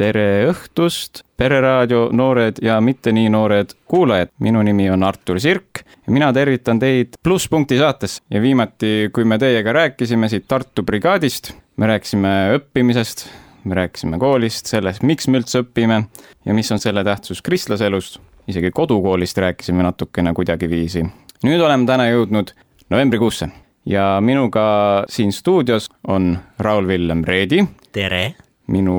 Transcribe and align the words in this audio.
Tere 0.00 0.46
õhtust, 0.48 1.26
Pereraadio 1.36 2.06
noored 2.16 2.56
ja 2.64 2.78
mitte 2.80 3.12
nii 3.12 3.28
noored 3.28 3.74
kuulajad. 3.84 4.30
minu 4.40 4.62
nimi 4.64 4.86
on 4.90 5.02
Artur 5.04 5.36
Sirk 5.40 5.82
ja 5.84 6.12
mina 6.12 6.30
tervitan 6.32 6.78
teid 6.80 7.18
Plusspunkti 7.22 7.76
saates 7.76 8.22
ja 8.30 8.40
viimati, 8.40 9.10
kui 9.12 9.24
me 9.28 9.36
teiega 9.38 9.74
rääkisime 9.76 10.30
siit 10.32 10.46
Tartu 10.48 10.82
brigaadist, 10.88 11.52
me 11.76 11.90
rääkisime 11.90 12.32
õppimisest, 12.56 13.26
me 13.64 13.76
rääkisime 13.76 14.16
koolist, 14.18 14.72
sellest, 14.72 15.04
miks 15.04 15.28
me 15.28 15.42
üldse 15.42 15.60
õpime 15.66 16.00
ja 16.48 16.56
mis 16.56 16.72
on 16.72 16.80
selle 16.80 17.04
tähtsus 17.04 17.42
kristlase 17.42 17.92
elus. 17.92 18.20
isegi 18.48 18.70
kodukoolist 18.70 19.38
rääkisime 19.38 19.82
natukene 19.82 20.32
kuidagiviisi. 20.32 21.04
nüüd 21.44 21.60
oleme 21.60 21.84
täna 21.86 22.08
jõudnud 22.08 22.54
novembrikuusse 22.88 23.50
ja 23.84 24.16
minuga 24.20 25.04
siin 25.08 25.32
stuudios 25.32 25.90
on 26.08 26.38
Raul-Villem 26.58 27.24
Reedi, 27.24 27.66
tere! 27.92 28.34
minu 28.66 28.96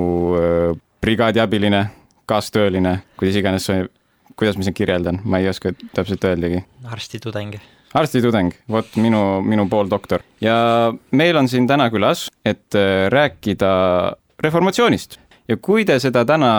brigaadiabiline, 1.01 1.85
kaastööline, 2.29 2.99
kuidas 3.19 3.39
iganes, 3.41 3.67
kuidas 4.37 4.57
ma 4.57 4.65
sind 4.65 4.77
kirjeldan, 4.77 5.21
ma 5.23 5.41
ei 5.41 5.49
oska 5.49 5.73
täpselt 5.95 6.23
öeldagi. 6.29 6.63
arstitudeng. 6.83 7.57
arstitudeng, 7.93 8.53
vot 8.69 8.95
minu, 8.95 9.41
minu 9.41 9.67
pooldoktor. 9.69 10.21
ja 10.41 10.93
meil 11.11 11.37
on 11.37 11.49
siin 11.49 11.67
täna 11.67 11.89
külas, 11.89 12.29
et 12.45 12.75
äh, 12.75 13.09
rääkida 13.09 13.71
reformatsioonist 14.39 15.19
ja 15.49 15.57
kui 15.57 15.85
te 15.85 15.99
seda 15.99 16.25
täna 16.25 16.51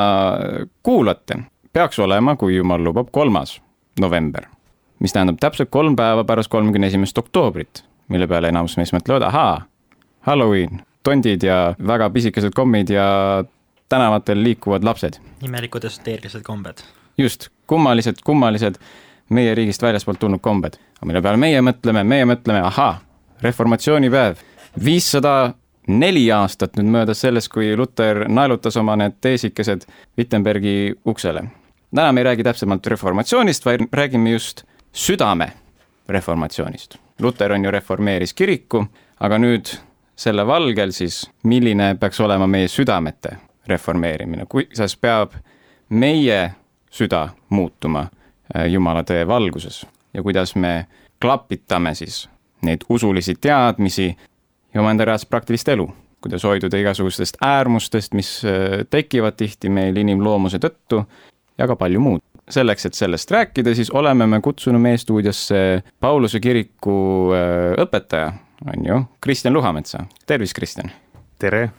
kuulate, 0.82 1.38
peaks 1.72 1.98
olema, 1.98 2.36
kui 2.36 2.56
jumal 2.56 2.82
lubab, 2.84 3.08
kolmas 3.10 3.60
november, 4.00 4.46
mis 4.98 5.14
tähendab 5.14 5.40
täpselt 5.40 5.70
kolm 5.70 5.96
päeva 5.96 6.24
pärast 6.24 6.50
kolmekümne 6.50 6.90
esimest 6.90 7.18
oktoobrit, 7.18 7.84
mille 8.08 8.26
peale 8.26 8.50
enamus 8.52 8.76
meist 8.76 8.94
mõtlevad, 8.96 9.26
ahaa, 9.28 9.60
Halloween, 10.26 10.82
tondid 11.02 11.42
ja 11.42 11.74
väga 11.86 12.10
pisikesed 12.14 12.54
kommid 12.54 12.90
ja 12.90 13.06
tänavatel 13.92 14.42
liikuvad 14.42 14.84
lapsed. 14.84 15.12
imelikud 15.44 15.84
esoteerilised 15.84 16.42
kombed. 16.42 16.74
just, 17.18 17.48
kummalised, 17.66 18.14
kummalised 18.24 18.74
meie 19.28 19.54
riigist 19.54 19.82
väljaspoolt 19.82 20.18
tulnud 20.18 20.40
kombed. 20.40 20.78
aga 20.96 21.06
mille 21.06 21.22
peale 21.22 21.36
meie 21.36 21.60
mõtleme, 21.60 22.04
meie 22.04 22.24
mõtleme, 22.24 22.62
ahaa, 22.64 23.00
reformatsioonipäev, 23.42 24.40
viissada 24.84 25.54
neli 25.88 26.24
aastat 26.32 26.80
nüüd 26.80 26.88
möödas 26.94 27.20
sellest, 27.20 27.52
kui 27.52 27.76
Luter 27.76 28.24
naelutas 28.28 28.76
oma 28.80 28.96
need 28.96 29.20
teesikesed 29.20 29.84
Wittenbergi 30.18 30.94
uksele. 31.04 31.44
täna 31.94 32.12
me 32.12 32.20
ei 32.20 32.30
räägi 32.30 32.48
täpsemalt 32.48 32.86
reformatsioonist, 32.86 33.64
vaid 33.64 33.86
räägime 33.92 34.30
just 34.30 34.64
südame 34.92 35.52
reformatsioonist. 36.08 36.96
Luter 37.20 37.52
on 37.52 37.64
ju 37.64 37.70
reformeeris 37.70 38.34
kiriku, 38.34 38.86
aga 39.20 39.38
nüüd 39.38 39.76
selle 40.16 40.46
valgel 40.46 40.92
siis, 40.92 41.26
milline 41.42 41.94
peaks 42.00 42.20
olema 42.20 42.46
meie 42.46 42.68
südamete 42.68 43.36
reformeerimine, 43.66 44.46
kuidas 44.48 44.96
peab 44.96 45.32
meie 45.88 46.52
süda 46.90 47.28
muutuma 47.50 48.06
äh, 48.06 48.66
Jumala 48.72 49.04
tõe 49.06 49.26
valguses 49.28 49.84
ja 50.14 50.22
kuidas 50.22 50.54
me 50.56 50.86
klapitame 51.22 51.94
siis 51.94 52.28
neid 52.62 52.84
usulisi 52.88 53.34
teadmisi 53.40 54.16
ja 54.74 54.80
omaenda 54.80 55.04
reaalset 55.04 55.30
praktilist 55.30 55.68
elu, 55.68 55.86
kuidas 56.22 56.44
hoiduda 56.44 56.78
igasugustest 56.78 57.38
äärmustest, 57.44 58.14
mis 58.14 58.40
äh, 58.44 58.82
tekivad 58.90 59.38
tihti 59.38 59.70
meil 59.70 59.96
inimloomuse 59.96 60.60
tõttu 60.62 61.04
ja 61.58 61.66
ka 61.66 61.76
palju 61.76 62.00
muud. 62.00 62.20
selleks, 62.52 62.86
et 62.86 62.94
sellest 62.94 63.30
rääkida, 63.30 63.74
siis 63.74 63.90
oleme 63.90 64.26
me 64.26 64.40
kutsunud 64.40 64.80
meie 64.82 64.98
stuudiosse 64.98 65.82
Pauluse 66.00 66.40
kiriku 66.40 66.96
äh, 67.32 67.84
õpetaja, 67.84 68.32
on 68.66 68.86
ju, 68.86 69.04
Kristjan 69.20 69.54
Luhametsa. 69.54 70.04
tervist, 70.26 70.54
Kristjan! 70.54 70.90
tere! 71.38 71.70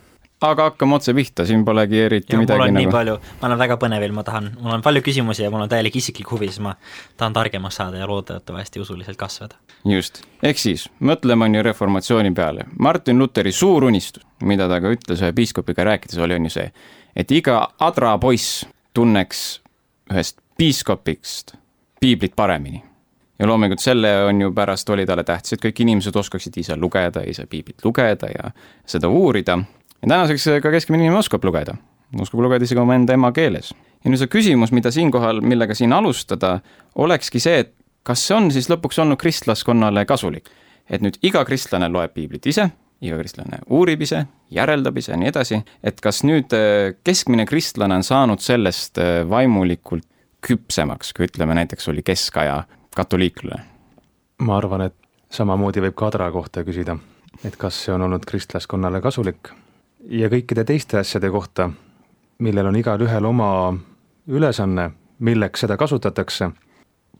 Aga 0.50 0.68
hakkame 0.70 0.96
otse 0.98 1.14
pihta, 1.14 1.46
siin 1.46 1.64
polegi 1.64 2.00
eriti 2.00 2.34
ja 2.34 2.40
midagi 2.40 2.60
nagu 2.60 2.76
nii 2.78 2.90
palju, 2.92 3.16
ma 3.40 3.48
olen 3.48 3.62
väga 3.64 3.78
põnevil, 3.80 4.14
ma 4.16 4.24
tahan, 4.26 4.50
mul 4.60 4.76
on 4.76 4.84
palju 4.84 5.02
küsimusi 5.06 5.46
ja 5.46 5.50
mul 5.54 5.64
on 5.64 5.72
täielik 5.72 5.96
isiklik 5.96 6.30
huvi, 6.30 6.50
siis 6.52 6.62
ma 6.64 6.74
tahan 7.16 7.36
targemaks 7.36 7.80
saada 7.80 8.02
ja 8.02 8.08
loodetavasti 8.10 8.80
usuliselt 8.80 9.18
kasvada. 9.20 9.56
just, 9.88 10.22
ehk 10.42 10.58
siis 10.58 10.88
mõtleme 11.00 11.48
on 11.48 11.54
ju 11.54 11.62
reformatsiooni 11.62 12.34
peale. 12.34 12.68
Martin 12.78 13.18
Luteri 13.18 13.52
suur 13.52 13.84
unistus, 13.84 14.24
mida 14.42 14.68
ta 14.68 14.80
ka 14.80 14.92
ütles 14.94 15.22
ühe 15.22 15.32
piiskopiga 15.32 15.84
rääkides, 15.84 16.18
oli 16.18 16.38
on 16.38 16.48
ju 16.50 16.54
see, 16.58 16.70
et 17.16 17.30
iga 17.30 17.68
adra 17.80 18.16
poiss 18.18 18.64
tunneks 18.94 19.44
ühest 20.12 20.40
piiskopist 20.56 21.56
piiblit 22.00 22.36
paremini. 22.36 22.82
ja 23.38 23.46
loomulikult 23.46 23.80
selle 23.80 24.24
on 24.24 24.40
ju 24.40 24.52
pärast 24.54 24.90
oli 24.90 25.06
talle 25.06 25.24
tähtis, 25.24 25.52
et 25.52 25.62
kõik 25.64 25.80
inimesed 25.82 26.16
oskaksid 26.16 26.54
ise 26.60 26.76
lugeda, 26.76 27.24
ise 27.26 27.46
piiblit 27.50 27.84
lugeda 27.84 28.28
ja 28.30 28.50
seda 28.86 29.08
uurida. 29.08 29.58
Ja 30.04 30.08
tänaseks 30.08 30.48
ka 30.62 30.70
keskmine 30.70 31.06
inimene 31.06 31.18
oskab 31.18 31.44
lugeda, 31.44 31.76
oskab 32.20 32.42
lugeda 32.44 32.66
isegi 32.66 32.80
omaenda 32.80 33.16
emakeeles. 33.16 33.72
ja 34.04 34.12
nüüd 34.12 34.20
see 34.20 34.28
küsimus, 34.28 34.72
mida 34.76 34.92
siinkohal, 34.92 35.40
millega 35.40 35.74
siin 35.74 35.92
alustada, 35.96 36.58
olekski 36.94 37.40
see, 37.40 37.64
et 37.64 37.72
kas 38.04 38.26
see 38.28 38.36
on 38.36 38.50
siis 38.52 38.68
lõpuks 38.68 39.00
olnud 39.00 39.20
kristlaskonnale 39.20 40.04
kasulik? 40.04 40.50
et 40.90 41.00
nüüd 41.00 41.16
iga 41.24 41.44
kristlane 41.48 41.88
loeb 41.88 42.12
piiblit 42.12 42.46
ise, 42.52 42.68
iga 43.00 43.16
kristlane 43.16 43.62
uurib 43.72 44.04
ise, 44.04 44.26
järeldab 44.52 45.00
ise 45.00 45.14
ja 45.14 45.20
nii 45.20 45.30
edasi, 45.32 45.62
et 45.82 46.04
kas 46.04 46.20
nüüd 46.28 46.52
äh, 46.52 46.92
keskmine 47.04 47.48
kristlane 47.48 47.96
on 47.96 48.04
saanud 48.04 48.44
sellest 48.44 49.00
äh, 49.00 49.22
vaimulikult 49.28 50.04
küpsemaks, 50.44 51.14
kui 51.16 51.24
ütleme 51.24 51.56
näiteks 51.56 51.88
oli 51.88 52.04
keskaja 52.04 52.64
katoliiklane? 52.96 53.64
ma 54.44 54.60
arvan, 54.60 54.90
et 54.90 54.96
samamoodi 55.32 55.80
võib 55.80 55.96
ka 55.96 56.12
Adra 56.12 56.28
kohta 56.34 56.68
küsida, 56.68 56.98
et 57.40 57.56
kas 57.56 57.86
see 57.86 57.96
on 57.96 58.04
olnud 58.04 58.28
kristlaskonnale 58.28 59.00
kasulik 59.00 59.54
ja 60.08 60.28
kõikide 60.28 60.64
teiste 60.64 60.98
asjade 60.98 61.30
kohta, 61.30 61.70
millel 62.38 62.66
on 62.66 62.76
igalühel 62.76 63.24
oma 63.24 63.74
ülesanne, 64.28 64.90
milleks 65.18 65.64
seda 65.64 65.76
kasutatakse, 65.76 66.50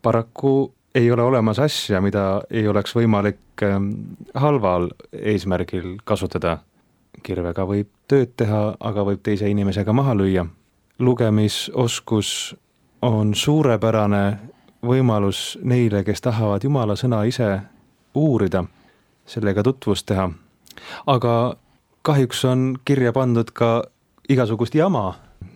paraku 0.02 0.72
ei 0.94 1.10
ole 1.10 1.22
olemas 1.22 1.58
asja, 1.58 2.00
mida 2.00 2.42
ei 2.50 2.68
oleks 2.68 2.94
võimalik 2.94 3.62
ähm, 3.62 3.90
halval 4.34 4.90
eesmärgil 5.12 5.96
kasutada. 6.04 6.58
kirvega 7.22 7.64
võib 7.64 7.88
tööd 8.08 8.34
teha, 8.36 8.74
aga 8.80 9.04
võib 9.04 9.22
teise 9.22 9.48
inimesega 9.48 9.92
maha 9.92 10.14
lüüa. 10.14 10.46
lugemisoskus 10.98 12.56
on 13.02 13.34
suurepärane 13.34 14.38
võimalus 14.84 15.58
neile, 15.62 16.04
kes 16.04 16.20
tahavad 16.20 16.64
Jumala 16.64 16.96
sõna 16.96 17.24
ise 17.24 17.60
uurida, 18.14 18.64
sellega 19.26 19.62
tutvust 19.62 20.06
teha. 20.06 20.30
aga 21.06 21.56
kahjuks 22.04 22.44
on 22.44 22.76
kirja 22.84 23.12
pandud 23.12 23.50
ka 23.56 23.84
igasugust 24.28 24.74
jama, 24.76 25.14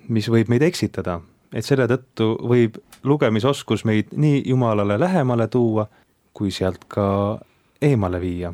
mis 0.09 0.29
võib 0.33 0.49
meid 0.49 0.65
eksitada, 0.65 1.19
et 1.53 1.65
selle 1.65 1.89
tõttu 1.91 2.35
võib 2.49 2.79
lugemisoskus 3.05 3.85
meid 3.89 4.15
nii 4.17 4.43
Jumalale 4.49 4.99
lähemale 5.01 5.49
tuua, 5.53 5.87
kui 6.33 6.51
sealt 6.55 6.89
ka 6.89 7.39
eemale 7.83 8.21
viia. 8.21 8.53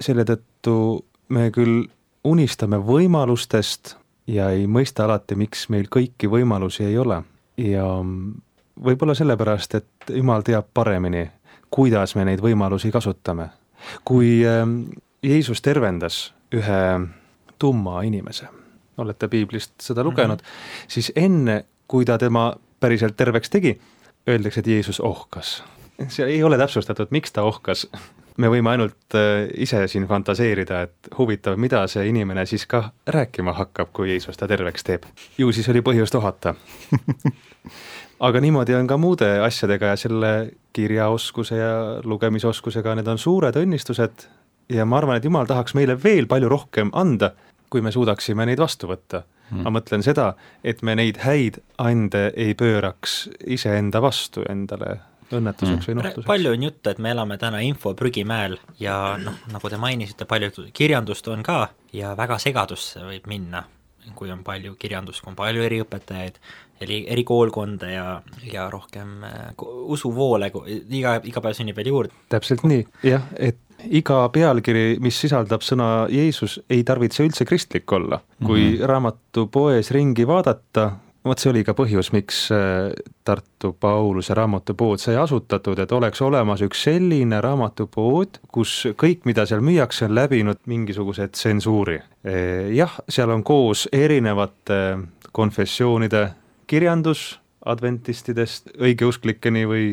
selle 0.00 0.24
tõttu 0.24 1.04
me 1.28 1.50
küll 1.50 1.86
unistame 2.24 2.76
võimalustest 2.76 3.96
ja 4.26 4.50
ei 4.50 4.66
mõista 4.66 5.04
alati, 5.04 5.34
miks 5.34 5.68
meil 5.68 5.86
kõiki 5.88 6.28
võimalusi 6.30 6.84
ei 6.84 6.98
ole 6.98 7.22
ja 7.56 7.86
võib-olla 8.84 9.14
sellepärast, 9.14 9.74
et 9.74 10.14
Jumal 10.14 10.42
teab 10.42 10.66
paremini, 10.74 11.30
kuidas 11.70 12.14
me 12.14 12.24
neid 12.24 12.40
võimalusi 12.40 12.90
kasutame. 12.92 13.48
kui 14.04 14.42
Jeesus 15.22 15.62
tervendas 15.62 16.32
ühe 16.52 16.80
tumma 17.64 18.02
inimese, 18.04 18.48
olete 19.00 19.28
piiblist 19.32 19.80
seda 19.80 20.04
lugenud 20.04 20.42
mm, 20.42 20.48
-hmm. 20.48 20.88
siis 20.88 21.12
enne, 21.16 21.64
kui 21.88 22.04
ta 22.04 22.18
tema 22.18 22.52
päriselt 22.80 23.16
terveks 23.16 23.50
tegi, 23.50 23.78
öeldakse, 24.28 24.60
et 24.60 24.66
Jeesus 24.66 25.00
ohkas. 25.00 25.62
see 26.08 26.26
ei 26.26 26.42
ole 26.42 26.58
täpsustatud, 26.58 27.06
miks 27.10 27.32
ta 27.32 27.42
ohkas. 27.42 27.86
me 28.36 28.48
võime 28.50 28.70
ainult 28.70 29.16
ise 29.54 29.86
siin 29.88 30.06
fantaseerida, 30.10 30.82
et 30.82 31.08
huvitav, 31.18 31.56
mida 31.56 31.86
see 31.86 32.08
inimene 32.08 32.46
siis 32.46 32.66
ka 32.66 32.90
rääkima 33.06 33.52
hakkab, 33.52 33.92
kui 33.92 34.10
Jeesus 34.10 34.36
ta 34.36 34.48
terveks 34.48 34.84
teeb. 34.84 35.04
ju 35.38 35.52
siis 35.52 35.68
oli 35.68 35.80
põhjust 35.80 36.14
ohata 36.14 36.54
aga 38.28 38.40
niimoodi 38.40 38.74
on 38.74 38.86
ka 38.86 38.96
muude 38.96 39.38
asjadega 39.40 39.94
ja 39.94 39.96
selle 39.96 40.32
kirjaoskuse 40.72 41.56
ja 41.56 42.00
lugemisoskusega, 42.04 42.94
need 42.94 43.08
on 43.08 43.18
suured 43.18 43.56
õnnistused 43.56 44.28
ja 44.68 44.84
ma 44.88 44.98
arvan, 44.98 45.18
et 45.18 45.24
Jumal 45.24 45.48
tahaks 45.48 45.74
meile 45.76 45.96
veel 46.02 46.28
palju 46.30 46.48
rohkem 46.48 46.92
anda, 46.96 47.32
kui 47.74 47.82
me 47.82 47.90
suudaksime 47.94 48.46
neid 48.46 48.62
vastu 48.62 48.86
võtta 48.90 49.24
hmm.. 49.50 49.64
ma 49.66 49.74
mõtlen 49.74 50.04
seda, 50.06 50.32
et 50.62 50.84
me 50.86 50.94
neid 50.98 51.18
häid 51.24 51.58
ande 51.82 52.28
ei 52.38 52.54
pööraks 52.58 53.24
iseenda 53.56 54.02
vastu 54.04 54.46
endale 54.48 55.00
õnnetuseks 55.34 55.88
või 55.88 55.98
nuhtluseks. 55.98 56.26
palju 56.28 56.52
on 56.54 56.66
juttu, 56.68 56.90
et 56.90 57.00
me 57.02 57.10
elame 57.14 57.38
täna 57.40 57.60
info 57.66 57.94
prügimäel 57.98 58.58
ja 58.80 59.16
noh, 59.20 59.38
nagu 59.52 59.70
te 59.70 59.80
mainisite, 59.80 60.28
palju 60.30 60.68
kirjandust 60.76 61.28
on 61.32 61.42
ka 61.46 61.66
ja 61.96 62.12
väga 62.18 62.38
segadusse 62.42 63.02
võib 63.06 63.26
minna, 63.30 63.64
kui 64.14 64.30
on 64.30 64.44
palju 64.46 64.76
kirjandust, 64.78 65.24
kui 65.24 65.32
on 65.32 65.38
palju 65.38 65.64
eriõpetajaid, 65.64 66.38
eri, 66.84 67.00
eri 67.10 67.24
koolkonda 67.26 67.90
ja, 67.90 68.06
ja 68.52 68.68
rohkem 68.70 69.24
usuvoole, 69.96 70.52
iga, 70.84 71.18
iga 71.24 71.44
päev 71.44 71.58
sünnib 71.58 71.80
veel 71.80 71.92
juurde. 71.94 72.24
täpselt 72.32 72.66
nii, 72.68 72.86
jah, 73.08 73.26
et 73.34 73.58
iga 73.90 74.28
pealkiri, 74.32 74.98
mis 75.00 75.18
sisaldab 75.20 75.64
sõna 75.64 76.06
Jeesus, 76.12 76.58
ei 76.70 76.84
tarvitse 76.84 77.24
üldse 77.24 77.44
kristlik 77.44 77.92
olla. 77.92 78.20
kui 78.44 78.60
mm 78.60 78.76
-hmm. 78.76 78.86
raamatupoes 78.86 79.90
ringi 79.90 80.26
vaadata, 80.26 80.90
vot 81.24 81.38
see 81.38 81.50
oli 81.50 81.64
ka 81.64 81.72
põhjus, 81.72 82.12
miks 82.12 82.50
äh, 82.52 82.92
Tartu 83.24 83.72
Pauluse 83.80 84.34
raamatupood 84.34 84.98
sai 84.98 85.16
asutatud, 85.16 85.78
et 85.78 85.92
oleks 85.92 86.22
olemas 86.22 86.62
üks 86.62 86.82
selline 86.82 87.40
raamatupood, 87.40 88.28
kus 88.52 88.86
kõik, 88.96 89.24
mida 89.24 89.46
seal 89.46 89.60
müüakse, 89.60 90.04
on 90.04 90.14
läbinud 90.14 90.60
mingisuguse 90.66 91.28
tsensuuri. 91.28 91.96
Äh, 91.96 92.74
jah, 92.76 93.00
seal 93.08 93.30
on 93.30 93.44
koos 93.44 93.88
erinevate 93.92 94.98
konfessioonide 95.32 96.28
kirjandus, 96.66 97.40
adventistidest 97.64 98.74
õigeusklikeni 98.76 99.64
või 99.68 99.86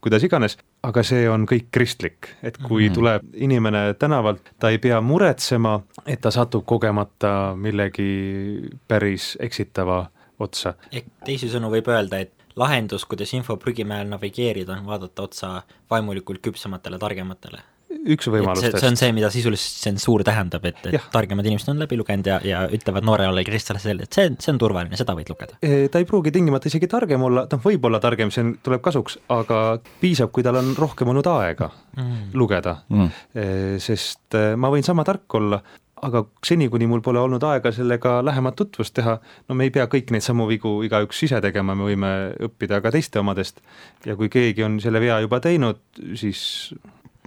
kuidas 0.00 0.24
iganes, 0.24 0.56
aga 0.82 1.02
see 1.04 1.28
on 1.28 1.44
kõik 1.48 1.68
kristlik, 1.72 2.28
et 2.42 2.56
kui 2.58 2.84
mm 2.84 2.88
-hmm. 2.88 2.94
tuleb 2.94 3.22
inimene 3.34 3.94
tänavalt, 3.94 4.52
ta 4.58 4.70
ei 4.70 4.78
pea 4.78 5.00
muretsema, 5.00 5.80
et 6.06 6.20
ta 6.20 6.30
satub 6.30 6.64
kogemata 6.64 7.54
millegi 7.56 8.70
päris 8.88 9.36
eksitava 9.40 10.06
otsa. 10.38 10.74
ehk 10.92 11.06
teisisõnu 11.24 11.70
võib 11.70 11.88
öelda, 11.88 12.18
et 12.18 12.32
lahendus, 12.56 13.04
kuidas 13.04 13.34
info 13.34 13.56
prügimäel 13.56 14.08
navigeerida, 14.08 14.72
on 14.72 14.86
vaadata 14.86 15.22
otsa 15.22 15.62
vaimulikult 15.90 16.40
küpsematele, 16.42 16.98
targematele. 16.98 17.62
Üks 17.90 18.28
võimalustest. 18.30 18.78
see 18.80 18.90
on 18.90 18.98
see, 18.98 19.10
mida 19.16 19.30
sisuliselt 19.32 19.82
tsensuur 19.82 20.24
tähendab, 20.26 20.64
et, 20.68 20.78
et 20.90 21.08
targemad 21.12 21.46
inimesed 21.48 21.72
on 21.72 21.82
läbi 21.82 21.98
lugenud 22.00 22.30
ja, 22.30 22.38
ja 22.46 22.62
ütlevad 22.72 23.06
noorele 23.06 23.44
kristlale 23.46 23.82
selle, 23.82 24.06
et 24.06 24.16
see, 24.16 24.30
see 24.38 24.54
on 24.54 24.60
turvaline, 24.62 24.98
seda 25.00 25.16
võid 25.18 25.32
lugeda. 25.32 25.58
ta 25.60 26.02
ei 26.02 26.08
pruugi 26.08 26.32
tingimata 26.34 26.70
isegi 26.70 26.90
targem 26.90 27.26
olla, 27.26 27.46
noh, 27.50 27.62
võib 27.64 27.90
olla 27.90 28.00
targem, 28.02 28.32
see 28.34 28.44
on, 28.46 28.54
tuleb 28.64 28.84
kasuks, 28.84 29.18
aga 29.34 29.60
piisab, 30.02 30.32
kui 30.34 30.46
tal 30.46 30.60
on 30.62 30.72
rohkem 30.78 31.10
olnud 31.12 31.28
aega 31.34 31.70
mm. 31.98 32.32
lugeda 32.38 32.80
mm., 32.88 33.78
sest 33.82 34.38
ma 34.60 34.72
võin 34.72 34.86
sama 34.86 35.04
tark 35.06 35.38
olla, 35.40 35.60
aga 36.06 36.22
seni, 36.46 36.68
kuni 36.72 36.88
mul 36.88 37.02
pole 37.04 37.20
olnud 37.20 37.44
aega 37.44 37.72
sellega 37.74 38.18
lähemat 38.24 38.56
tutvust 38.56 38.94
teha, 38.96 39.18
no 39.48 39.56
me 39.56 39.66
ei 39.68 39.74
pea 39.74 39.86
kõik 39.90 40.12
neid 40.14 40.24
samu 40.24 40.46
vigu 40.48 40.78
igaüks 40.86 41.26
ise 41.26 41.40
tegema, 41.44 41.76
me 41.76 41.90
võime 41.90 42.12
õppida 42.48 42.80
ka 42.84 42.92
teiste 42.94 43.20
omadest 43.20 43.60
ja 44.06 44.16
kui 44.16 44.30
keegi 44.32 44.64
on 44.66 44.78
selle 44.82 45.02
vea 45.02 45.20
juba 45.24 45.42
teinud, 45.44 45.82
siis 46.18 46.40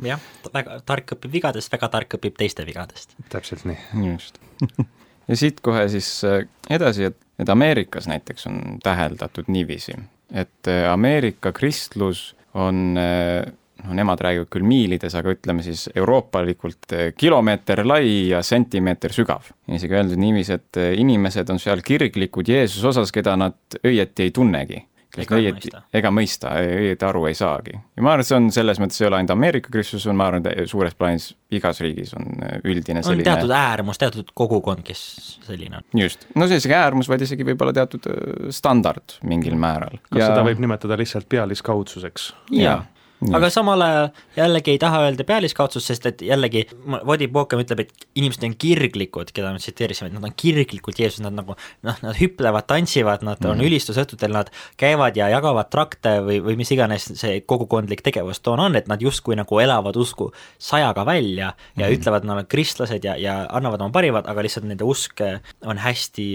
jah, 0.02 0.20
väga 0.54 0.80
tark 0.86 1.16
õpib 1.18 1.32
vigadest, 1.38 1.72
väga 1.74 1.90
tark 1.94 2.18
õpib 2.18 2.38
teiste 2.38 2.66
vigadest. 2.66 3.16
täpselt 3.30 3.66
nii. 3.70 3.78
just 4.14 4.40
ja 5.28 5.40
siit 5.40 5.62
kohe 5.64 5.88
siis 5.92 6.10
äh, 6.28 6.44
edasi, 6.70 7.10
et, 7.12 7.18
et 7.40 7.50
Ameerikas 7.50 8.08
näiteks 8.12 8.48
on 8.50 8.62
täheldatud 8.84 9.50
niiviisi, 9.54 9.98
et 10.32 10.72
äh, 10.72 10.86
Ameerika 10.92 11.54
kristlus 11.56 12.32
on 12.54 12.98
äh, 13.00 13.44
noh, 13.84 13.96
nemad 13.98 14.22
räägivad 14.22 14.50
küll 14.54 14.66
miilides, 14.68 15.16
aga 15.20 15.34
ütleme 15.36 15.66
siis 15.66 15.88
euroopalikult 15.96 16.96
kilomeeter 17.18 17.84
lai 17.88 18.30
ja 18.30 18.42
sentimeeter 18.46 19.14
sügav. 19.14 19.52
isegi 19.68 20.00
öeldud 20.00 20.22
niiviisi, 20.22 20.58
et 20.60 20.82
inimesed 20.98 21.50
on 21.50 21.60
seal 21.60 21.84
kirglikud 21.86 22.48
Jeesuse 22.48 22.94
osas, 22.94 23.12
keda 23.12 23.36
nad 23.40 23.80
õieti 23.84 24.28
ei 24.28 24.32
tunnegi. 24.32 24.84
Ega 25.22 25.38
õieti, 25.38 25.72
ega 25.94 26.12
mõista, 26.14 26.56
õieti 26.64 27.06
aru 27.06 27.26
ei 27.30 27.38
saagi. 27.38 27.76
ja 27.78 28.06
ma 28.06 28.14
arvan, 28.14 28.24
et 28.24 28.30
see 28.30 28.38
on 28.38 28.50
selles 28.56 28.82
mõttes 28.82 29.02
ei 29.02 29.08
ole 29.10 29.20
ainult 29.20 29.36
Ameerika 29.36 29.74
kristlus, 29.74 30.08
ma 30.12 30.30
arvan, 30.32 30.48
et 30.50 30.72
suures 30.72 30.96
plaanis 30.98 31.30
igas 31.54 31.82
riigis 31.86 32.16
on 32.18 32.30
eh, 32.40 32.56
üldine 32.64 33.04
selline 33.06 33.26
on 33.26 33.30
teatud 33.30 33.54
äärmus, 33.58 34.02
teatud 34.02 34.34
kogukond, 34.34 34.86
kes 34.88 35.04
selline 35.46 35.82
on. 35.82 35.88
just, 36.06 36.28
no 36.36 36.50
see 36.50 36.62
isegi 36.62 36.78
äärmus, 36.78 37.12
vaid 37.12 37.26
isegi 37.28 37.46
võib-olla 37.52 37.76
teatud 37.76 38.10
standard 38.54 39.20
mingil 39.28 39.58
määral. 39.60 40.00
kas 40.10 40.24
ja... 40.24 40.32
seda 40.34 40.48
võib 40.48 40.64
nimetada 40.64 40.98
lihtsalt 41.00 41.30
pealiskaudsuseks? 41.30 42.32
jaa 42.58 42.82
aga 43.32 43.50
samal 43.54 43.82
ajal 43.86 44.10
jällegi 44.38 44.74
ei 44.74 44.80
taha 44.82 45.04
öelda 45.08 45.26
pealiskaudsust, 45.28 45.90
sest 45.92 46.08
et 46.10 46.24
jällegi 46.26 46.66
Vodi 47.08 47.28
Pokem 47.32 47.62
ütleb, 47.64 47.84
et 47.86 48.08
inimesed 48.20 48.46
on 48.48 48.56
kirglikud, 48.60 49.32
keda 49.36 49.54
me 49.54 49.62
tsiteerisime, 49.62 50.10
et 50.12 50.18
nad 50.18 50.28
on 50.28 50.36
kirglikud 50.38 51.00
Jeesus, 51.00 51.22
nad 51.24 51.36
nagu 51.38 51.56
noh, 51.56 52.02
nad 52.04 52.18
hüplevad, 52.20 52.68
tantsivad, 52.70 53.26
nad 53.26 53.42
mm. 53.42 53.54
on 53.54 53.64
ülistusõhtutel, 53.68 54.34
nad 54.36 54.52
käivad 54.80 55.18
ja 55.20 55.30
jagavad 55.34 55.72
trakte 55.74 56.18
või, 56.26 56.40
või 56.44 56.58
mis 56.60 56.74
iganes 56.76 57.10
see 57.20 57.42
kogukondlik 57.48 58.04
tegevustoon 58.06 58.62
on, 58.68 58.78
et 58.80 58.90
nad 58.92 59.02
justkui 59.04 59.38
nagu 59.40 59.60
elavad 59.64 59.98
usku 60.00 60.32
sajaga 60.62 61.06
välja 61.08 61.54
ja 61.78 61.88
mm. 61.88 61.98
ütlevad, 61.98 62.28
nad 62.30 62.44
on 62.44 62.50
kristlased 62.50 63.06
ja, 63.06 63.18
ja 63.20 63.40
annavad 63.54 63.86
oma 63.86 63.96
parimat, 63.96 64.30
aga 64.30 64.46
lihtsalt 64.46 64.68
nende 64.70 64.88
usk 64.88 65.24
on 65.64 65.82
hästi 65.82 66.28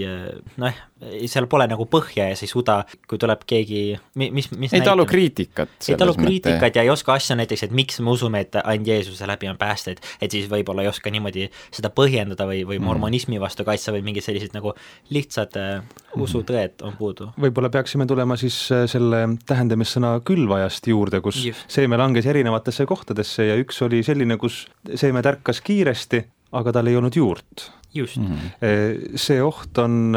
noh, 0.59 0.85
seal 0.99 1.47
pole 1.51 1.67
nagu 1.69 1.85
põhja 1.89 2.29
ja 2.31 2.35
sa 2.37 2.45
ei 2.45 2.51
suuda, 2.51 2.79
kui 3.07 3.19
tuleb 3.21 3.45
keegi, 3.47 3.81
mis, 4.19 4.49
mis 4.59 4.73
ei 4.75 4.83
talu 4.85 5.05
kriitikat. 5.09 5.71
ei 5.87 5.97
talu 5.99 6.15
kriitikat 6.17 6.75
ja 6.75 6.83
ei 6.83 6.91
oska 6.91 7.15
asja 7.15 7.37
näiteks, 7.39 7.67
et 7.67 7.75
miks 7.75 7.99
me 8.03 8.11
usume, 8.11 8.43
et 8.43 8.57
ainult 8.63 8.87
Jeesuse 8.87 9.27
läbi 9.27 9.49
on 9.51 9.57
pääste, 9.59 9.95
et 10.21 10.31
siis 10.31 10.49
võib-olla 10.51 10.83
ei 10.83 10.91
oska 10.91 11.11
niimoodi 11.13 11.47
seda 11.71 11.91
põhjendada 11.93 12.47
või, 12.49 12.65
või 12.67 12.79
mhm. 12.79 12.87
mormonismi 12.89 13.39
vastu 13.41 13.65
kaitsta 13.67 13.93
või 13.95 14.03
mingid 14.09 14.25
sellised 14.25 14.55
nagu 14.55 14.73
lihtsad 15.13 15.55
äh, 15.59 15.79
usutõed 16.19 16.83
on 16.85 16.97
puudu. 16.99 17.31
võib-olla 17.39 17.71
peaksime 17.73 18.07
tulema 18.09 18.37
siis 18.39 18.57
äh, 18.75 18.85
selle 18.91 19.25
tähendamissõna 19.47 20.17
külvajast 20.27 20.91
juurde, 20.91 21.23
kus 21.25 21.43
Just. 21.45 21.67
seeme 21.71 21.99
langes 21.99 22.27
erinevatesse 22.29 22.85
kohtadesse 22.89 23.49
ja 23.49 23.57
üks 23.59 23.79
oli 23.85 24.03
selline, 24.05 24.37
kus 24.41 24.65
seeme 24.95 25.23
tärkas 25.25 25.63
kiiresti, 25.65 26.23
aga 26.59 26.73
tal 26.75 26.89
ei 26.89 26.97
olnud 26.99 27.15
juurt. 27.15 27.71
just 27.93 28.17
mm. 28.17 28.25
-hmm. 28.25 29.17
see 29.17 29.41
oht 29.41 29.77
on 29.77 30.13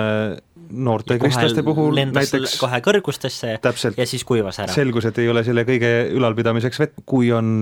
noorte 0.72 1.18
kristlaste 1.20 1.62
puhul 1.66 1.98
näiteks 2.00 2.56
kohe 2.60 2.80
kõrgustesse 2.84 3.56
täpselt, 3.62 3.98
ja 4.00 4.06
siis 4.08 4.24
kuivas 4.28 4.60
ära. 4.62 4.72
selgus, 4.72 5.06
et 5.10 5.18
ei 5.22 5.28
ole 5.28 5.44
selle 5.44 5.66
kõige 5.68 5.92
ülalpidamiseks 6.16 6.82
vett, 6.82 7.04
kui 7.06 7.32
on, 7.32 7.60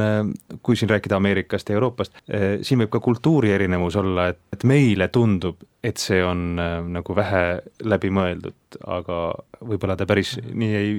kui 0.62 0.78
siin 0.78 0.90
rääkida 0.90 1.18
Ameerikast 1.20 1.68
ja 1.68 1.78
Euroopast, 1.78 2.22
eh, 2.28 2.60
siin 2.62 2.84
võib 2.84 2.94
ka 2.94 3.02
kultuuri 3.04 3.52
erinevus 3.56 3.98
olla, 4.00 4.30
et, 4.32 4.40
et 4.54 4.64
meile 4.68 5.08
tundub, 5.12 5.60
et 5.84 6.00
see 6.00 6.20
on 6.24 6.60
äh, 6.60 6.78
nagu 6.96 7.16
vähe 7.16 7.44
läbimõeldud, 7.88 8.80
aga 8.92 9.18
võib-olla 9.64 9.96
ta 9.96 10.06
päris 10.08 10.36
nii 10.40 10.72
ei, 10.76 10.94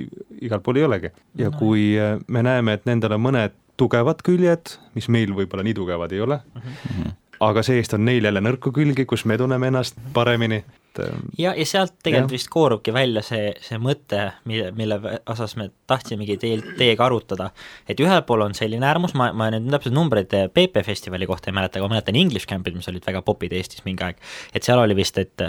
igal 0.48 0.62
pool 0.66 0.82
ei 0.82 0.88
olegi. 0.88 1.12
ja 1.38 1.52
no. 1.52 1.58
kui 1.60 1.92
äh, 2.02 2.18
me 2.28 2.44
näeme, 2.46 2.80
et 2.80 2.88
nendel 2.90 3.18
on 3.18 3.26
mõned 3.28 3.58
tugevad 3.78 4.24
küljed, 4.26 4.76
mis 4.98 5.10
meil 5.10 5.34
võib-olla 5.38 5.66
nii 5.66 5.78
tugevad 5.78 6.14
ei 6.14 6.22
ole 6.22 6.40
mm, 6.42 6.62
-hmm. 6.62 7.14
aga 7.48 7.64
see-eest 7.66 7.94
on 7.98 8.06
neil 8.06 8.26
jälle 8.26 8.42
nõrku 8.42 8.74
külgi, 8.74 9.06
kus 9.06 9.26
me 9.26 9.38
tunneme 9.38 9.70
ennast 9.70 9.98
paremini, 10.14 10.64
et 10.92 11.04
ähm, 11.06 11.30
ja, 11.38 11.54
ja 11.56 11.66
sealt 11.66 11.94
tegelikult 12.04 12.32
ja. 12.32 12.36
vist 12.36 12.50
koorubki 12.52 12.94
välja 12.94 13.24
see, 13.26 13.52
see 13.64 13.80
mõte, 13.82 14.32
mille, 14.50 14.72
mille 14.76 14.98
osas 15.30 15.56
me 15.60 15.70
tahtsimegi 15.90 16.38
teil, 16.42 16.64
teiega 16.78 17.06
arutada. 17.06 17.52
et 17.90 18.00
ühel 18.00 18.22
pool 18.28 18.44
on 18.46 18.56
selline 18.58 18.86
äärmus, 18.88 19.14
ma, 19.18 19.32
ma 19.34 19.50
nüüd 19.54 19.72
täpselt 19.72 19.96
numbreid 19.96 20.34
PP 20.54 20.84
festivali 20.86 21.28
kohta 21.30 21.52
ei 21.52 21.56
mäleta, 21.56 21.80
aga 21.80 21.88
ma 21.88 21.96
mäletan 21.96 22.20
English 22.20 22.50
Camp'id, 22.50 22.76
mis 22.76 22.90
olid 22.92 23.06
väga 23.08 23.22
popid 23.26 23.56
Eestis 23.56 23.86
mingi 23.86 24.04
aeg, 24.06 24.20
et 24.56 24.68
seal 24.68 24.82
oli 24.82 24.98
vist, 24.98 25.18
et 25.22 25.46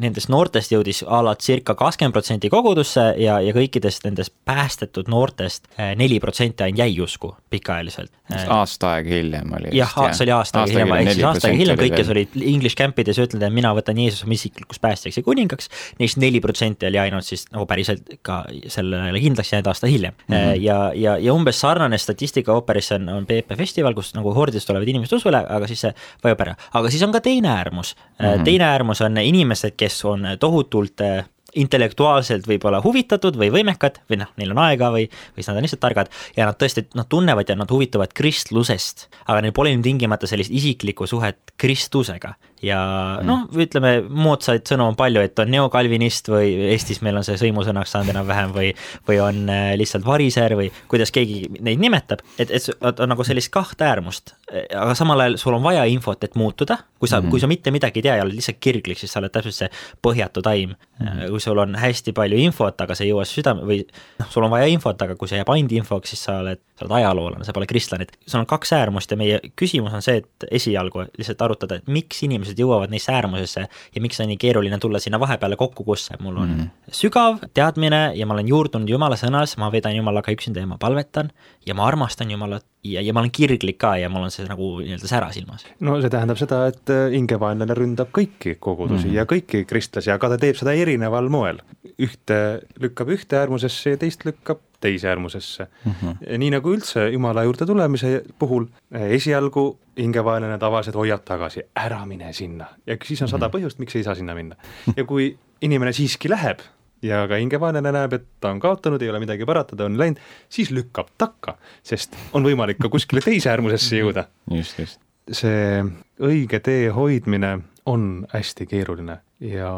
nendest 0.00 0.30
noortest 0.32 0.74
jõudis 0.74 1.02
a 1.06 1.22
la 1.24 1.34
circa 1.40 1.76
kakskümmend 1.78 2.16
protsenti 2.16 2.50
kogudusse 2.52 3.12
ja, 3.20 3.38
ja 3.42 3.56
kõikidest 3.56 4.06
nendest 4.08 4.34
päästetud 4.48 5.08
noortest 5.12 5.68
neli 5.96 6.20
protsenti 6.20 6.66
ainult 6.66 6.82
jäi 6.82 7.00
usku 7.04 7.34
pikaajaliselt. 7.52 8.12
aasta 8.48 8.94
aega 8.96 9.12
hiljem 9.12 9.56
oli 9.58 9.74
jah, 9.76 9.92
see 10.12 10.26
oli 10.26 10.36
aasta 10.36 10.62
aega 10.62 10.72
hiljem, 10.72 10.94
ehk 11.00 11.14
siis 11.16 11.26
aasta 11.28 11.48
aega 11.48 11.60
hiljem 11.60 11.80
kõik, 11.82 11.96
kes 12.00 12.12
olid 12.14 12.38
English 12.42 12.78
Campides 12.78 13.18
ja 13.18 13.26
ütlenud, 13.26 13.46
et 13.48 13.54
mina 13.54 13.72
võtan 13.76 13.98
Jeesuse 14.00 14.26
oma 14.26 14.36
isiklikuks 14.36 14.81
päästjaks 14.82 15.20
ja 15.20 15.26
kuningaks, 15.26 15.70
neist 16.00 16.18
neli 16.22 16.40
protsenti 16.44 16.88
oli 16.90 17.00
ainult 17.02 17.26
siis 17.26 17.46
nagu 17.52 17.66
päriselt 17.70 18.08
ka 18.26 18.42
sellele 18.72 19.22
kindlaks 19.22 19.52
jäänud 19.54 19.70
aasta 19.72 19.90
hiljem 19.90 20.14
mm. 20.14 20.34
-hmm. 20.36 20.62
ja, 20.62 20.78
ja, 20.94 21.16
ja 21.18 21.34
umbes 21.34 21.60
sarnane 21.60 21.98
statistika 21.98 22.52
ooperis 22.52 22.92
on, 22.92 23.08
on 23.08 23.26
PP 23.26 23.58
festival, 23.58 23.94
kus 23.94 24.14
nagu 24.18 24.34
hordidest 24.34 24.68
tulevad 24.70 24.88
inimesed 24.88 25.16
usule, 25.16 25.44
aga 25.48 25.66
siis 25.70 25.86
see 25.86 25.94
vajub 26.24 26.46
ära. 26.46 26.56
aga 26.72 26.90
siis 26.90 27.02
on 27.02 27.12
ka 27.12 27.20
teine 27.20 27.48
äärmus 27.48 27.94
mm, 27.96 28.26
-hmm. 28.26 28.44
teine 28.44 28.64
äärmus 28.64 29.00
on 29.00 29.18
inimesed, 29.18 29.76
kes 29.76 30.04
on 30.04 30.26
tohutult 30.40 31.00
äh, 31.00 31.24
intellektuaalselt 31.58 32.46
võib-olla 32.48 32.80
huvitatud 32.84 33.36
või 33.38 33.50
võimekad 33.52 34.00
või 34.10 34.22
noh, 34.22 34.30
neil 34.40 34.54
on 34.54 34.60
aega 34.64 34.88
või, 34.94 35.08
või 35.34 35.42
siis 35.42 35.50
nad 35.50 35.60
on 35.60 35.66
lihtsalt 35.66 35.82
targad 35.84 36.12
ja 36.36 36.46
nad 36.48 36.58
tõesti, 36.60 36.86
nad 36.96 37.08
tunnevad 37.12 37.48
ja 37.48 37.56
nad 37.58 37.70
huvituvad 37.72 38.14
kristlusest, 38.16 39.08
aga 39.26 39.42
neil 39.44 39.54
pole 39.56 39.74
ilmtingimata 39.74 40.30
sellist 40.30 40.52
isiklikku 40.54 41.06
suhet 41.10 41.52
kristlusega 41.60 42.34
ja 42.62 42.80
mm. 43.20 43.26
noh, 43.26 43.44
ütleme 43.64 43.92
moodsaid 44.06 44.66
sõnu 44.68 44.86
on 44.92 44.98
palju, 44.98 45.22
et 45.26 45.38
on 45.42 45.50
neokalvinist 45.52 46.30
või 46.32 46.52
Eestis 46.72 47.02
meil 47.02 47.18
on 47.18 47.26
see 47.26 47.38
sõimusõnaks 47.40 47.94
saanud 47.94 48.12
enam-vähem 48.14 48.54
või, 48.54 48.70
või 49.08 49.18
on 49.24 49.42
äh, 49.50 49.72
lihtsalt 49.80 50.06
variser 50.06 50.54
või 50.58 50.70
kuidas 50.90 51.12
keegi 51.14 51.44
neid 51.60 51.82
nimetab, 51.82 52.22
et, 52.38 52.52
et 52.54 52.70
on 52.92 53.10
nagu 53.12 53.26
sellist 53.26 53.52
kahte 53.54 53.86
äärmust. 53.88 54.36
aga 54.52 54.94
samal 54.98 55.20
ajal 55.24 55.38
sul 55.40 55.56
on 55.56 55.64
vaja 55.64 55.84
infot, 55.90 56.22
et 56.24 56.36
muutuda, 56.38 56.78
kui 56.98 57.08
sa 57.08 57.18
mm, 57.18 57.26
-hmm. 57.26 57.30
kui 57.30 57.40
sa 57.40 57.50
mitte 57.50 57.70
midagi 57.70 57.98
ei 57.98 58.02
tea 58.02 58.16
ja 58.16 58.26
oled 58.26 58.36
lihtsalt 58.36 58.60
kirglik, 58.60 58.98
siis 58.98 59.12
sa 59.12 59.20
oled 59.20 59.32
täpselt 59.32 59.54
see 59.54 59.70
põhjatu 60.06 60.42
taim 60.42 60.74
mm. 60.74 61.06
-hmm. 61.06 61.28
kui 61.30 61.40
sul 61.40 61.58
on 61.58 61.74
hästi 61.74 62.12
palju 62.12 62.38
infot, 62.38 62.80
aga 62.80 62.94
see 62.94 63.06
ei 63.06 63.12
jõua 63.12 63.24
südame 63.26 63.66
või 63.66 63.82
noh, 64.18 64.30
sul 64.30 64.44
on 64.44 64.50
vaja 64.50 64.66
infot, 64.66 65.02
aga 65.02 65.16
kui 65.16 65.28
see 65.28 65.40
jääb 65.40 65.50
ainult 65.50 65.72
infoks, 65.72 66.14
siis 66.14 66.24
sa 66.24 66.38
oled, 66.38 66.60
sa 66.78 66.84
oled 66.84 66.96
ajaloolane, 67.00 67.44
sa 67.44 67.52
pole 67.52 67.66
kristlane, 67.66 68.06
et 68.06 68.16
sul 68.26 68.40
on 68.40 68.46
kaks 68.46 68.72
äärmust 68.72 69.10
ja 69.10 69.16
meie 69.16 69.40
küsimus 69.56 69.94
on 69.94 70.02
see, 70.02 70.22
et 70.22 70.46
esialgu 70.50 71.06
lihtsalt 71.18 71.42
arutada, 71.42 71.80
et 71.80 71.88
miks 71.88 72.22
inimesed 72.22 72.51
inimesed 72.52 72.62
jõuavad 72.62 72.92
neisse 72.92 73.12
äärmusesse 73.12 73.66
ja 73.94 74.02
miks 74.02 74.20
on 74.20 74.28
nii 74.30 74.38
keeruline 74.40 74.78
tulla 74.78 75.00
sinna 75.00 75.20
vahepeale 75.20 75.56
kokku, 75.56 75.84
kus 75.84 76.10
mul 76.20 76.36
on 76.36 76.48
mm 76.48 76.70
sügav 76.92 77.38
teadmine 77.54 78.12
ja 78.14 78.26
ma 78.26 78.34
olen 78.34 78.48
juurdunud 78.48 78.88
Jumala 78.88 79.16
sõnas, 79.16 79.56
ma 79.56 79.70
vedan 79.72 79.94
Jumalaga 79.96 80.32
üksinda 80.34 80.60
ja 80.60 80.66
ma 80.68 80.76
palvetan 80.78 81.30
ja 81.66 81.74
ma 81.74 81.86
armastan 81.86 82.30
Jumalat 82.30 82.64
ja, 82.84 83.02
ja 83.02 83.14
ma 83.14 83.22
olen 83.22 83.32
kirglik 83.34 83.78
ka 83.80 83.94
ja 84.00 84.08
mul 84.12 84.26
on 84.26 84.32
see 84.34 84.46
nagu 84.48 84.68
nii-öelda 84.82 85.08
sära 85.10 85.30
silmas. 85.34 85.64
no 85.80 85.98
see 86.02 86.10
tähendab 86.12 86.40
seda, 86.40 86.64
et 86.72 86.92
äh, 86.92 87.04
hingevaenlane 87.14 87.76
ründab 87.78 88.10
kõiki 88.14 88.56
kogudusi 88.58 89.06
mm 89.06 89.12
-hmm. 89.12 89.16
ja 89.20 89.26
kõiki 89.30 89.64
kristlasi, 89.68 90.10
aga 90.14 90.32
ta 90.32 90.38
teeb 90.42 90.58
seda 90.58 90.74
erineval 90.74 91.30
moel. 91.30 91.62
ühte 92.02 92.62
lükkab 92.80 93.08
ühte 93.14 93.36
äärmusesse 93.38 93.94
ja 93.94 93.96
teist 93.96 94.24
lükkab 94.24 94.58
teise 94.80 95.08
äärmusesse 95.08 95.66
mm. 95.84 95.92
-hmm. 95.92 96.38
nii 96.38 96.50
nagu 96.50 96.74
üldse 96.74 97.08
Jumala 97.12 97.44
juurde 97.44 97.66
tulemise 97.66 98.24
puhul, 98.38 98.66
esialgu 98.90 99.78
hingevaenlane 99.98 100.58
tavaliselt 100.58 100.96
hoiab 100.96 101.24
tagasi, 101.24 101.62
ära 101.76 102.06
mine 102.06 102.32
sinna 102.32 102.66
ja 102.86 102.96
siis 103.04 103.22
on 103.22 103.28
sada 103.28 103.46
mm 103.46 103.50
-hmm. 103.50 103.56
põhjust, 103.58 103.78
miks 103.78 103.96
ei 103.96 104.02
saa 104.02 104.14
sinna 104.14 104.34
minna. 104.34 104.56
ja 104.96 105.04
kui 105.04 105.36
inimene 105.60 105.92
siiski 105.92 106.28
läheb 106.28 106.58
ja 107.02 107.22
ka 107.28 107.38
hingevaenlane 107.40 107.92
näeb, 107.94 108.16
et 108.18 108.26
ta 108.40 108.52
on 108.54 108.60
kaotanud, 108.62 109.02
ei 109.02 109.10
ole 109.10 109.22
midagi 109.22 109.46
paratada, 109.48 109.86
on 109.88 109.98
läinud, 109.98 110.20
siis 110.52 110.70
lükkab 110.74 111.10
takka, 111.18 111.56
sest 111.86 112.16
on 112.36 112.46
võimalik 112.46 112.80
ka 112.82 112.90
kuskile 112.92 113.24
teise 113.24 113.50
äärmusesse 113.52 114.02
jõuda. 114.02 114.28
just, 114.50 114.78
just. 114.78 115.02
see 115.30 115.82
õige 116.22 116.62
tee 116.62 116.88
hoidmine 116.94 117.58
on 117.86 118.26
hästi 118.32 118.66
keeruline 118.70 119.18
ja 119.42 119.72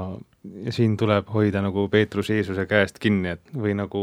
ja 0.65 0.73
siin 0.73 0.97
tuleb 0.97 1.29
hoida 1.33 1.63
nagu 1.65 1.87
Peetrus 1.89 2.29
Jeesuse 2.31 2.67
käest 2.69 2.99
kinni, 3.01 3.35
et 3.37 3.55
või 3.57 3.73
nagu 3.79 4.03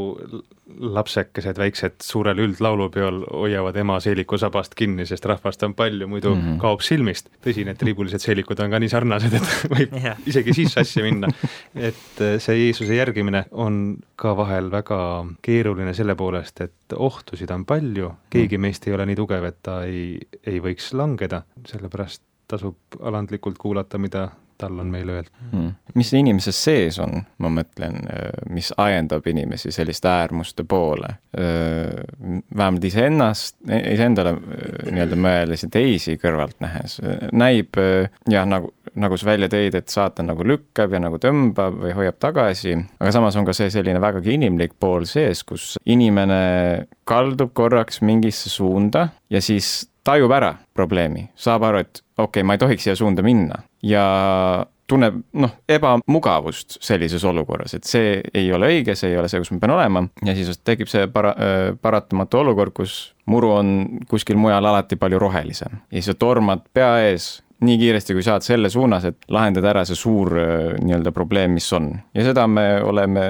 lapsekesed 0.81 1.57
väiksed 1.59 1.99
suurel 2.05 2.39
üldlaulupeol 2.41 3.21
hoiavad 3.27 3.75
ema 3.81 3.97
seeliku 4.03 4.39
sabast 4.41 4.73
kinni, 4.77 5.05
sest 5.05 5.25
rahvast 5.29 5.63
on 5.67 5.75
palju, 5.77 6.07
muidu 6.07 6.33
mm 6.35 6.41
-hmm. 6.41 6.57
kaob 6.61 6.81
silmist. 6.81 7.29
tõsi, 7.45 7.65
need 7.67 7.77
triibulised 7.77 8.23
seelikud 8.23 8.59
on 8.59 8.71
ka 8.71 8.79
nii 8.79 8.89
sarnased, 8.89 9.33
et 9.33 9.51
võib 9.75 9.93
yeah. 9.99 10.17
isegi 10.25 10.53
siis 10.53 10.73
sassi 10.73 11.03
minna. 11.03 11.27
et 11.75 12.21
äh, 12.21 12.39
see 12.39 12.57
Jeesuse 12.65 12.95
järgimine 12.95 13.45
on 13.51 13.97
ka 14.15 14.35
vahel 14.37 14.71
väga 14.71 15.25
keeruline 15.41 15.93
selle 15.93 16.15
poolest, 16.15 16.61
et 16.61 16.95
ohtusid 16.95 17.51
on 17.51 17.65
palju, 17.65 18.13
keegi 18.29 18.57
mhm. 18.57 18.61
meist 18.61 18.87
ei 18.87 18.93
ole 18.93 19.05
nii 19.05 19.15
tugev, 19.15 19.43
et 19.43 19.57
ta 19.63 19.83
ei, 19.83 20.19
ei 20.45 20.59
võiks 20.59 20.93
langeda, 20.93 21.43
sellepärast 21.65 22.23
tasub 22.47 22.75
alandlikult 22.99 23.57
kuulata, 23.57 23.97
mida 23.97 24.29
tal 24.61 24.79
on 24.81 24.91
meile 24.93 25.17
öelda. 25.17 25.31
Hmm.. 25.51 25.73
mis 25.97 26.13
inimese 26.15 26.53
sees 26.55 26.99
on, 27.03 27.23
ma 27.43 27.51
mõtlen, 27.51 27.99
mis 28.53 28.71
ajendab 28.79 29.25
inimesi 29.27 29.73
selliste 29.75 30.09
äärmuste 30.11 30.63
poole? 30.67 31.17
vähemalt 31.31 32.83
iseennast, 32.85 33.55
iseendale 33.67 34.33
nii-öelda 34.35 35.17
mõeldes 35.19 35.65
ja 35.65 35.69
teisi 35.71 36.17
kõrvalt 36.21 36.57
nähes, 36.63 36.97
näib 37.31 37.79
jah, 38.29 38.47
nagu, 38.47 38.73
nagu 38.99 39.19
sa 39.19 39.29
välja 39.31 39.49
tõid, 39.51 39.77
et 39.79 39.91
saatan 39.91 40.31
nagu 40.31 40.45
lükkab 40.47 40.93
ja 40.95 41.01
nagu 41.03 41.19
tõmbab 41.21 41.77
või 41.85 41.95
hoiab 41.95 42.19
tagasi, 42.21 42.75
aga 42.99 43.13
samas 43.15 43.37
on 43.39 43.47
ka 43.47 43.55
see 43.55 43.71
selline 43.73 44.01
vägagi 44.03 44.35
inimlik 44.37 44.75
pool 44.79 45.07
sees, 45.09 45.45
kus 45.47 45.75
inimene 45.85 46.41
kaldub 47.07 47.55
korraks 47.57 48.01
mingisse 48.05 48.51
suunda 48.51 49.09
ja 49.31 49.41
siis 49.43 49.91
tajub 50.07 50.31
ära 50.33 50.55
probleemi, 50.73 51.27
saab 51.37 51.65
aru, 51.67 51.83
et 51.85 52.01
okei 52.21 52.41
okay,, 52.41 52.47
ma 52.47 52.57
ei 52.57 52.61
tohiks 52.61 52.87
siia 52.87 52.95
suunda 52.97 53.25
minna. 53.25 53.61
Ja 53.85 54.05
tunneb 54.91 55.21
noh, 55.39 55.53
ebamugavust 55.71 56.77
sellises 56.83 57.23
olukorras, 57.27 57.75
et 57.77 57.87
see 57.87 58.17
ei 58.35 58.49
ole 58.53 58.67
õige, 58.73 58.95
see 58.97 59.13
ei 59.13 59.19
ole 59.19 59.29
see, 59.31 59.39
kus 59.41 59.53
ma 59.53 59.61
pean 59.61 59.75
olema. 59.77 60.03
Ja 60.27 60.35
siis 60.37 60.59
tekib 60.67 60.91
see 60.91 61.07
para-, 61.13 61.35
paratamatu 61.81 62.41
olukord, 62.41 62.75
kus 62.75 62.97
muru 63.31 63.53
on 63.55 63.71
kuskil 64.11 64.39
mujal 64.41 64.65
alati 64.67 64.99
palju 64.99 65.21
rohelisem. 65.21 65.79
Ja 65.91 65.99
siis 65.99 66.11
sa 66.11 66.17
tormad 66.19 66.65
pea 66.73 66.97
ees 67.07 67.37
nii 67.61 67.77
kiiresti, 67.77 68.15
kui 68.17 68.23
saad 68.25 68.45
selle 68.45 68.69
suunas, 68.73 69.05
et 69.05 69.27
lahendada 69.31 69.69
ära 69.71 69.83
see 69.85 69.97
suur 69.97 70.33
äh, 70.39 70.73
nii-öelda 70.81 71.13
probleem, 71.13 71.53
mis 71.57 71.67
on. 71.77 71.91
ja 72.15 72.25
seda 72.25 72.47
me 72.49 72.65
oleme, 72.83 73.25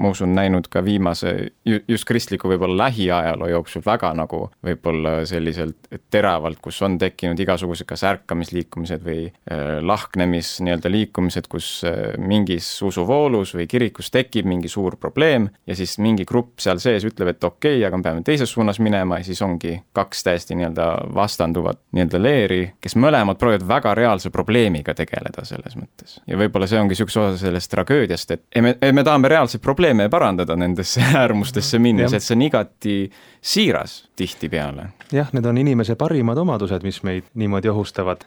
ma 0.00 0.12
usun, 0.12 0.32
näinud 0.36 0.70
ka 0.72 0.82
viimase, 0.84 1.34
just 1.66 2.06
kristliku 2.08 2.48
võib-olla 2.48 2.86
lähiajaloo 2.86 3.50
jooksul 3.52 3.84
väga 3.84 4.12
nagu 4.16 4.46
võib-olla 4.64 5.18
selliselt 5.28 5.90
teravalt, 6.10 6.60
kus 6.64 6.80
on 6.86 6.96
tekkinud 7.00 7.40
igasugused 7.42 7.88
kas 7.88 8.04
ärkamisliikumised 8.08 9.04
või 9.04 9.26
äh, 9.28 9.76
lahknemis 9.84 10.56
nii-öelda 10.64 10.92
liikumised, 10.92 11.50
kus 11.52 11.68
äh, 11.86 12.16
mingis 12.16 12.70
usuvoolus 12.86 13.54
või 13.58 13.68
kirikus 13.70 14.10
tekib 14.14 14.48
mingi 14.48 14.72
suur 14.72 14.96
probleem 15.00 15.50
ja 15.66 15.76
siis 15.76 15.98
mingi 16.02 16.24
grupp 16.28 16.64
seal 16.64 16.80
sees 16.82 17.04
ütleb, 17.08 17.34
et 17.34 17.44
okei 17.44 17.76
okay,, 17.76 17.86
aga 17.88 18.00
me 18.00 18.08
peame 18.08 18.24
teises 18.26 18.56
suunas 18.56 18.80
minema 18.80 19.20
ja 19.20 19.28
siis 19.28 19.42
ongi 19.44 19.76
kaks 19.96 20.24
täiesti 20.24 20.56
nii-öelda 20.56 20.88
vastanduvat 21.14 21.82
nii-öelda 21.92 22.22
leeri, 22.22 22.62
kes 22.80 22.96
mõlemad 22.96 23.36
proovivad 23.40 23.65
väga 23.68 23.94
reaalse 23.94 24.30
probleemiga 24.30 24.94
tegeleda 24.94 25.44
selles 25.44 25.76
mõttes. 25.78 26.18
ja 26.26 26.38
võib-olla 26.38 26.68
see 26.70 26.80
ongi 26.80 26.98
üks 27.02 27.16
osa 27.16 27.36
sellest 27.40 27.70
tragöödiast, 27.72 28.30
et 28.30 28.62
me, 28.62 28.76
me 28.92 29.04
tahame 29.04 29.30
reaalseid 29.32 29.62
probleeme 29.62 30.08
parandada 30.12 30.56
nendesse 30.56 31.02
äärmustesse 31.22 31.78
minnes, 31.82 32.12
et 32.12 32.24
see 32.24 32.36
on 32.36 32.46
igati 32.46 32.96
siiras 33.40 33.98
tihtipeale. 34.16 34.88
jah, 35.12 35.30
need 35.32 35.46
on 35.46 35.58
inimese 35.58 35.94
parimad 35.94 36.38
omadused, 36.38 36.82
mis 36.86 37.02
meid 37.06 37.30
niimoodi 37.34 37.70
ohustavad. 37.72 38.26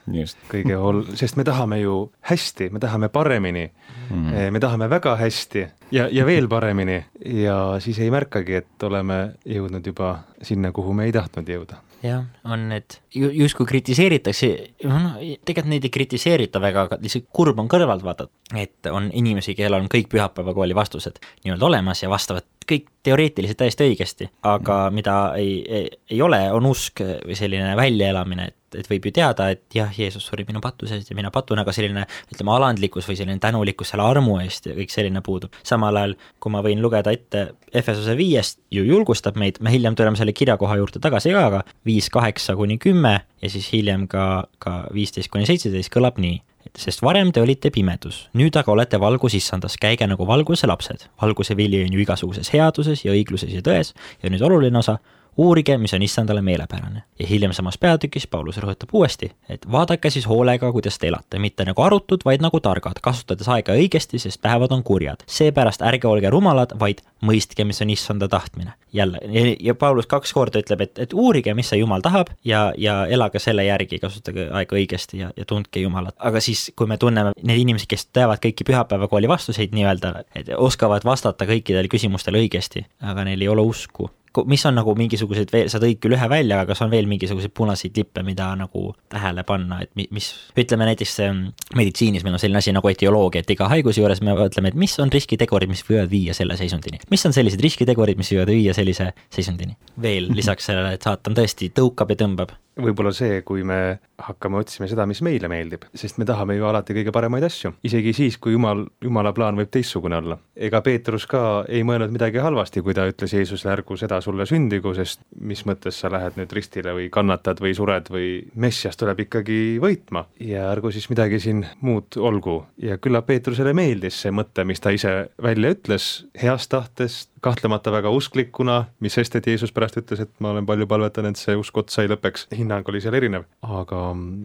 kõige 0.51 0.77
ol-, 0.77 1.03
sest 1.15 1.39
me 1.39 1.43
tahame 1.47 1.81
ju 1.81 1.99
hästi, 2.29 2.69
me 2.69 2.79
tahame 2.79 3.09
paremini 3.09 3.67
mm, 3.67 4.31
-hmm. 4.31 4.51
me 4.51 4.59
tahame 4.59 4.89
väga 4.89 5.15
hästi 5.15 5.67
ja, 5.91 6.07
ja 6.11 6.25
veel 6.25 6.47
paremini 6.47 7.05
ja 7.25 7.75
siis 7.79 7.99
ei 7.99 8.11
märkagi, 8.11 8.55
et 8.55 8.83
oleme 8.83 9.33
jõudnud 9.45 9.85
juba 9.85 10.19
sinna, 10.41 10.71
kuhu 10.71 10.93
me 10.93 11.05
ei 11.05 11.11
tahtnud 11.11 11.49
jõuda 11.49 11.88
jah, 12.03 12.25
on 12.47 12.67
need, 12.71 12.99
justkui 13.13 13.67
kritiseeritakse, 13.69 14.49
noh, 14.87 15.17
tegelikult 15.19 15.71
neid 15.73 15.87
ei 15.87 15.93
kritiseerita 15.93 16.61
väga, 16.63 16.87
aga 16.87 16.99
lihtsalt 17.03 17.27
kurb 17.35 17.59
on 17.61 17.69
kõrvalt 17.71 18.05
vaadata, 18.05 18.29
et 18.57 18.89
on 18.91 19.09
inimesi, 19.13 19.55
kellel 19.57 19.81
on 19.83 19.91
kõik 19.91 20.09
pühapäevakooli 20.11 20.77
vastused 20.77 21.19
nii-öelda 21.43 21.69
olemas 21.69 22.03
ja 22.03 22.11
vastavad 22.11 22.47
kõik 22.69 22.87
teoreetiliselt 23.05 23.57
täiesti 23.59 23.85
õigesti, 23.87 24.29
aga 24.45 24.77
mm. 24.89 24.95
mida 24.99 25.17
ei, 25.39 25.59
ei, 25.65 25.89
ei 26.11 26.21
ole, 26.21 26.41
on 26.53 26.67
usk 26.69 27.01
või 27.01 27.37
selline 27.37 27.71
väljaelamine, 27.79 28.47
et, 28.51 28.77
et 28.81 28.89
võib 28.91 29.07
ju 29.07 29.13
teada, 29.15 29.49
et 29.53 29.63
jah, 29.73 29.89
Jeesus 29.95 30.25
suri 30.29 30.45
minu 30.47 30.61
patuse 30.63 30.99
eest 30.99 31.09
ja 31.09 31.17
mina 31.17 31.31
patun, 31.33 31.61
aga 31.61 31.73
selline 31.75 32.03
ütleme, 32.29 32.53
alandlikkus 32.55 33.07
või 33.09 33.17
selline 33.19 33.39
tänulikkus 33.41 33.93
selle 33.93 34.05
armu 34.05 34.37
eest 34.43 34.69
ja 34.69 34.75
kõik 34.77 34.93
selline 34.93 35.23
puudub. 35.25 35.55
samal 35.63 35.97
ajal, 36.01 36.17
kui 36.39 36.53
ma 36.53 36.63
võin 36.65 36.83
lugeda 36.83 37.13
ette 37.15 37.49
Efesose 37.73 38.15
viiest, 38.17 38.59
ju 38.73 38.83
julgustab 38.85 39.39
meid, 39.39 39.61
me 39.61 39.73
hiljem 39.73 39.95
tuleme 39.95 40.19
selle 40.19 40.33
kirjakoha 40.33 40.79
juurde 40.81 41.01
tagasi 41.01 41.33
ka, 41.35 41.47
aga 41.51 41.63
viis 41.85 42.09
kaheksa 42.13 42.57
kuni 42.59 42.79
kümme 42.81 43.19
ja 43.41 43.49
siis 43.49 43.71
hiljem 43.73 44.07
ka, 44.11 44.47
ka 44.59 44.81
viisteist 44.93 45.31
kuni 45.31 45.49
seitseteist 45.49 45.93
kõlab 45.93 46.19
nii 46.21 46.41
sest 46.77 47.01
varem 47.01 47.31
te 47.31 47.41
olite 47.41 47.71
pimedus, 47.73 48.27
nüüd 48.37 48.55
aga 48.59 48.71
olete 48.71 48.99
valgus 49.01 49.35
issandas, 49.37 49.77
käige 49.81 50.07
nagu 50.07 50.27
valguse 50.27 50.67
lapsed. 50.67 51.07
valguse 51.21 51.55
vili 51.57 51.83
on 51.83 51.93
ju 51.93 52.01
igasuguses 52.03 52.51
headuses 52.53 53.05
ja 53.05 53.11
õigluses 53.11 53.53
ja 53.53 53.61
tões. 53.65 53.93
Ja 54.23 54.29
nüüd 54.29 54.41
oluline 54.41 54.77
osa, 54.77 54.99
uurige, 55.39 55.77
mis 55.77 55.93
on 55.93 56.01
issandale 56.01 56.41
meelepärane. 56.41 57.03
ja 57.19 57.27
hiljem 57.27 57.53
samas 57.53 57.77
peatükis 57.77 58.27
Paulus 58.27 58.57
rõhutab 58.57 58.89
uuesti, 58.93 59.31
et 59.49 59.71
vaadake 59.71 60.09
siis 60.09 60.27
hoolega, 60.27 60.71
kuidas 60.71 60.99
te 60.99 61.07
elate, 61.07 61.39
mitte 61.39 61.65
nagu 61.65 61.81
arutud, 61.81 62.25
vaid 62.25 62.43
nagu 62.43 62.59
targad, 62.59 62.99
kasutades 63.01 63.47
aega 63.47 63.75
õigesti, 63.75 64.19
sest 64.19 64.41
päevad 64.41 64.71
on 64.75 64.83
kurjad. 64.83 65.23
seepärast 65.27 65.81
ärge 65.81 66.07
olge 66.07 66.29
rumalad, 66.29 66.75
vaid 66.79 66.99
mõistke, 67.23 67.63
mis 67.63 67.81
on 67.81 67.89
issanda 67.89 68.27
tahtmine. 68.27 68.73
jälle, 68.93 69.19
ja 69.59 69.75
Paulus 69.75 70.07
kaks 70.07 70.33
korda 70.33 70.59
ütleb, 70.59 70.81
et, 70.81 70.99
et 70.99 71.13
uurige, 71.13 71.53
mis 71.53 71.69
see 71.69 71.79
Jumal 71.79 72.01
tahab 72.01 72.27
ja, 72.43 72.73
ja 72.77 73.05
elage 73.05 73.39
selle 73.39 73.63
järgi, 73.65 73.99
kasutage 73.99 74.49
aega 74.51 74.75
õigesti 74.75 75.19
ja, 75.19 75.31
ja 75.37 75.45
tundke 75.45 75.79
Jumalat. 75.79 76.15
aga 76.17 76.39
siis, 76.41 76.71
kui 76.75 76.87
me 76.87 76.97
tunneme 76.97 77.31
need 77.41 77.63
inimesed, 77.63 77.87
kes 77.87 78.09
teavad 78.13 78.41
kõiki 78.43 78.67
pühapäevakooli 78.67 79.29
vastuseid 79.29 79.75
nii-öelda, 79.77 80.13
et 80.35 80.49
oskavad 80.57 81.05
vastata 81.05 81.45
kõikidele 81.45 81.87
küsimustele 81.87 82.41
õigesti, 82.41 82.85
aga 83.01 83.23
neil 83.23 83.41
ei 83.41 83.47
ole 83.47 83.61
usku 83.61 84.09
mis 84.49 84.63
on 84.67 84.77
nagu 84.79 84.93
mingisugused 84.97 85.51
veel, 85.53 85.69
sa 85.71 85.81
tõid 85.81 85.99
küll 86.03 86.15
ühe 86.17 86.29
välja, 86.31 86.61
aga 86.61 86.73
kas 86.73 86.83
on 86.85 86.91
veel 86.93 87.09
mingisuguseid 87.09 87.53
punaseid 87.55 87.97
lippe, 87.97 88.23
mida 88.25 88.51
nagu 88.59 88.93
tähele 89.11 89.43
panna, 89.47 89.81
et 89.83 89.91
mis, 90.15 90.29
ütleme 90.59 90.87
näiteks 90.89 91.17
ähm, 91.25 91.43
meditsiinis 91.79 92.25
meil 92.25 92.37
on 92.37 92.43
selline 92.43 92.61
asi 92.61 92.73
nagu 92.75 92.91
etioloogia, 92.91 93.43
et 93.43 93.53
iga 93.55 93.69
haiguse 93.71 94.03
juures 94.03 94.23
me 94.25 94.35
mõtleme, 94.37 94.73
et 94.73 94.79
mis 94.79 94.95
on 95.03 95.11
riskitegurid, 95.13 95.71
mis 95.71 95.83
võivad 95.87 96.09
viia 96.11 96.37
selle 96.37 96.57
seisundini. 96.59 97.01
mis 97.11 97.25
on 97.25 97.35
sellised 97.35 97.61
riskitegurid, 97.63 98.19
mis 98.19 98.33
võivad 98.35 98.53
viia 98.53 98.77
sellise 98.77 99.11
seisundini? 99.33 99.77
veel 100.01 100.31
lisaks 100.39 100.71
sellele, 100.71 100.95
et 100.95 101.05
saatan 101.05 101.37
tõesti 101.37 101.73
tõukab 101.75 102.15
ja 102.15 102.23
tõmbab 102.23 102.57
võib-olla 102.83 103.11
see, 103.15 103.41
kui 103.47 103.63
me 103.67 103.99
hakkame 104.19 104.59
otsima 104.59 104.87
seda, 104.89 105.05
mis 105.09 105.21
meile 105.25 105.49
meeldib, 105.51 105.85
sest 105.97 106.19
me 106.19 106.27
tahame 106.27 106.57
ju 106.57 106.67
alati 106.69 106.95
kõige 106.97 107.13
paremaid 107.15 107.45
asju, 107.47 107.73
isegi 107.87 108.13
siis, 108.15 108.37
kui 108.41 108.55
jumal, 108.55 108.85
jumala 109.03 109.33
plaan 109.35 109.59
võib 109.59 109.71
teistsugune 109.73 110.19
olla. 110.19 110.39
ega 110.55 110.81
Peetrus 110.85 111.25
ka 111.29 111.65
ei 111.67 111.83
mõelnud 111.87 112.13
midagi 112.15 112.41
halvasti, 112.43 112.83
kui 112.85 112.95
ta 112.95 113.07
ütles 113.09 113.33
Jeesusele, 113.35 113.73
ärgu 113.77 113.97
seda 113.99 114.19
sulle 114.29 114.45
sündigu, 114.49 114.93
sest 114.97 115.23
mis 115.41 115.65
mõttes 115.67 115.99
sa 115.99 116.11
lähed 116.13 116.37
nüüd 116.39 116.53
ristile 116.55 116.93
või 116.95 117.09
kannatad 117.13 117.61
või 117.63 117.73
sured 117.77 118.09
või 118.13 118.29
Messias 118.59 118.99
tuleb 118.99 119.25
ikkagi 119.25 119.59
võitma 119.81 120.25
ja 120.45 120.69
ärgu 120.71 120.93
siis 120.93 121.09
midagi 121.11 121.41
siin 121.43 121.65
muud 121.85 122.17
olgu. 122.17 122.61
ja 122.77 122.97
küllap 123.01 123.27
Peetrusele 123.29 123.73
meeldis 123.77 124.21
see 124.23 124.33
mõte, 124.33 124.65
mis 124.65 124.81
ta 124.81 124.93
ise 124.95 125.15
välja 125.41 125.73
ütles, 125.75 126.09
heast 126.41 126.71
tahtest 126.73 127.29
kahtlemata 127.41 127.91
väga 127.93 128.11
usklikuna, 128.13 128.79
mis 129.03 129.15
sest, 129.17 129.35
et 129.39 129.47
Jeesus 129.47 129.73
pärast 129.75 129.99
ütles, 130.01 130.23
et 130.23 130.31
ma 130.43 130.53
olen 130.53 130.67
palju 130.69 130.87
palvetanud, 130.89 131.35
et 131.35 131.41
see 131.41 131.55
usk 131.59 131.77
otsa 131.81 132.03
ei 132.03 132.11
lõpeks, 132.11 132.47
hinnang 132.55 132.87
oli 132.89 133.01
seal 133.03 133.17
erinev. 133.19 133.47
aga 133.63 134.01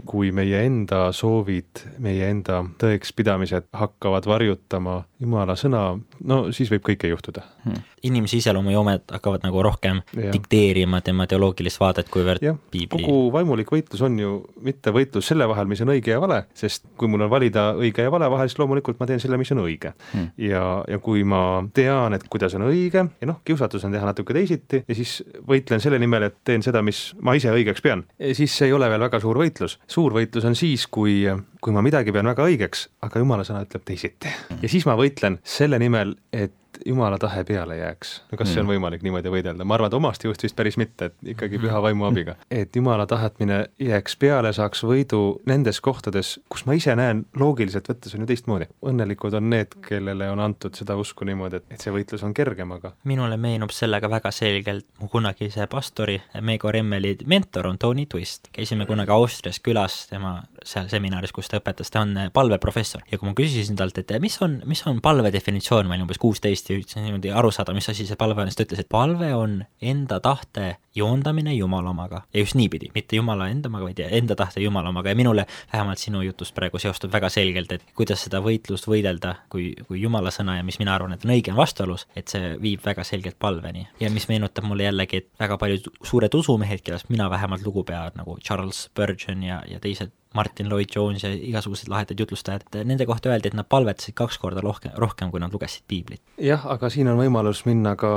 kui 0.08 0.30
meie 0.34 0.64
enda 0.66 1.06
soovid, 1.16 1.84
meie 2.02 2.28
enda 2.30 2.62
tõekspidamised 2.80 3.70
hakkavad 3.74 4.28
varjutama 4.30 5.02
Jumala 5.24 5.56
sõna, 5.56 5.82
no 6.28 6.38
siis 6.52 6.70
võib 6.72 6.84
kõike 6.90 7.08
juhtuda. 7.08 7.44
Hmm.. 7.64 7.80
inimese 8.04 8.36
iseloomujoomed 8.36 9.06
hakkavad 9.14 9.46
nagu 9.46 9.62
rohkem 9.64 10.02
ja. 10.12 10.28
dikteerima 10.34 10.98
tema 11.00 11.24
teoloogilist 11.24 11.80
vaadet, 11.80 12.10
kuivõrd 12.12 12.42
piibli 12.74 13.06
kogu 13.06 13.30
vaimulik 13.32 13.70
võitlus 13.72 14.02
on 14.04 14.18
ju 14.20 14.34
mitte 14.60 14.92
võitlus 14.92 15.30
selle 15.30 15.46
vahel, 15.48 15.64
mis 15.70 15.80
on 15.80 15.94
õige 15.94 16.12
ja 16.12 16.20
vale, 16.20 16.42
sest 16.52 16.84
kui 17.00 17.08
mul 17.08 17.24
on 17.24 17.32
valida 17.32 17.70
õige 17.78 18.04
ja 18.04 18.12
vale 18.12 18.28
vahel, 18.28 18.50
siis 18.50 18.60
loomulikult 18.60 19.00
ma 19.00 19.08
teen 19.08 19.22
selle, 19.22 19.38
mis 19.40 19.52
on 19.56 19.62
õige. 19.64 19.94
Hmm.. 20.12 20.28
ja, 20.36 20.66
ja 20.90 21.00
kui 21.00 21.24
ma 21.24 21.64
tean, 21.72 22.18
et 22.18 22.28
kuidas 22.28 22.58
on 22.58 22.66
õige 22.68 22.83
ja 22.92 23.28
noh, 23.28 23.40
kiusatus 23.44 23.84
on 23.86 23.94
teha 23.94 24.06
natuke 24.08 24.34
teisiti 24.36 24.82
ja 24.88 24.96
siis 24.96 25.18
võitlen 25.48 25.82
selle 25.82 25.98
nimel, 26.02 26.28
et 26.28 26.36
teen 26.44 26.64
seda, 26.64 26.82
mis 26.82 27.06
ma 27.24 27.36
ise 27.38 27.52
õigeks 27.54 27.84
pean, 27.84 28.04
siis 28.32 28.56
see 28.56 28.70
ei 28.70 28.76
ole 28.76 28.88
veel 28.92 29.04
väga 29.06 29.20
suur 29.22 29.38
võitlus. 29.40 29.78
suur 29.86 30.16
võitlus 30.16 30.48
on 30.48 30.58
siis, 30.58 30.86
kui, 30.86 31.22
kui 31.60 31.76
ma 31.76 31.84
midagi 31.84 32.12
pean 32.14 32.28
väga 32.32 32.48
õigeks, 32.50 32.88
aga 33.06 33.22
jumala 33.22 33.46
sõna 33.46 33.64
ütleb 33.66 33.86
teisiti. 33.86 34.32
ja 34.60 34.68
siis 34.70 34.86
ma 34.88 34.98
võitlen 34.98 35.40
selle 35.44 35.78
nimel, 35.82 36.16
et 36.32 36.54
jumala 36.86 37.18
tahe 37.18 37.44
peale 37.44 37.76
jääks. 37.76 38.14
no 38.32 38.38
kas 38.38 38.48
mm. 38.48 38.52
see 38.52 38.60
on 38.60 38.66
mm. 38.66 38.72
võimalik 38.74 39.04
niimoodi 39.06 39.32
võidelda, 39.32 39.64
ma 39.64 39.76
arvan, 39.78 39.92
et 39.92 39.98
omast 39.98 40.24
jõust 40.24 40.42
vist 40.46 40.56
päris 40.56 40.78
mitte, 40.80 41.10
et 41.10 41.32
ikkagi 41.34 41.60
püha 41.62 41.82
vaimu 41.82 42.08
abiga. 42.08 42.36
et 42.62 42.76
jumala 42.76 43.06
tahtmine 43.10 43.64
jääks 43.82 44.16
peale, 44.20 44.52
saaks 44.56 44.84
võidu 44.86 45.22
nendes 45.50 45.80
kohtades, 45.84 46.38
kus 46.52 46.66
ma 46.68 46.76
ise 46.78 46.96
näen 46.98 47.24
loogiliselt 47.40 47.88
võttes 47.90 48.14
on 48.14 48.24
ju 48.24 48.30
teistmoodi. 48.30 48.68
õnnelikud 48.84 49.38
on 49.38 49.50
need, 49.50 49.76
kellele 49.88 50.30
on 50.30 50.42
antud 50.44 50.74
seda 50.78 50.96
usku 51.00 51.26
niimoodi, 51.28 51.62
et, 51.62 51.76
et 51.76 51.84
see 51.84 51.94
võitlus 51.94 52.24
on 52.26 52.34
kergem, 52.36 52.72
aga 52.78 52.94
minule 53.08 53.36
meenub 53.40 53.72
sellega 53.74 54.10
väga 54.10 54.32
selgelt 54.34 54.86
mu 55.00 55.08
kunagise 55.12 55.66
pastori 55.70 56.18
Mego 56.42 56.70
Remmeli 56.72 57.16
mentor 57.26 57.66
on 57.66 57.78
Tony 57.78 58.06
Twist. 58.06 58.48
käisime 58.52 58.86
kunagi 58.86 59.10
Austrias 59.10 59.60
külas 59.60 60.06
tema 60.10 60.42
seal 60.64 60.88
seminaris, 60.88 61.32
kus 61.32 61.48
ta 61.50 61.60
õpetas, 61.60 61.90
ta 61.92 62.02
on 62.04 62.16
palveprofessor 62.34 63.04
ja 63.10 63.18
kui 63.18 63.28
ma 63.28 63.34
küsisin 63.36 63.76
talt, 63.78 63.98
et 64.00 64.12
mis 64.22 64.36
on, 64.42 64.60
mis 64.68 64.82
on 64.88 65.00
palve 65.04 65.32
definitsioon, 65.32 65.88
ma 65.88 65.96
olin 65.96 66.06
umbes 66.06 66.20
kuusteist 66.22 66.63
hästi 66.64 66.78
üritasin 66.78 67.04
niimoodi 67.04 67.32
aru 67.32 67.50
saada, 67.52 67.74
mis 67.76 67.88
asi 67.88 68.06
see 68.08 68.16
palve 68.16 68.40
on, 68.40 68.48
siis 68.48 68.56
ta 68.56 68.64
ütles, 68.64 68.80
et 68.80 68.88
palve 68.88 69.34
on 69.36 69.58
enda 69.82 70.20
tahte 70.24 70.76
joondamine 70.94 71.54
Jumala 71.54 71.90
omaga 71.90 72.22
ja 72.34 72.40
just 72.40 72.54
niipidi, 72.54 72.90
mitte 72.94 73.16
Jumala 73.16 73.48
enda 73.48 73.68
omaga, 73.68 73.88
vaid 73.88 74.00
enda 74.04 74.36
tahte 74.38 74.60
Jumala 74.60 74.88
omaga 74.88 75.12
ja 75.12 75.18
minule 75.18 75.46
vähemalt 75.72 75.98
sinu 75.98 76.22
jutust 76.22 76.54
praegu 76.54 76.78
seostub 76.78 77.12
väga 77.12 77.28
selgelt, 77.28 77.72
et 77.72 77.86
kuidas 77.94 78.24
seda 78.26 78.40
võitlust 78.44 78.88
võidelda, 78.90 79.34
kui, 79.52 79.72
kui 79.88 80.00
Jumala 80.02 80.30
sõna 80.34 80.58
ja 80.58 80.66
mis 80.66 80.78
mina 80.82 80.94
arvan, 80.94 81.16
et 81.16 81.24
on 81.26 81.34
õige, 81.34 81.52
on 81.52 81.60
vastuolus, 81.60 82.06
et 82.16 82.30
see 82.30 82.54
viib 82.62 82.84
väga 82.84 83.04
selgelt 83.04 83.38
palveni. 83.38 83.88
ja 84.00 84.10
mis 84.10 84.28
meenutab 84.28 84.64
mulle 84.68 84.88
jällegi, 84.88 85.22
et 85.22 85.30
väga 85.40 85.58
paljud 85.58 85.90
suured 86.02 86.34
usumehed, 86.34 86.82
kellest 86.84 87.10
mina 87.10 87.30
vähemalt 87.30 87.66
lugu 87.66 87.84
pean, 87.84 88.12
nagu 88.14 88.38
Charles 88.40 88.84
Spurgeon 88.88 89.42
ja, 89.42 89.62
ja 89.68 89.80
teised 89.80 90.12
Martin 90.34 90.68
Lloyd 90.68 90.90
Jones 90.96 91.22
ja 91.22 91.30
igasugused 91.30 91.88
lahedad 91.88 92.18
jutlustajad, 92.18 92.66
nende 92.84 93.06
kohta 93.06 93.30
öeldi, 93.30 93.52
et 93.52 93.54
nad 93.54 93.68
palvetasid 93.70 94.16
kaks 94.18 94.38
korda 94.42 94.62
rohkem, 94.64 94.90
rohkem, 94.98 95.30
kui 95.30 95.42
nad 95.42 95.54
lugesid 95.54 95.86
piiblit. 95.88 96.22
jah, 96.42 96.66
aga 96.74 96.90
siin 96.90 97.08
on 97.12 97.20
võimalus 97.20 97.62
minna 97.68 97.94
ka 97.96 98.10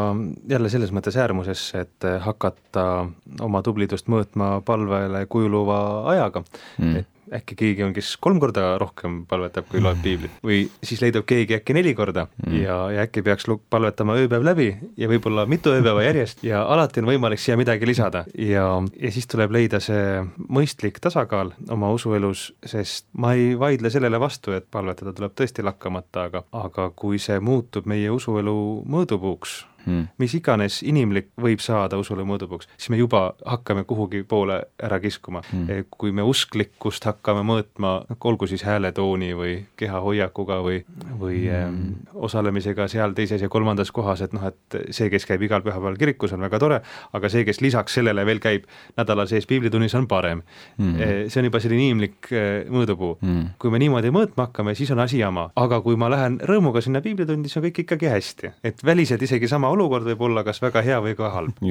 jälle 0.50 0.72
selles 0.74 0.94
mõttes 0.96 1.18
äärmusesse, 1.18 1.86
et 1.86 2.10
hakata 2.26 2.67
oma 3.44 3.62
tublidust 3.66 4.10
mõõtma 4.12 4.58
palvele 4.66 5.26
kujuluva 5.32 5.80
ajaga 6.14 6.44
mm., 6.44 6.96
et 7.04 7.14
äkki 7.34 7.56
keegi 7.60 7.84
on, 7.86 7.94
kes 7.96 8.14
kolm 8.22 8.40
korda 8.40 8.76
rohkem 8.82 9.22
palvetab, 9.30 9.68
kui 9.72 9.82
loeb 9.84 10.00
piiblit 10.04 10.38
või 10.46 10.62
siis 10.86 11.02
leidub 11.04 11.26
keegi 11.28 11.58
äkki 11.58 11.76
neli 11.76 11.94
korda 11.98 12.28
mm. 12.28 12.56
ja, 12.62 12.78
ja 12.94 13.06
äkki 13.08 13.24
peaks 13.26 13.48
palvetama 13.70 14.18
ööpäev 14.22 14.46
läbi 14.48 14.68
ja 15.00 15.10
võib-olla 15.12 15.48
mitu 15.50 15.74
ööpäeva 15.76 16.06
järjest 16.06 16.44
ja 16.48 16.64
alati 16.64 17.04
on 17.04 17.10
võimalik 17.12 17.42
siia 17.44 17.58
midagi 17.60 17.90
lisada 17.90 18.24
ja, 18.34 18.68
ja 19.00 19.14
siis 19.14 19.28
tuleb 19.30 19.56
leida 19.56 19.82
see 19.84 20.22
mõistlik 20.48 21.02
tasakaal 21.04 21.54
oma 21.74 21.92
usuelus, 21.96 22.52
sest 22.66 23.08
ma 23.18 23.34
ei 23.38 23.54
vaidle 23.60 23.92
sellele 23.94 24.20
vastu, 24.22 24.56
et 24.56 24.68
palvetada 24.72 25.14
tuleb 25.18 25.36
tõesti 25.38 25.66
lakkamata, 25.66 26.28
aga, 26.30 26.44
aga 26.56 26.92
kui 26.96 27.20
see 27.22 27.40
muutub 27.44 27.88
meie 27.90 28.12
usuelu 28.14 28.58
mõõdupuuks, 28.88 29.60
hmm. 29.88 30.08
mis 30.22 30.36
iganes 30.38 30.82
inimlik 30.84 31.32
võib 31.42 31.64
saada 31.64 31.98
usule 31.98 32.26
mõõdupuuks, 32.28 32.70
siis 32.78 32.92
me 32.94 33.02
juba 33.02 33.32
hakkame 33.46 33.88
kuhugi 33.88 34.24
poole 34.28 34.62
ära 34.84 35.00
kiskuma. 35.04 35.42
Hmm.. 35.52 35.88
kui 35.90 36.12
me 36.12 36.26
usklikkust 36.28 37.08
hakkame 37.08 37.44
mõõtma, 37.48 37.94
olgu 38.28 38.48
siis 38.50 38.64
hääletooni 38.68 39.32
või 39.38 39.54
kehahoiakuga 39.80 40.60
või, 40.66 40.82
või 41.20 41.46
eh, 41.48 41.68
osalemisega 42.14 42.88
seal 42.92 43.16
teises 43.18 43.42
ja 43.42 43.50
kolmandas 43.50 43.92
kohas, 43.96 44.22
et 44.26 44.34
noh, 44.36 44.44
et 44.50 44.78
see, 44.92 45.10
kes 45.14 45.26
käib 45.30 45.46
igal 45.48 45.64
pühapäeval 45.66 45.98
kirikus, 46.00 46.34
on 46.36 46.44
väga 46.44 46.60
tore, 46.60 46.82
aga 47.16 47.32
see, 47.32 47.46
kes 47.48 47.62
lisaks 47.64 47.98
sellele 48.00 48.26
veel 48.28 48.42
käib 48.44 48.68
nädala 48.98 49.28
sees 49.30 49.48
piiblitunnis, 49.48 49.96
on 49.96 50.08
parem. 50.12 50.44
Eh, 50.78 51.28
see 51.32 51.42
on 51.42 51.48
juba 51.50 51.62
selline 51.64 51.88
inimlik 51.88 52.32
eh, 52.32 52.68
mõõdupuu. 52.72 53.18
Hmm.. 53.22 53.54
kui 53.62 53.72
me 53.74 53.80
niimoodi 53.82 54.12
mõõtma 54.14 54.50
hakkame, 54.50 54.76
siis 54.78 54.92
on 54.94 55.02
asi 55.04 55.22
jama, 55.22 55.48
aga 55.58 55.80
kui 55.86 55.98
ma 56.00 56.10
lähen 56.12 56.40
rõõmuga 56.48 56.84
sinna 56.84 57.02
piiblitundi, 57.06 57.50
siis 57.50 57.62
on 57.62 57.66
kõik 57.68 57.84
ikkagi 57.86 58.12
hästi, 58.12 58.54
et 58.68 58.84
väliselt 58.86 59.24
isegi 59.24 59.50
sama 59.50 59.72
olukord 59.78 60.10
võib 60.12 60.26
olla 60.30 60.44
kas 60.48 60.62
väga 60.64 60.84
hea 60.86 61.00
või 61.04 61.16
ka 61.18 61.32
halb. 61.36 61.62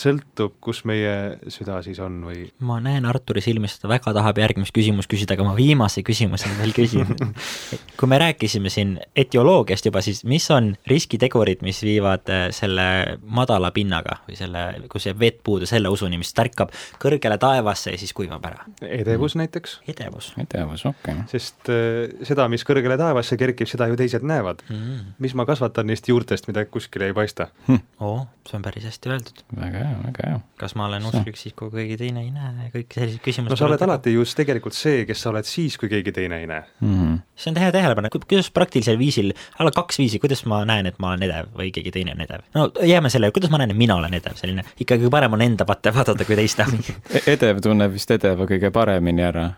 sõltub, 0.00 0.56
kus 0.64 0.84
meie 0.88 1.14
süda 1.52 1.80
siis 1.86 2.00
on 2.02 2.22
või 2.26 2.48
ma 2.64 2.80
näen 2.82 3.06
Arturi 3.08 3.44
silmis, 3.44 3.78
ta 3.80 3.90
väga 3.90 4.14
tahab 4.16 4.40
järgmist 4.40 4.74
küsimust 4.74 5.10
küsida, 5.10 5.36
aga 5.36 5.46
ma 5.46 5.54
viimase 5.58 6.04
küsimuse 6.06 6.50
veel 6.58 6.74
küsin 6.76 7.14
kui 7.98 8.10
me 8.10 8.18
rääkisime 8.18 8.70
siin 8.72 8.96
etioloogiast 9.16 9.86
juba, 9.88 10.02
siis 10.04 10.24
mis 10.28 10.46
on 10.50 10.72
riskitegurid, 10.90 11.62
mis 11.66 11.82
viivad 11.84 12.30
äh, 12.32 12.46
selle 12.54 12.86
madala 13.24 13.70
pinnaga 13.74 14.20
või 14.28 14.38
selle, 14.38 14.64
kus 14.92 15.08
jääb 15.08 15.20
vett 15.20 15.40
puudu, 15.44 15.68
selle 15.68 15.90
usuni, 15.92 16.18
mis 16.20 16.32
tärkab 16.36 16.72
kõrgele 17.02 17.38
taevasse 17.40 17.94
ja 17.94 18.00
siis 18.00 18.14
kuivab 18.16 18.44
ära? 18.48 18.64
edevus 18.82 19.34
mm. 19.34 19.44
näiteks. 19.44 19.76
edevus. 19.90 20.32
edevus, 20.40 20.86
okei 20.90 21.18
okay.. 21.18 21.28
sest 21.32 21.72
äh, 21.72 22.14
seda, 22.26 22.48
mis 22.52 22.66
kõrgele 22.66 22.98
taevasse 23.00 23.38
kerkib, 23.40 23.70
seda 23.70 23.88
ju 23.90 23.98
teised 24.00 24.26
näevad 24.26 24.64
mm.. 24.68 25.16
mis 25.24 25.34
ma 25.38 25.46
kasvatan 25.48 25.90
neist 25.90 26.08
juurtest, 26.08 26.48
mida 26.50 26.64
kuskile 26.66 27.10
ei 27.10 27.16
paista 27.16 27.33
hm.. 27.66 27.80
oo, 28.00 28.26
see 28.48 28.58
on 28.58 28.64
päris 28.64 28.84
hästi 28.84 29.10
öeldud. 29.10 29.42
väga 29.56 29.80
hea, 29.82 29.96
väga 30.04 30.28
hea. 30.28 30.40
kas 30.60 30.74
ma 30.78 30.86
olen 30.88 31.06
usklik 31.08 31.38
siis, 31.40 31.54
kui 31.56 31.70
keegi 31.72 31.96
teine 32.00 32.24
ei 32.24 32.30
näe, 32.34 32.68
kõik 32.74 32.94
sellised 32.96 33.22
küsimused. 33.24 33.54
no 33.54 33.58
sa 33.58 33.66
oled 33.68 33.84
alati 33.86 34.12
just 34.14 34.36
tegelikult 34.38 34.76
see, 34.76 35.04
kes 35.08 35.22
sa 35.24 35.30
oled 35.32 35.48
siis, 35.48 35.76
kui 35.80 35.90
keegi 35.92 36.12
teine 36.14 36.40
ei 36.42 36.48
näe 36.50 36.62
mm. 36.80 36.94
-hmm. 36.94 37.18
see 37.36 37.52
on 37.52 37.60
hea 37.62 37.72
tähelepanek, 37.72 38.18
kuidas 38.26 38.50
praktilisel 38.54 38.98
viisil, 38.98 39.32
alla 39.58 39.72
kaks 39.74 39.98
viisi, 39.98 40.20
kuidas 40.22 40.44
ma 40.50 40.64
näen, 40.64 40.86
et 40.86 40.98
ma 40.98 41.14
olen 41.14 41.26
edev 41.28 41.50
või 41.56 41.70
keegi 41.74 41.92
teine 41.94 42.14
on 42.16 42.24
edev? 42.26 42.44
no 42.54 42.68
jääme 42.82 43.10
selle, 43.10 43.30
kuidas 43.30 43.50
ma 43.50 43.62
näen, 43.62 43.74
et 43.74 43.80
mina 43.80 43.96
olen 43.96 44.14
edev, 44.14 44.36
selline 44.40 44.64
ikkagi 44.80 45.10
parem 45.10 45.32
on 45.32 45.42
enda 45.42 45.64
patte 45.64 45.94
vaadata 45.94 46.28
kui 46.28 46.36
teiste 46.36 46.66
e-, 47.14 47.24
edev 47.36 47.62
tunneb 47.64 47.92
vist 47.96 48.10
edeva 48.10 48.48
kõige 48.50 48.70
paremini 48.74 49.24
ära, 49.24 49.50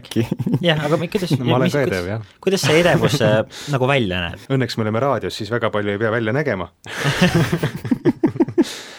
äkki 0.00 0.26
jah, 0.60 0.84
aga 0.84 1.00
kuidas 1.06 1.36
no, 1.38 1.44
ma 1.48 1.60
olen 1.60 1.72
ka 1.72 1.86
edev, 1.88 2.12
jah. 2.14 2.30
kuidas 2.44 2.66
see 2.68 2.80
edevus 2.84 3.20
äh, 3.24 3.40
nagu 3.72 3.88
välja 3.88 4.22
näeb? 4.28 4.46
Õnneks 4.52 4.76
me 4.76 4.86
oleme 4.86 5.00
raadios, 5.00 5.36
siis 5.40 5.50
väga 5.52 5.70
palju 5.72 5.96
ei 5.96 6.00
pea 6.00 6.12
välja 6.12 6.36
nägema 6.36 6.68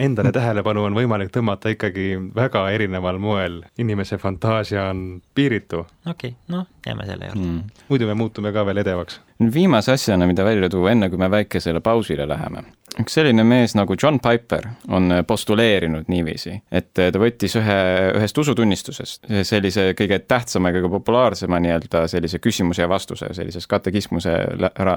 endale 0.00 0.32
tähelepanu 0.32 0.84
on 0.88 0.96
võimalik 0.96 1.30
tõmmata 1.34 1.72
ikkagi 1.74 2.12
väga 2.34 2.64
erineval 2.74 3.18
moel, 3.22 3.60
inimese 3.78 4.18
fantaasia 4.20 4.88
on 4.90 5.20
piiritu. 5.34 5.84
okei 6.06 6.32
okay,, 6.32 6.36
noh, 6.54 6.66
jääme 6.86 7.06
selle 7.08 7.30
juurde 7.30 7.46
mm.. 7.46 7.80
muidu 7.88 8.08
me 8.08 8.16
muutume 8.18 8.52
ka 8.52 8.64
veel 8.66 8.82
edevaks. 8.84 9.20
viimase 9.54 9.92
asjana, 9.92 10.28
mida 10.30 10.44
välja 10.44 10.70
tuua, 10.72 10.94
enne 10.94 11.10
kui 11.10 11.20
me 11.20 11.30
väikesele 11.30 11.80
pausile 11.80 12.28
läheme 12.28 12.64
üks 13.00 13.16
selline 13.18 13.44
mees 13.46 13.74
nagu 13.78 13.96
John 14.00 14.20
Piper 14.22 14.68
on 14.88 15.20
postuleerinud 15.26 16.08
niiviisi, 16.10 16.56
et 16.72 16.92
ta 16.94 17.20
võttis 17.20 17.56
ühe, 17.60 17.78
ühest 18.18 18.38
usutunnistusest 18.38 19.30
sellise 19.46 19.90
kõige 19.98 20.20
tähtsama 20.28 20.70
ja 20.70 20.78
kõige 20.78 20.92
populaarsema 20.96 21.60
nii-öelda 21.62 22.04
sellise 22.10 22.40
küsimuse 22.42 22.84
ja 22.84 22.88
vastuse, 22.90 23.30
sellisest 23.36 23.70
katekismuse 23.70 24.36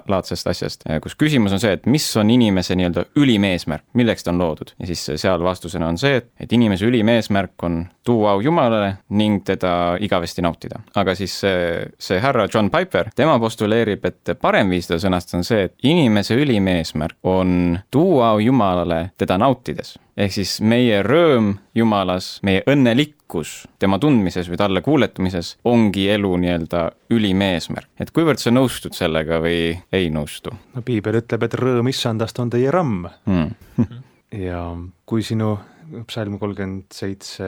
laadsest 0.09 0.51
asjast, 0.51 0.87
kus 1.03 1.17
küsimus 1.19 1.55
on 1.55 1.63
see, 1.63 1.73
et 1.77 1.87
mis 1.89 2.05
on 2.19 2.31
inimese 2.33 2.77
nii-öelda 2.79 3.07
ülim 3.21 3.47
eesmärk, 3.49 3.85
milleks 3.97 4.25
ta 4.25 4.33
on 4.33 4.41
loodud. 4.41 4.73
ja 4.79 4.89
siis 4.89 5.05
seal 5.21 5.43
vastusena 5.43 5.87
on 5.91 5.99
see, 6.01 6.21
et, 6.21 6.29
et 6.39 6.53
inimese 6.53 6.87
ülim 6.89 7.09
eesmärk 7.13 7.63
on 7.63 7.83
tuua 8.03 8.31
au 8.31 8.41
Jumalale 8.41 8.93
ning 9.09 9.43
teda 9.45 9.97
igavesti 9.99 10.41
nautida. 10.41 10.79
aga 10.95 11.15
siis 11.15 11.39
see, 11.39 11.85
see 11.99 12.19
härra 12.19 12.47
John 12.53 12.71
Piper, 12.71 13.09
tema 13.15 13.39
postuleerib, 13.39 14.05
et 14.05 14.33
parem 14.41 14.69
viis 14.73 14.87
teda 14.89 14.99
sõnastada 15.03 15.41
on 15.41 15.47
see, 15.47 15.67
et 15.69 15.75
inimese 15.87 16.37
ülim 16.39 16.67
eesmärk 16.67 17.17
on 17.23 17.79
tuua 17.93 18.29
au 18.33 18.39
Jumalale 18.41 19.11
teda 19.17 19.37
nautides. 19.37 19.99
ehk 20.17 20.33
siis 20.33 20.59
meie 20.61 21.01
rõõm 21.05 21.53
Jumalas, 21.75 22.39
meie 22.45 22.63
õnnelikkus 22.69 23.67
tema 23.79 23.99
tundmises 24.01 24.49
või 24.49 24.57
talle 24.61 24.81
kuuletumises 24.85 25.55
ongi 25.65 26.07
elu 26.13 26.31
nii-öelda 26.43 26.83
ülim 27.13 27.41
eesmärk. 27.45 27.89
et 27.99 28.11
kuivõrd 28.11 28.41
sa 28.41 28.53
nõustud 28.53 28.97
sellega 28.97 29.39
või 29.41 29.77
ei 29.91 30.09
nõustu? 30.09 30.55
no 30.75 30.81
piibel 30.81 31.21
ütleb, 31.21 31.45
et 31.45 31.59
rõõm 31.59 31.89
issandast 31.89 32.39
on 32.39 32.49
teie 32.53 32.71
ramm 32.73 33.05
hmm. 33.29 33.85
ja 34.47 34.65
kui 35.05 35.23
sinu 35.23 35.57
psalm 36.07 36.39
kolmkümmend 36.41 36.93
seitse, 36.93 37.45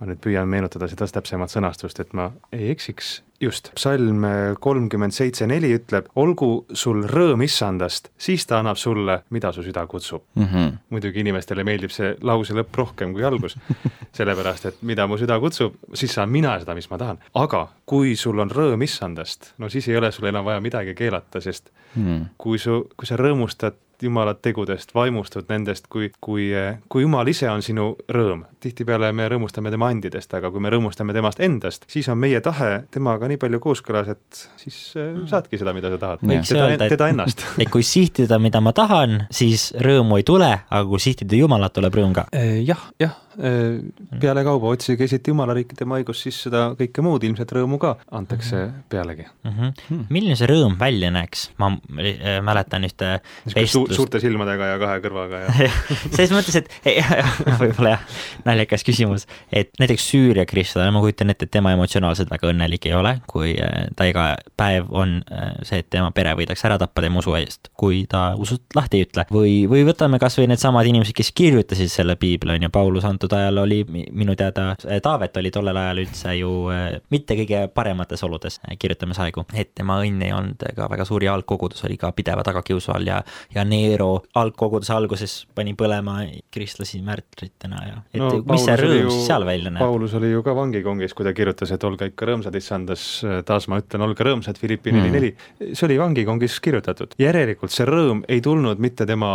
ma 0.00 0.08
nüüd 0.08 0.20
püüan 0.24 0.48
meenutada 0.50 0.88
seda 0.90 1.08
täpsemat 1.18 1.52
sõnastust, 1.52 2.00
et 2.02 2.12
ma 2.16 2.30
ei 2.54 2.70
eksiks, 2.72 3.20
just, 3.40 3.70
psalm 3.76 4.24
kolmkümmend 4.62 5.14
seitse 5.14 5.46
neli 5.48 5.72
ütleb, 5.76 6.08
olgu 6.18 6.66
sul 6.76 7.04
rõõm 7.10 7.44
issandast, 7.46 8.10
siis 8.18 8.46
ta 8.48 8.60
annab 8.62 8.80
sulle, 8.80 9.20
mida 9.34 9.52
su 9.52 9.64
süda 9.66 9.86
kutsub 9.90 10.24
mm. 10.34 10.46
-hmm. 10.46 10.76
muidugi 10.90 11.20
inimestele 11.20 11.64
meeldib 11.64 11.92
see 11.92 12.14
lause 12.22 12.56
lõpp 12.56 12.80
rohkem 12.80 13.12
kui 13.14 13.24
algus, 13.24 13.58
sellepärast 14.18 14.70
et 14.70 14.82
mida 14.82 15.06
mu 15.06 15.18
süda 15.20 15.38
kutsub, 15.40 15.76
siis 15.94 16.14
saan 16.14 16.32
mina 16.32 16.58
seda, 16.60 16.74
mis 16.74 16.90
ma 16.90 16.98
tahan. 16.98 17.18
aga 17.34 17.66
kui 17.84 18.16
sul 18.16 18.38
on 18.38 18.50
rõõm 18.50 18.82
issandast, 18.82 19.52
no 19.58 19.68
siis 19.68 19.88
ei 19.88 19.96
ole 19.96 20.12
sul 20.12 20.28
enam 20.32 20.44
vaja 20.44 20.60
midagi 20.60 20.94
keelata, 20.94 21.40
sest 21.40 21.70
mm 21.94 22.04
-hmm. 22.04 22.24
kui 22.38 22.58
su, 22.58 22.88
kui 22.96 23.06
sa 23.06 23.16
rõõmustad 23.16 23.74
Jumala 24.02 24.34
tegudest, 24.34 24.94
vaimustud 24.94 25.48
nendest, 25.48 25.86
kui, 25.92 26.10
kui, 26.20 26.50
kui 26.88 27.04
Jumal 27.04 27.28
ise 27.32 27.48
on 27.50 27.62
sinu 27.64 27.88
rõõm. 28.12 28.44
tihtipeale 28.60 29.12
me 29.12 29.28
rõõmustame 29.30 29.70
tema 29.70 29.90
andidest, 29.92 30.32
aga 30.34 30.50
kui 30.50 30.60
me 30.60 30.70
rõõmustame 30.72 31.14
temast 31.14 31.40
endast, 31.40 31.86
siis 31.88 32.08
on 32.12 32.18
meie 32.18 32.40
tahe 32.44 32.86
temaga 32.90 33.28
nii 33.30 33.40
palju 33.40 33.60
kooskõlas, 33.62 34.10
et 34.16 34.42
siis 34.60 34.78
mm. 34.96 35.26
saadki 35.30 35.60
seda, 35.60 35.74
mida 35.76 35.92
sa 35.92 36.00
tahad, 36.02 36.24
teda, 36.26 36.88
teda 36.90 37.10
ennast. 37.12 37.44
et 37.62 37.70
kui 37.72 37.86
sihtida, 37.86 38.40
mida 38.42 38.60
ma 38.64 38.74
tahan, 38.76 39.26
siis 39.30 39.70
rõõmu 39.80 40.20
ei 40.20 40.26
tule, 40.26 40.50
aga 40.66 40.84
kui 40.88 41.02
sihtida 41.02 41.38
Jumalat, 41.38 41.76
tuleb 41.76 42.00
rõõm 42.00 42.16
ka. 42.16 42.26
jah, 42.66 42.90
jah, 43.00 43.16
pealekauba 43.36 44.70
otsige 44.72 45.04
esiti 45.04 45.30
Jumala 45.30 45.54
riiki 45.56 45.76
tema 45.76 45.98
õigus, 46.00 46.22
siis 46.24 46.38
seda 46.46 46.70
kõike 46.78 47.02
muud 47.04 47.24
ilmselt 47.26 47.52
rõõmu 47.52 47.78
ka 47.82 47.96
antakse 48.10 48.56
mm 48.56 48.68
-hmm. 48.68 48.84
pealegi 48.88 49.26
mm. 49.26 49.52
-hmm. 49.52 50.04
milline 50.08 50.36
see 50.36 50.48
rõõm 50.50 50.78
välja 50.80 51.10
näeks, 51.10 51.50
ma 51.58 51.70
äh, 52.00 52.40
mäletan 52.42 52.84
ühte 52.88 53.20
vestlust 53.54 53.92
su. 53.92 54.00
suurte 54.00 54.20
silmadega 54.20 54.70
ja 54.72 54.78
kahe 54.78 55.00
kõrvaga 55.04 55.42
ja 55.46 55.70
selles 56.16 56.32
mõttes, 56.32 56.56
et 56.56 56.70
võib-olla 57.60 57.96
jah, 57.96 58.06
naljakas 58.44 58.84
küsimus, 58.86 59.26
et 59.52 59.70
näiteks 59.78 60.08
Süüria 60.10 60.46
kristlane, 60.46 60.90
ma 60.90 61.00
kujutan 61.04 61.30
ette, 61.30 61.44
et 61.44 61.50
tema 61.50 61.72
emotsionaalselt 61.76 62.30
väga 62.30 62.50
õnnelik 62.52 62.86
ei 62.86 62.94
ole, 62.94 63.16
kui 63.26 63.54
äh, 63.60 63.88
ta 63.96 64.08
iga 64.08 64.36
päev 64.56 64.88
on 64.90 65.18
äh, 65.30 65.52
see, 65.62 65.82
et 65.82 65.90
tema 65.90 66.10
pere 66.16 66.34
võidakse 66.38 66.68
ära 66.68 66.78
tappa 66.78 67.04
tema 67.04 67.20
usu 67.20 67.36
eest, 67.38 67.70
kui 67.76 68.04
ta 68.10 68.34
usust 68.38 68.76
lahti 68.78 69.00
ei 69.00 69.08
ütle. 69.08 69.26
või, 69.30 69.54
või 69.70 69.84
võtame 69.88 70.20
kas 70.22 70.38
või 70.38 70.48
needsamad 70.52 70.86
inimesed, 70.86 71.16
kes 71.16 71.32
kirjutasid 71.36 71.92
selle 71.92 72.16
piibli, 72.16 72.56
on 72.56 72.68
ju, 72.68 72.72
Paulus 72.72 73.04
antud 73.26 73.38
ajal 73.38 73.58
oli 73.58 73.84
minu 74.12 74.34
teada, 74.36 74.74
Taavet 75.02 75.36
oli 75.36 75.50
tollel 75.50 75.76
ajal 75.76 76.00
üldse 76.02 76.34
ju 76.38 76.50
mitte 77.10 77.36
kõige 77.38 77.66
paremates 77.74 78.22
oludes 78.24 78.60
kirjutamisaegu, 78.78 79.46
et 79.54 79.72
tema 79.74 79.98
õnn 80.02 80.22
ei 80.22 80.32
olnud 80.34 80.62
ka 80.76 80.88
väga 80.90 81.04
suur 81.08 81.24
ja 81.24 81.34
algkogudus 81.34 81.84
oli 81.86 81.96
ka 82.00 82.12
pideva 82.16 82.44
tagakiusu 82.46 82.92
all 82.94 83.06
ja, 83.06 83.20
ja 83.54 83.64
Nero 83.64 84.22
algkoguduse 84.34 84.94
alguses 84.94 85.36
pani 85.54 85.74
põlema 85.78 86.20
kristlasi 86.52 87.02
märtritena 87.04 87.82
ja 87.86 87.96
et 88.12 88.20
no, 88.22 88.30
mis 88.38 88.46
Paulus 88.46 88.66
see 88.66 88.78
rõõm 88.82 89.10
siis 89.10 89.28
seal 89.30 89.46
välja 89.48 89.72
näeb? 89.72 89.82
Paulus 89.82 90.16
oli 90.18 90.30
ju 90.30 90.44
ka 90.46 90.54
vangikongis, 90.56 91.14
kui 91.16 91.26
ta 91.26 91.34
kirjutas, 91.36 91.72
et 91.74 91.88
olge 91.88 92.10
ikka 92.12 92.30
rõõmsad 92.30 92.58
issandas, 92.58 93.06
taas 93.48 93.68
ma 93.72 93.80
ütlen, 93.82 94.06
olge 94.06 94.26
rõõmsad, 94.26 94.60
Philippi 94.60 94.94
neli 94.94 95.10
mm. 95.10 95.16
neli, 95.16 95.72
see 95.72 95.88
oli 95.88 95.98
vangikongis 96.00 96.60
kirjutatud. 96.62 97.16
järelikult 97.20 97.74
see 97.74 97.88
rõõm 97.88 98.22
ei 98.30 98.42
tulnud 98.44 98.80
mitte 98.82 99.06
tema 99.08 99.30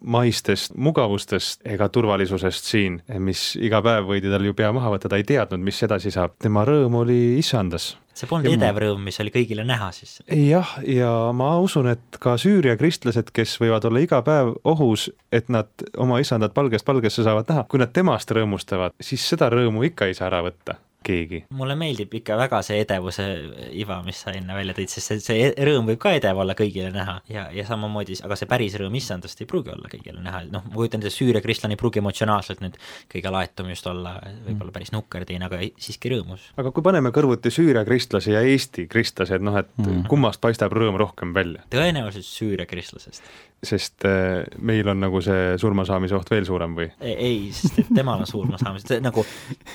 maistest 0.00 0.76
mugavustest 0.78 1.64
ega 1.74 1.88
turvalisusest 1.92 2.70
siin, 2.70 3.00
mis 3.24 3.54
iga 3.60 3.80
päev 3.84 4.08
võidi 4.08 4.30
tal 4.32 4.44
ju 4.46 4.54
pea 4.56 4.70
maha 4.74 4.92
võtta, 4.94 5.10
ta 5.10 5.20
ei 5.20 5.26
teadnud, 5.28 5.62
mis 5.64 5.82
edasi 5.86 6.12
saab, 6.14 6.36
tema 6.42 6.64
rõõm 6.68 7.00
oli 7.02 7.18
issandas. 7.40 7.94
See 8.14 8.28
polnud 8.30 8.46
ja 8.46 8.54
edev 8.54 8.78
rõõm, 8.78 9.02
mis 9.08 9.18
oli 9.22 9.32
kõigile 9.34 9.64
näha 9.66 9.90
siis? 9.96 10.20
jah, 10.28 10.76
ja 10.86 11.10
ma 11.34 11.56
usun, 11.64 11.88
et 11.90 12.20
ka 12.22 12.36
Süüria 12.38 12.76
kristlased, 12.78 13.32
kes 13.34 13.56
võivad 13.62 13.88
olla 13.88 14.04
iga 14.04 14.20
päev 14.26 14.54
ohus, 14.70 15.08
et 15.34 15.50
nad 15.50 15.70
oma 15.98 16.20
issandat 16.22 16.54
palgest 16.54 16.86
palgesse 16.86 17.26
saavad 17.26 17.50
näha, 17.50 17.66
kui 17.68 17.82
nad 17.82 17.90
temast 17.96 18.30
rõõmustavad, 18.30 18.94
siis 19.02 19.26
seda 19.34 19.50
rõõmu 19.50 19.82
ikka 19.90 20.10
ei 20.10 20.18
saa 20.18 20.30
ära 20.30 20.44
võtta 20.46 20.78
keegi. 21.04 21.42
mulle 21.54 21.76
meeldib 21.78 22.14
ikka 22.20 22.36
väga 22.40 22.60
see 22.66 22.80
edevuse 22.82 23.26
iva, 23.72 24.00
mis 24.06 24.22
sa 24.24 24.34
enne 24.36 24.56
välja 24.56 24.76
tõid, 24.76 24.92
sest 24.92 25.12
see, 25.12 25.22
see 25.24 25.50
rõõm 25.68 25.90
võib 25.92 26.00
ka 26.02 26.14
edev 26.18 26.40
olla 26.44 26.56
kõigile 26.58 26.90
näha 26.94 27.18
ja, 27.30 27.46
ja 27.54 27.66
samamoodi, 27.68 28.18
aga 28.26 28.38
see 28.38 28.50
päris 28.50 28.76
rõõm 28.80 28.98
issandast 28.98 29.40
ei 29.42 29.50
pruugi 29.50 29.72
olla 29.74 29.90
kõigile 29.92 30.22
näha, 30.24 30.44
noh, 30.52 30.66
ma 30.68 30.76
kujutan 30.76 31.04
ette, 31.04 31.12
Süüria 31.14 31.42
kristlane 31.44 31.76
ei 31.76 31.80
pruugi 31.80 32.02
emotsionaalselt 32.02 32.62
nüüd 32.64 32.78
kõige 33.12 33.32
laetum 33.34 33.70
just 33.72 33.86
olla, 33.90 34.16
võib-olla 34.24 34.70
mm. 34.70 34.76
päris 34.78 34.94
nukker-teine, 34.94 35.48
aga 35.50 35.62
siiski 35.86 36.12
rõõmus. 36.14 36.50
aga 36.60 36.74
kui 36.74 36.86
paneme 36.86 37.12
kõrvuti 37.14 37.52
Süüria 37.54 37.84
kristlase 37.86 38.34
ja 38.34 38.44
Eesti 38.44 38.88
kristlased, 38.90 39.44
noh 39.44 39.58
et 39.60 39.70
mm. 39.80 40.06
kummast 40.10 40.42
paistab 40.44 40.74
rõõm 40.76 40.98
rohkem 41.00 41.34
välja? 41.36 41.66
tõenäoliselt 41.74 42.28
Süüria 42.28 42.68
kristlasest 42.70 43.24
sest 43.68 44.06
äh, 44.08 44.44
meil 44.64 44.88
on 44.90 45.00
nagu 45.02 45.20
see 45.24 45.54
surmasaamise 45.60 46.16
oht 46.18 46.30
veel 46.32 46.46
suurem 46.48 46.76
või? 46.78 46.88
ei, 47.00 47.50
sest 47.54 47.80
et 47.84 47.92
temal 47.94 48.22
on 48.24 48.28
surmasaamise, 48.28 49.00
nagu 49.04 49.24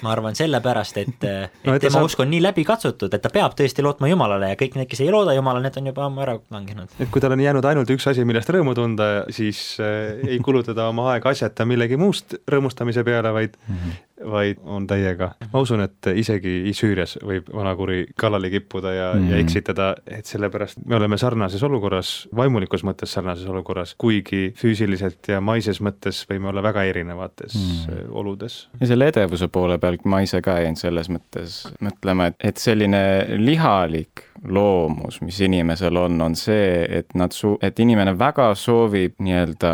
ma 0.04 0.14
arvan 0.14 0.38
sellepärast, 0.38 1.00
et, 1.04 1.16
et 1.24 1.64
no, 1.68 1.76
et 1.76 1.86
tema 1.86 2.00
saab... 2.00 2.10
usk 2.10 2.24
on 2.24 2.32
nii 2.34 2.42
läbi 2.44 2.66
katsutud, 2.68 3.14
et 3.14 3.24
ta 3.24 3.32
peab 3.34 3.56
tõesti 3.60 3.86
lootma 3.86 4.12
Jumalale 4.12 4.54
ja 4.54 4.60
kõik 4.60 4.80
need, 4.80 4.90
kes 4.92 5.04
ei 5.06 5.14
looda 5.14 5.36
Jumalale, 5.38 5.68
need 5.68 5.80
on 5.82 5.92
juba 5.92 6.06
ammu 6.08 6.26
ära 6.26 6.38
langenud. 6.56 6.98
et 7.00 7.14
kui 7.14 7.24
tal 7.24 7.36
on 7.36 7.46
jäänud 7.46 7.70
ainult 7.72 7.96
üks 7.96 8.10
asi, 8.12 8.28
millest 8.28 8.52
rõõmu 8.54 8.76
tunda, 8.78 9.10
siis 9.34 9.64
äh, 9.84 10.20
ei 10.28 10.42
kulutada 10.44 10.90
oma 10.94 11.12
aega 11.14 11.34
asjata 11.34 11.68
millegi 11.70 12.00
muust 12.00 12.38
rõõmustamise 12.50 13.06
peale, 13.08 13.34
vaid 13.36 13.58
mm 13.66 13.76
-hmm 13.76 14.06
vaid 14.26 14.60
on 14.64 14.88
täiega, 14.88 15.32
ma 15.54 15.62
usun, 15.64 15.84
et 15.86 16.10
isegi 16.16 16.74
Süürias 16.76 17.18
võib 17.26 17.50
vanakuri 17.56 18.06
kallale 18.20 18.52
kippuda 18.54 18.94
ja 18.94 19.10
mm., 19.14 19.30
ja 19.30 19.36
mhm. 19.36 19.46
eksitada, 19.46 19.90
et 20.08 20.30
sellepärast 20.30 20.84
me 20.86 20.98
oleme 21.00 21.18
sarnases 21.22 21.64
olukorras, 21.64 22.14
vaimulikus 22.36 22.84
mõttes 22.88 23.14
sarnases 23.16 23.48
olukorras, 23.50 23.96
kuigi 24.00 24.50
füüsiliselt 24.60 25.32
ja 25.32 25.42
maises 25.42 25.82
mõttes 25.86 26.24
võime 26.30 26.52
olla 26.52 26.64
väga 26.66 26.84
erinevates 26.90 27.56
mm. 27.56 28.10
oludes. 28.22 28.62
ja 28.80 28.92
selle 28.92 29.10
edevuse 29.12 29.50
poole 29.52 29.80
pealt 29.82 30.06
ma 30.10 30.22
ise 30.26 30.42
ka 30.46 30.60
jäin 30.64 30.78
selles 30.80 31.10
mõttes 31.12 31.62
mõtlema, 31.84 32.30
et, 32.32 32.40
et 32.52 32.62
selline 32.62 33.02
lihalik 33.40 34.26
loomus, 34.48 35.20
mis 35.22 35.40
inimesel 35.44 35.98
on, 36.00 36.22
on 36.22 36.36
see, 36.40 36.86
et 37.00 37.12
nad 37.18 37.34
su-, 37.36 37.58
et 37.66 37.80
inimene 37.80 38.16
väga 38.20 38.52
soovib 38.58 39.18
nii-öelda 39.24 39.74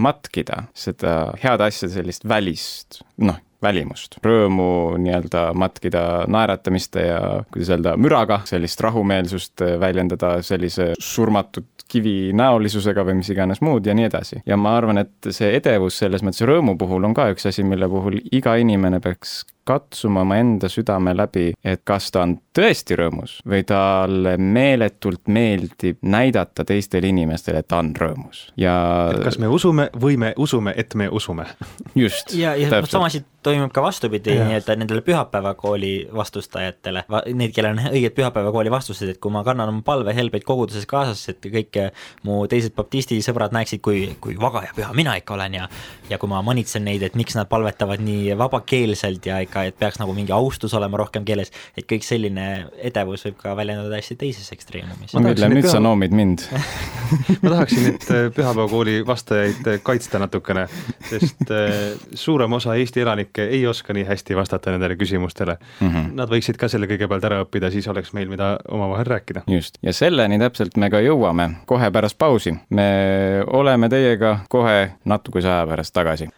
matkida 0.00 0.64
seda 0.74 1.34
head 1.42 1.62
asja, 1.64 1.90
sellist 1.92 2.26
välist, 2.28 3.02
noh, 3.22 3.38
välimust, 3.62 4.18
rõõmu 4.24 4.96
nii-öelda 5.02 5.50
matkida 5.58 6.04
naeratamiste 6.30 7.04
ja 7.04 7.20
kuidas 7.52 7.74
öelda, 7.74 7.96
müraga, 8.00 8.40
sellist 8.48 8.80
rahumeelsust 8.80 9.64
väljendada 9.80 10.38
sellise 10.46 10.92
surmatud 10.98 11.68
kivinäolisusega 11.90 13.04
või 13.06 13.18
mis 13.20 13.30
iganes 13.32 13.60
muud 13.66 13.86
ja 13.86 13.94
nii 13.96 14.06
edasi. 14.08 14.42
ja 14.46 14.56
ma 14.56 14.76
arvan, 14.78 15.02
et 15.02 15.30
see 15.34 15.50
edevus 15.56 15.98
selles 16.00 16.22
mõttes 16.26 16.46
rõõmu 16.46 16.76
puhul 16.78 17.04
on 17.08 17.16
ka 17.16 17.30
üks 17.34 17.48
asi, 17.50 17.64
mille 17.66 17.88
puhul 17.90 18.20
iga 18.32 18.56
inimene 18.60 19.00
peaks 19.00 19.42
katsuma 19.70 20.24
omaenda 20.26 20.68
südame 20.72 21.14
läbi, 21.16 21.50
et 21.64 21.84
kas 21.86 22.10
ta 22.10 22.24
on 22.26 22.36
tõesti 22.56 22.98
rõõmus 22.98 23.38
või 23.48 23.62
talle 23.66 24.36
meeletult 24.40 25.30
meeldib 25.30 26.00
näidata 26.02 26.64
teistele 26.66 27.10
inimestele, 27.12 27.62
et 27.62 27.70
ta 27.70 27.78
on 27.82 27.92
rõõmus 27.96 28.48
ja. 28.60 28.74
kas 29.22 29.38
me 29.38 29.50
usume 29.50 29.90
või 30.00 30.18
me 30.20 30.32
usume, 30.40 30.74
et 30.76 30.94
me 30.98 31.08
usume. 31.08 31.46
just. 32.02 32.34
ja, 32.34 32.56
ja 32.58 32.70
noh, 32.72 32.88
sama 32.90 33.10
asi 33.10 33.22
toimub 33.42 33.72
ka 33.72 33.82
vastupidi, 33.82 34.34
nii 34.36 34.58
et 34.58 34.68
nendele 34.76 35.00
pühapäevakooli 35.06 35.92
vastustajatele, 36.14 37.04
need, 37.32 37.54
kellel 37.56 37.78
on 37.78 37.94
õiged 37.94 38.14
pühapäevakooli 38.18 38.72
vastused, 38.72 39.14
et 39.14 39.20
kui 39.22 39.32
ma 39.32 39.44
kannan 39.46 39.70
oma 39.72 39.84
palvehelbeid 39.86 40.44
koguduses 40.48 40.86
kaasas, 40.90 41.22
et 41.32 41.50
kõik 41.54 41.80
mu 42.28 42.42
teised 42.50 42.74
baptisti 42.76 43.20
sõbrad 43.24 43.54
näeksid, 43.56 43.80
kui, 43.84 44.02
kui 44.20 44.36
vaga 44.40 44.66
ja 44.66 44.74
püha 44.76 44.92
mina 44.96 45.16
ikka 45.20 45.38
olen 45.38 45.60
ja 45.62 45.70
ja 46.10 46.18
kui 46.18 46.28
ma 46.30 46.42
manitsen 46.44 46.84
neid, 46.84 47.04
et 47.06 47.16
miks 47.18 47.36
nad 47.38 47.48
palvetavad 47.50 48.02
nii 48.04 48.34
vabakeelselt 48.38 49.26
ja 49.30 49.40
ikka, 49.44 49.59
et 49.68 49.76
peaks 49.78 50.00
nagu 50.00 50.14
mingi 50.16 50.32
austus 50.34 50.74
olema 50.74 51.00
rohkem 51.00 51.24
keeles, 51.28 51.52
et 51.76 51.86
kõik 51.90 52.06
selline 52.06 52.46
edevus 52.90 53.24
võib 53.28 53.38
ka 53.40 53.54
väljenduda 53.58 53.98
hästi 54.00 54.16
teises 54.20 54.52
ekstreemumis. 54.54 55.14
ma 55.14 55.34
ütlen, 55.34 55.54
nüüd 55.54 55.66
püha... 55.66 55.74
sa 55.76 55.82
noomid 55.82 56.14
mind 56.20 56.46
ma 57.42 57.50
tahaksin 57.54 57.86
nüüd 57.88 58.06
äh, 58.10 58.26
pühapäevakooli 58.34 58.96
vastajaid 59.06 59.66
äh, 59.66 59.80
kaitsta 59.82 60.20
natukene, 60.22 60.66
sest 61.10 61.50
äh, 61.50 61.74
suurem 62.14 62.52
osa 62.58 62.74
Eesti 62.74 63.04
elanikke 63.04 63.44
ei 63.44 63.66
oska 63.66 63.94
nii 63.96 64.04
hästi 64.08 64.36
vastata 64.36 64.74
nendele 64.74 64.96
küsimustele 65.00 65.56
mm. 65.80 65.88
-hmm. 65.88 66.10
Nad 66.20 66.30
võiksid 66.30 66.58
ka 66.60 66.68
selle 66.68 66.88
kõigepealt 66.90 67.24
ära 67.26 67.42
õppida, 67.44 67.70
siis 67.70 67.88
oleks 67.88 68.12
meil, 68.12 68.28
mida 68.28 68.56
omavahel 68.68 69.06
rääkida. 69.06 69.42
just, 69.46 69.78
ja 69.82 69.92
selleni 69.92 70.38
täpselt 70.38 70.76
me 70.76 70.90
ka 70.90 71.00
jõuame 71.00 71.50
kohe 71.66 71.90
pärast 71.90 72.18
pausi. 72.18 72.54
me 72.70 72.90
oleme 73.46 73.88
teiega 73.88 74.38
kohe 74.48 74.92
natukese 75.04 75.48
aja 75.48 75.66
pärast 75.66 75.94
tagasi. 75.94 76.28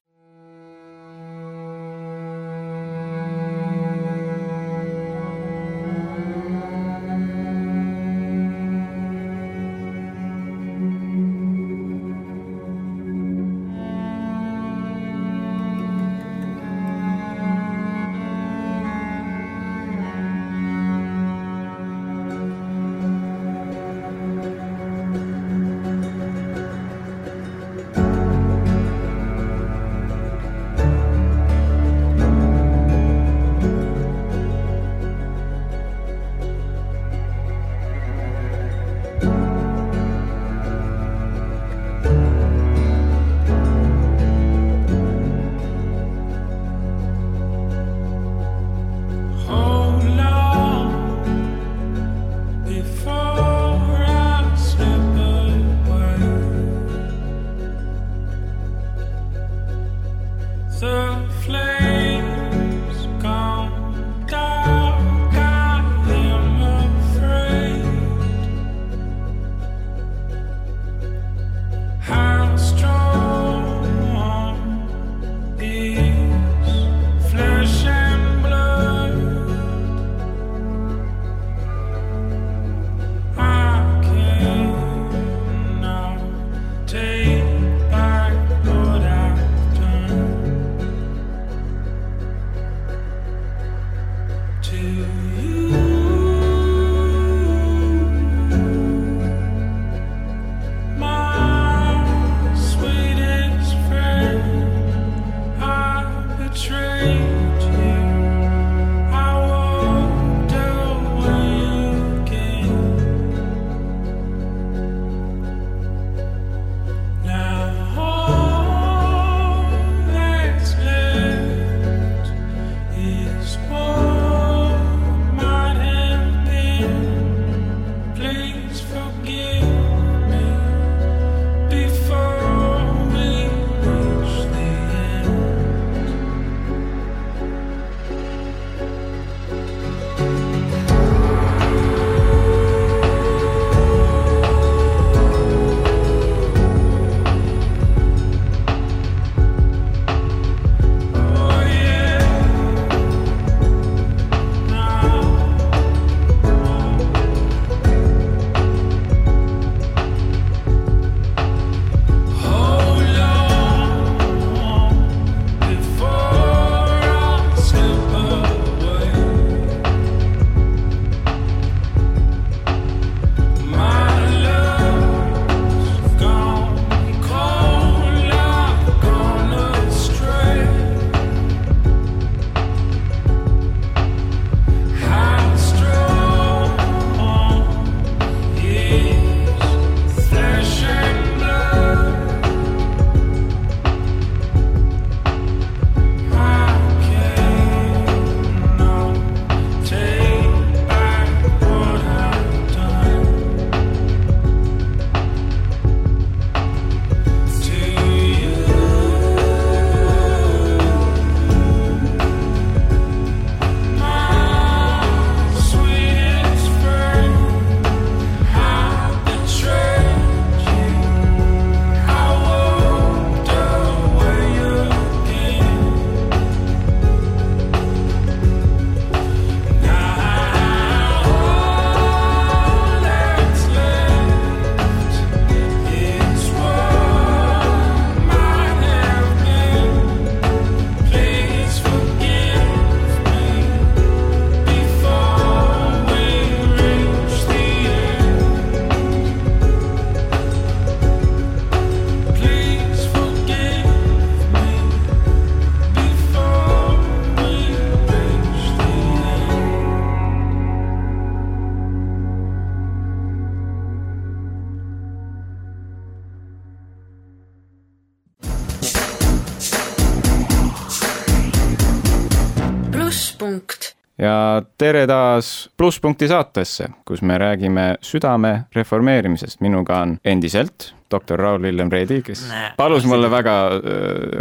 Tere 274.83 275.05
taas 275.07 275.49
plusspunkti 275.79 276.27
saatesse, 276.31 276.88
kus 277.07 277.21
me 277.23 277.37
räägime 277.38 277.85
südame 278.03 278.64
reformeerimisest. 278.75 279.61
minuga 279.61 280.01
on 280.03 280.16
endiselt 280.25 280.95
doktor 281.11 281.38
Raul 281.38 281.62
Villem 281.62 281.90
Reedi, 281.92 282.23
kes 282.27 282.42
palus 282.77 283.07
mulle 283.07 283.31
väga 283.31 283.55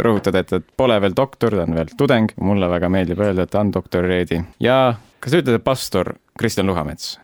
rõhutada, 0.02 0.42
et 0.42 0.50
ta 0.50 0.58
pole 0.76 0.96
veel 1.04 1.14
doktor, 1.16 1.54
ta 1.54 1.66
on 1.68 1.76
veel 1.76 1.94
tudeng. 1.98 2.34
mulle 2.40 2.68
väga 2.68 2.88
meeldib 2.90 3.22
öelda, 3.22 3.46
et 3.46 3.54
ta 3.54 3.60
on 3.60 3.70
doktor 3.72 4.08
Reedi 4.08 4.40
ja 4.60 4.96
kas 5.20 5.30
te 5.30 5.44
ütlete 5.44 5.62
pastor 5.62 6.14
Kristjan 6.42 6.66
Luhamets? 6.66 7.18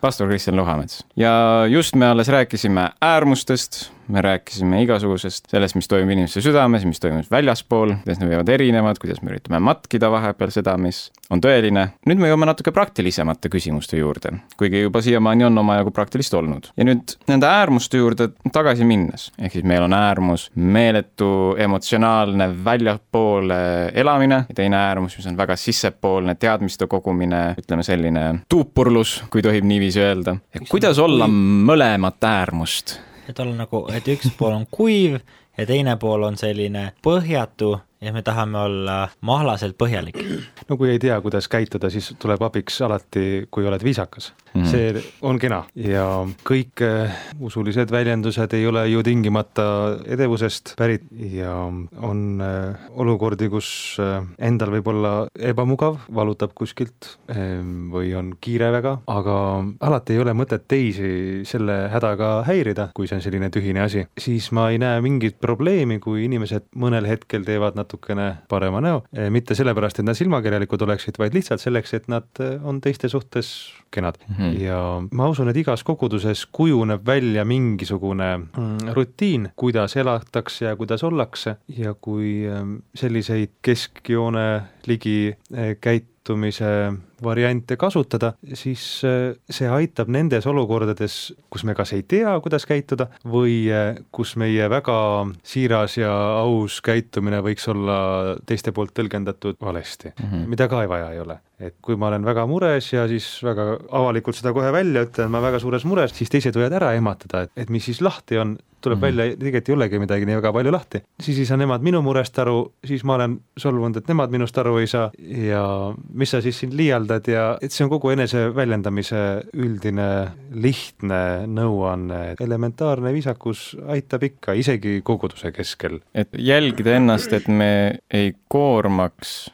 pastor 0.00 0.28
Kristjan 0.28 0.56
Luhamets 0.56 1.04
ja 1.16 1.64
just 1.70 1.94
me 1.94 2.06
alles 2.06 2.28
rääkisime 2.28 2.90
äärmustest, 3.00 3.90
me 4.08 4.22
rääkisime 4.22 4.82
igasugusest 4.82 5.48
sellest, 5.50 5.74
mis 5.78 5.88
toimub 5.88 6.10
inimeste 6.12 6.42
südames, 6.44 6.84
mis 6.84 7.00
toimub 7.00 7.30
väljaspool, 7.30 7.94
kuidas 8.02 8.20
need 8.20 8.32
võivad 8.32 8.50
erinevad, 8.52 8.98
kuidas 9.00 9.22
me 9.22 9.32
üritame 9.32 9.60
matkida 9.64 10.10
vahepeal 10.12 10.52
seda, 10.52 10.76
mis 10.80 11.06
on 11.32 11.40
tõeline. 11.44 11.86
nüüd 12.08 12.20
me 12.20 12.28
jõuame 12.28 12.48
natuke 12.50 12.72
praktilisemate 12.74 13.48
küsimuste 13.52 13.98
juurde, 13.98 14.34
kuigi 14.60 14.84
juba 14.84 15.00
siiamaani 15.04 15.46
on 15.48 15.58
omajagu 15.62 15.94
praktilist 15.94 16.34
olnud. 16.34 16.68
ja 16.76 16.84
nüüd 16.84 17.16
nende 17.30 17.48
äärmuste 17.48 17.98
juurde 18.02 18.28
tagasi 18.52 18.84
minnes, 18.84 19.30
ehk 19.38 19.56
siis 19.56 19.64
meil 19.64 19.86
on 19.86 19.96
äärmus 19.96 20.50
meeletu 20.54 21.54
emotsionaalne 21.58 22.50
väljapoole 22.64 23.62
elamine 23.94 24.44
ja 24.48 24.54
teine 24.54 24.76
äärmus, 24.76 25.16
mis 25.16 25.30
on 25.30 25.36
väga 25.36 25.56
sissepoolne 25.56 26.34
teadmiste 26.34 26.86
kogumine, 26.90 27.54
ütleme 27.60 27.86
selline 27.86 28.26
tuupurlus, 28.64 29.24
kui 29.30 29.42
tohib 29.42 29.64
niiviisi 29.64 30.00
öelda. 30.00 30.36
kuidas 30.68 30.98
olla 30.98 31.26
mõlemat 31.28 32.24
äärmust? 32.24 32.98
et 33.28 33.38
olla 33.38 33.54
nagu, 33.56 33.86
et 33.92 34.08
üks 34.08 34.30
pool 34.38 34.52
on 34.52 34.66
kuiv 34.70 35.18
ja 35.58 35.66
teine 35.66 35.96
pool 35.96 36.22
on 36.22 36.36
selline 36.36 36.92
põhjatu 37.04 37.78
ja 38.04 38.12
me 38.12 38.22
tahame 38.22 38.58
olla 38.58 38.98
mahlaselt 39.20 39.78
põhjalik. 39.80 40.20
no 40.68 40.78
kui 40.80 40.92
ei 40.92 41.02
tea, 41.02 41.18
kuidas 41.24 41.48
käituda, 41.50 41.90
siis 41.92 42.12
tuleb 42.20 42.42
abiks 42.44 42.80
alati, 42.84 43.46
kui 43.50 43.66
oled 43.66 43.84
viisakas 43.84 44.32
mm. 44.54 44.62
-hmm. 44.62 44.70
see 44.70 45.04
on 45.22 45.38
kena 45.38 45.64
ja 45.74 46.06
kõik 46.44 46.82
äh, 46.82 47.12
usulised 47.40 47.90
väljendused 47.90 48.52
ei 48.54 48.66
ole 48.66 48.88
ju 48.88 49.02
tingimata 49.02 49.66
edevusest 50.06 50.74
pärit 50.78 51.02
ja 51.10 51.54
on 51.96 52.40
äh, 52.40 52.76
olukordi, 52.90 53.48
kus 53.48 53.96
äh, 54.00 54.22
endal 54.38 54.70
võib 54.70 54.88
olla 54.88 55.14
ebamugav, 55.38 55.98
valutab 56.14 56.54
kuskilt 56.54 57.18
ähm, 57.30 57.90
või 57.92 58.14
on 58.14 58.34
kiire 58.40 58.70
väga, 58.72 58.98
aga 59.06 59.36
alati 59.80 60.14
ei 60.14 60.22
ole 60.22 60.32
mõtet 60.32 60.68
teisi 60.68 61.44
selle 61.44 61.88
hädaga 61.92 62.42
häirida, 62.46 62.88
kui 62.94 63.08
see 63.08 63.18
on 63.18 63.24
selline 63.24 63.50
tühine 63.50 63.84
asi, 63.84 64.06
siis 64.18 64.50
ma 64.52 64.68
ei 64.70 64.78
näe 64.78 65.00
mingit 65.04 65.40
probleemi, 65.40 65.98
kui 65.98 66.24
inimesed 66.24 66.70
mõnel 66.76 67.08
hetkel 67.08 67.44
teevad 67.44 67.76
natukene 67.94 68.36
parema 68.48 68.80
näo, 68.80 69.02
mitte 69.30 69.54
sellepärast, 69.54 70.00
et 70.00 70.06
nad 70.06 70.18
silmakirjalikud 70.18 70.82
oleksid, 70.82 71.18
vaid 71.18 71.34
lihtsalt 71.34 71.62
selleks, 71.62 71.94
et 71.94 72.08
nad 72.08 72.26
eh, 72.40 72.58
on 72.62 72.80
teiste 72.80 73.08
suhtes 73.08 73.72
kenad 73.90 74.18
mm. 74.26 74.34
-hmm. 74.34 74.60
ja 74.60 75.02
ma 75.12 75.28
usun, 75.28 75.48
et 75.48 75.56
igas 75.56 75.84
koguduses 75.84 76.46
kujuneb 76.46 77.06
välja 77.06 77.44
mingisugune 77.44 78.36
mm, 78.36 78.92
rutiin, 78.92 79.48
kuidas 79.56 79.96
elatakse 79.96 80.64
ja 80.64 80.76
kuidas 80.76 81.04
ollakse 81.04 81.56
ja 81.68 81.94
kui 81.94 82.44
em, 82.46 82.82
selliseid 82.94 83.50
keskjoone 83.62 84.62
ligi 84.86 85.34
eh, 85.54 85.76
käitumise 85.80 86.92
variante 87.22 87.76
kasutada, 87.80 88.32
siis 88.56 88.82
eh, 89.06 89.34
see 89.50 89.68
aitab 89.70 90.10
nendes 90.12 90.46
olukordades, 90.50 91.18
kus 91.52 91.64
me 91.64 91.74
kas 91.76 91.94
ei 91.96 92.04
tea, 92.08 92.34
kuidas 92.44 92.66
käituda 92.68 93.08
või 93.28 93.64
eh, 93.70 94.00
kus 94.14 94.34
meie 94.40 94.68
väga 94.72 94.98
siiras 95.46 95.98
ja 96.00 96.12
aus 96.42 96.80
käitumine 96.84 97.42
võiks 97.44 97.68
olla 97.70 97.98
teiste 98.46 98.74
poolt 98.74 98.94
tõlgendatud 98.96 99.60
valesti 99.60 100.12
mm, 100.14 100.30
-hmm. 100.30 100.46
mida 100.54 100.68
ka 100.68 100.82
ei 100.82 100.90
vaja 100.90 101.10
ei 101.12 101.20
ole. 101.20 101.38
et 101.58 101.76
kui 101.80 101.96
ma 101.96 102.08
olen 102.08 102.24
väga 102.24 102.46
mures 102.50 102.92
ja 102.92 103.06
siis 103.08 103.26
väga 103.42 103.78
avalikult 103.94 104.36
seda 104.36 104.52
kohe 104.52 104.72
välja 104.72 105.04
ütlen, 105.06 105.30
ma 105.30 105.40
väga 105.40 105.60
suures 105.62 105.84
mures, 105.84 106.12
siis 106.12 106.30
teised 106.30 106.56
võivad 106.56 106.74
ära 106.80 106.92
ehmatada, 106.94 107.44
et, 107.46 107.52
et 107.56 107.70
mis 107.70 107.84
siis 107.84 108.00
lahti 108.02 108.38
on, 108.38 108.56
tuleb 108.84 108.98
mm. 108.98 109.00
-hmm. 109.00 109.06
välja, 109.06 109.36
tegelikult 109.36 109.68
ei 109.68 109.74
olegi 109.74 109.98
midagi 109.98 110.26
nii 110.26 110.36
väga 110.36 110.52
palju 110.52 110.72
lahti. 110.72 111.02
siis 111.20 111.38
ei 111.38 111.46
saa 111.46 111.56
nemad 111.56 111.82
minu 111.82 112.02
murest 112.02 112.38
aru, 112.38 112.72
siis 112.84 113.04
ma 113.04 113.14
olen 113.14 113.40
solvunud, 113.56 113.96
et 113.96 114.08
nemad 114.08 114.30
minust 114.30 114.58
aru 114.58 114.76
ei 114.78 114.86
saa 114.86 115.10
ja 115.52 115.94
mis 116.12 116.30
sa 116.30 116.40
siis 116.40 116.58
siin 116.60 116.76
liialdad 116.76 117.03
ja 117.30 117.44
et 117.62 117.74
see 117.74 117.84
on 117.86 117.90
kogu 117.92 118.12
enese 118.14 118.46
väljendamise 118.54 119.20
üldine 119.56 120.08
lihtne 120.54 121.20
nõuanne, 121.50 122.36
elementaarne 122.40 123.12
viisakus 123.14 123.72
aitab 123.94 124.26
ikka, 124.30 124.56
isegi 124.58 125.00
koguduse 125.04 125.52
keskel. 125.54 126.00
et 126.14 126.32
jälgida 126.38 126.96
ennast, 126.98 127.32
et 127.32 127.48
me 127.48 128.00
ei 128.10 128.34
koormaks 128.48 129.52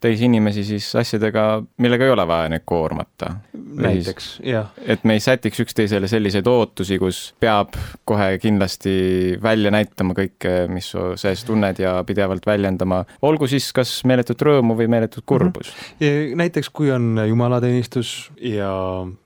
teisi 0.00 0.26
inimesi 0.28 0.64
siis 0.68 0.90
asjadega, 1.00 1.62
millega 1.80 2.04
ei 2.04 2.10
ole 2.12 2.26
vaja 2.28 2.48
neid 2.52 2.64
koormata. 2.68 3.30
näiteks, 3.76 4.26
jah. 4.44 4.68
et 4.84 5.04
me 5.04 5.16
ei 5.16 5.20
sätiks 5.20 5.60
üksteisele 5.64 6.08
selliseid 6.08 6.46
ootusi, 6.46 6.98
kus 7.00 7.20
peab 7.40 7.76
kohe 8.04 8.36
kindlasti 8.42 9.38
välja 9.42 9.72
näitama 9.72 10.12
kõike, 10.16 10.52
mis 10.72 10.90
su 10.92 11.14
sees 11.20 11.44
tunned 11.48 11.80
ja 11.80 11.94
pidevalt 12.06 12.46
väljendama, 12.46 13.02
olgu 13.24 13.48
siis 13.48 13.70
kas 13.76 13.92
meeletut 14.08 14.44
rõõmu 14.44 14.76
või 14.76 14.90
meeletut 14.92 15.24
kurbust 15.26 15.72
mm. 15.72 16.04
Ja 16.04 16.36
näiteks 16.36 16.68
kui 16.76 16.90
on 16.92 17.16
jumalateenistus 17.24 18.30
ja 18.42 18.68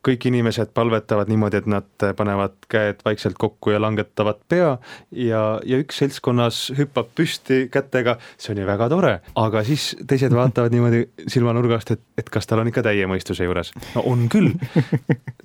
kõik 0.06 0.28
inimesed 0.30 0.70
palvetavad 0.74 1.30
niimoodi, 1.30 1.58
et 1.62 1.68
nad 1.70 2.06
panevad 2.16 2.54
käed 2.70 3.02
vaikselt 3.04 3.38
kokku 3.40 3.74
ja 3.74 3.82
langetavad 3.82 4.38
pea 4.48 4.76
ja, 5.10 5.42
ja 5.66 5.82
üks 5.82 5.98
seltskonnas 6.02 6.62
hüppab 6.78 7.10
püsti 7.18 7.64
kätega, 7.72 8.16
see 8.38 8.54
on 8.54 8.62
ju 8.62 8.70
väga 8.70 8.90
tore, 8.92 9.14
aga 9.38 9.64
siis 9.66 9.90
teised 10.06 10.19
vaatavad 10.34 10.74
niimoodi 10.74 11.04
silmanurgast, 11.28 11.90
et, 11.96 12.02
et 12.18 12.30
kas 12.30 12.46
tal 12.46 12.62
on 12.62 12.68
ikka 12.70 12.82
täie 12.86 13.06
mõistuse 13.10 13.46
juures. 13.46 13.72
no 13.94 14.04
on 14.06 14.26
küll, 14.32 14.52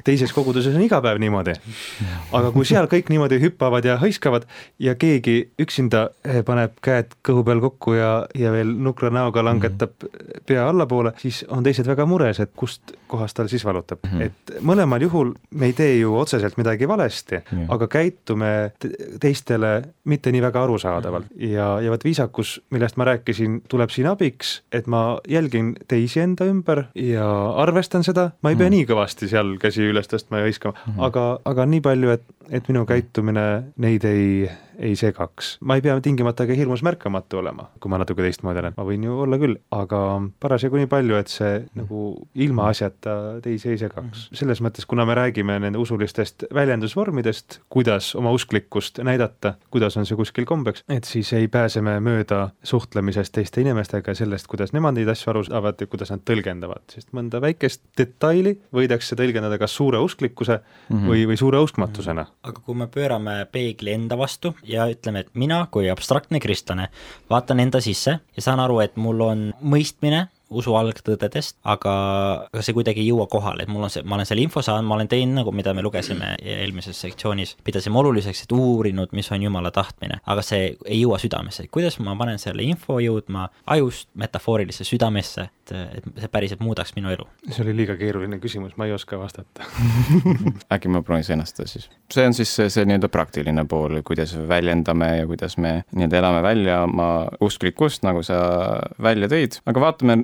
teises 0.08 0.34
koguduses 0.36 0.76
on 0.76 0.84
iga 0.86 1.02
päev 1.02 1.20
niimoodi. 1.24 1.56
aga 2.36 2.52
kui 2.56 2.68
seal 2.68 2.90
kõik 2.92 3.10
niimoodi 3.14 3.40
hüppavad 3.44 3.86
ja 3.88 3.98
hõiskavad 4.02 4.48
ja 4.80 4.96
keegi 5.00 5.38
üksinda 5.62 6.10
eh, 6.26 6.42
paneb 6.46 6.78
käed 6.84 7.16
kõhu 7.26 7.46
peal 7.48 7.64
kokku 7.64 7.96
ja, 7.98 8.12
ja 8.36 8.52
veel 8.56 8.76
nukra 8.76 9.10
näoga 9.14 9.44
langetab 9.46 10.08
pea 10.46 10.68
allapoole, 10.70 11.16
siis 11.22 11.44
on 11.50 11.64
teised 11.66 11.88
väga 11.88 12.06
mures, 12.10 12.40
et 12.44 12.52
kust 12.56 12.96
kohast 13.08 13.38
tal 13.38 13.50
siis 13.52 13.66
valutab 13.66 14.04
mm. 14.04 14.12
-hmm. 14.12 14.22
et 14.26 14.62
mõlemal 14.66 15.02
juhul 15.02 15.34
me 15.52 15.72
ei 15.72 15.74
tee 15.74 15.98
ju 16.00 16.16
otseselt 16.18 16.58
midagi 16.58 16.88
valesti 16.88 17.36
Jah. 17.36 17.66
aga 17.70 17.88
käitume 17.88 18.72
te- 18.80 18.92
teistele 19.20 19.82
mitte 20.04 20.32
nii 20.32 20.42
väga 20.42 20.64
arusaadavalt 20.64 21.26
ja, 21.38 21.82
ja 21.82 21.92
vot 21.92 22.04
viisakus, 22.04 22.62
millest 22.70 22.98
ma 22.98 23.06
rääkisin, 23.12 23.62
tuleb 23.70 23.90
siin 23.90 24.08
abiks, 24.08 24.62
et 24.72 24.88
ma 24.88 25.20
jälgin 25.30 25.74
teisi 25.88 26.20
enda 26.20 26.46
ümber 26.50 26.86
ja 26.96 27.26
arvestan 27.62 28.04
seda, 28.04 28.32
ma 28.42 28.50
ei 28.50 28.56
pea 28.56 28.68
Mhm. 28.70 28.74
nii 28.76 28.86
kõvasti 28.90 29.30
seal 29.30 29.58
käsi 29.62 29.86
üles 29.92 30.08
tõstma 30.12 30.42
ja 30.42 30.48
hõiskama, 30.50 30.74
aga, 30.98 31.40
aga 31.46 31.66
nii 31.66 31.82
palju, 31.82 32.10
et, 32.10 32.24
et 32.50 32.68
minu 32.70 32.86
käitumine 32.86 33.64
neid 33.78 34.04
ei, 34.06 34.50
ei 34.80 34.96
segaks. 34.96 35.58
ma 35.62 35.76
ei 35.76 35.82
pea 35.82 35.96
tingimata 36.02 36.48
ka 36.48 36.54
hirmus 36.58 36.84
märkamatu 36.86 37.40
olema, 37.42 37.70
kui 37.80 37.92
ma 37.92 38.00
natuke 38.02 38.24
teistmoodi 38.26 38.62
olen, 38.62 38.76
ma 38.78 38.86
võin 38.88 39.06
ju 39.08 39.18
olla 39.26 39.40
küll, 39.42 39.58
aga 39.76 40.00
parasjagu 40.44 40.80
nii 40.82 40.90
palju, 40.92 41.18
et 41.20 41.32
see 41.32 41.54
nagu 41.78 42.02
ilmaasjata 42.46 43.16
teisi 43.46 43.74
ei 43.74 43.80
segaks. 43.82 44.28
selles 44.36 44.62
mõttes, 44.66 44.88
kuna 44.90 45.06
me 45.06 45.16
räägime 45.18 45.58
nende 45.64 45.82
usulistest 45.82 46.48
väljendusvormidest, 46.54 47.60
kuidas 47.70 48.14
oma 48.16 48.34
usklikkust 48.36 49.02
näidata, 49.06 49.56
kuidas 49.74 49.98
on 49.98 50.08
see 50.08 50.18
kuskil 50.20 50.48
kombeks, 50.50 50.84
et 50.90 51.08
siis 51.10 51.32
ei 51.34 51.48
pääse 51.52 51.82
me 51.82 51.98
mööda 52.04 52.50
suhtlemisest 52.64 53.36
teiste 53.36 53.62
inimestega 53.64 54.14
ja 54.14 54.22
sellest, 54.24 54.48
kuidas 54.52 54.74
nemad 54.76 54.98
neid 54.98 55.10
asju 55.12 55.32
aru 55.34 55.46
saavad 55.48 55.82
ja 55.82 55.90
kuidas 55.92 56.12
nad 56.14 56.24
tõlgendavad, 56.28 56.86
sest 56.94 57.12
mõnda 57.16 57.42
väikest 57.44 57.84
detaili 57.98 58.58
võidakse 58.76 59.18
tõlgendada 59.20 59.60
kas 59.62 59.76
suure 59.76 60.00
usklikkuse 60.04 60.60
mm 60.60 60.96
-hmm. 60.96 61.10
või, 61.10 61.26
või 61.32 61.38
suure 61.40 61.60
uskmatusena. 61.64 62.26
aga 62.44 62.62
kui 62.66 62.76
me 62.76 62.88
pöörame 62.88 63.46
peegli 63.52 63.94
enda 63.96 64.18
vastu 64.18 64.56
ja 64.68 64.88
ütleme, 64.92 65.26
et 65.26 65.34
mina 65.34 65.66
kui 65.72 65.90
abstraktne 65.92 66.40
kristlane 66.44 66.90
vaatan 67.30 67.62
enda 67.64 67.82
sisse 67.84 68.20
ja 68.20 68.42
saan 68.44 68.62
aru, 68.64 68.80
et 68.84 68.98
mul 68.98 69.22
on 69.26 69.46
mõistmine 69.62 70.28
usu 70.50 70.76
algtõdedest, 70.78 71.58
aga 71.64 71.96
aga 72.46 72.64
see 72.66 72.76
kuidagi 72.76 73.02
ei 73.04 73.10
jõua 73.10 73.28
kohale, 73.32 73.66
et 73.66 73.72
mul 73.72 73.86
on 73.86 73.92
see, 73.92 74.04
ma 74.08 74.18
olen 74.18 74.28
selle 74.28 74.44
info 74.46 74.62
saanud, 74.66 74.88
ma 74.88 74.98
olen 74.98 75.10
teinud 75.12 75.40
nagu, 75.40 75.54
mida 75.56 75.74
me 75.76 75.84
lugesime 75.86 76.34
eelmises 76.42 77.00
sektsioonis, 77.06 77.56
pidasime 77.66 78.00
oluliseks, 78.02 78.46
et 78.46 78.56
uurinud, 78.56 79.14
mis 79.16 79.30
on 79.34 79.46
Jumala 79.46 79.72
tahtmine, 79.76 80.20
aga 80.32 80.44
see 80.46 80.72
ei 80.86 81.02
jõua 81.02 81.20
südamesse, 81.22 81.68
kuidas 81.74 82.00
ma 82.04 82.16
panen 82.20 82.40
selle 82.42 82.66
info 82.66 83.00
jõudma 83.04 83.48
ajust 83.76 84.10
metafoorilisesse 84.22 84.96
südamesse, 84.96 85.48
et, 85.50 85.76
et 86.00 86.10
see 86.24 86.32
päriselt 86.32 86.64
muudaks 86.66 86.96
minu 86.98 87.12
elu. 87.14 87.28
see 87.50 87.64
oli 87.66 87.76
liiga 87.82 87.98
keeruline 88.00 88.40
küsimus, 88.44 88.76
ma 88.80 88.90
ei 88.90 88.96
oska 88.96 89.20
vastata. 89.20 89.66
äkki 90.74 90.92
ma 90.92 91.02
proovin 91.06 91.26
sõnastada 91.28 91.70
siis. 91.70 91.90
see 92.14 92.28
on 92.28 92.38
siis 92.38 92.54
see, 92.56 92.70
see 92.74 92.86
nii-öelda 92.88 93.10
praktiline 93.14 93.66
pool, 93.70 94.00
kuidas 94.08 94.36
väljendame 94.50 95.12
ja 95.22 95.28
kuidas 95.30 95.58
me 95.62 95.78
nii-öelda 95.92 96.22
elame 96.22 96.44
välja 96.46 96.82
oma 96.86 97.10
usklikkust, 97.44 98.06
nagu 98.06 98.24
sa 98.26 98.40
välja 99.02 99.30
tõid, 99.32 99.60
aga 99.70 99.84
vaatame 99.88 100.20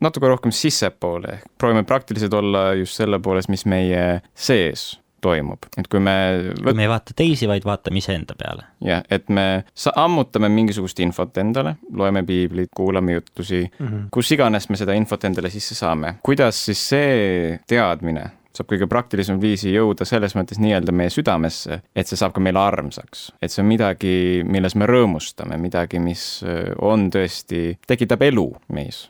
natuke 0.00 0.28
rohkem 0.28 0.54
sissepoole, 0.54 1.38
ehk 1.38 1.46
proovime 1.58 1.84
praktiliselt 1.88 2.34
olla 2.34 2.72
just 2.78 2.98
selle 3.00 3.20
poolest, 3.22 3.50
mis 3.52 3.64
meie 3.70 4.20
sees 4.34 5.02
toimub, 5.22 5.68
et 5.78 5.86
kui 5.90 6.02
me 6.02 6.14
kui 6.58 6.74
me 6.74 6.86
ei 6.86 6.90
vaata 6.90 7.14
teisi, 7.16 7.46
vaid 7.50 7.66
vaatame 7.66 8.02
iseenda 8.02 8.34
peale. 8.38 8.66
jah, 8.84 9.04
et 9.10 9.28
me 9.30 9.64
ammutame 9.94 10.50
mingisugust 10.52 11.00
infot 11.04 11.38
endale, 11.38 11.76
loeme 11.94 12.24
piiblit, 12.26 12.72
kuulame 12.74 13.18
jutlusi 13.18 13.62
mm. 13.64 13.86
-hmm. 13.86 14.04
kus 14.10 14.32
iganes 14.32 14.68
me 14.68 14.76
seda 14.76 14.98
infot 14.98 15.24
endale 15.24 15.50
sisse 15.50 15.78
saame, 15.78 16.16
kuidas 16.22 16.64
siis 16.66 16.88
see 16.88 17.58
teadmine 17.66 18.30
saab 18.52 18.68
kõige 18.68 18.88
praktilisemal 18.90 19.40
viisi 19.40 19.72
jõuda 19.72 20.04
selles 20.08 20.34
mõttes 20.36 20.60
nii-öelda 20.60 20.92
meie 20.92 21.10
südamesse, 21.12 21.80
et 21.96 22.08
see 22.08 22.20
saab 22.20 22.34
ka 22.36 22.42
meile 22.44 22.60
armsaks, 22.60 23.30
et 23.42 23.52
see 23.52 23.62
on 23.62 23.70
midagi, 23.70 24.14
milles 24.44 24.76
me 24.76 24.88
rõõmustame, 24.90 25.56
midagi, 25.56 25.98
mis 26.02 26.42
öö, 26.44 26.74
on 26.92 27.08
tõesti, 27.14 27.78
tekitab 27.88 28.22
elu 28.28 28.50
meis. 28.76 29.06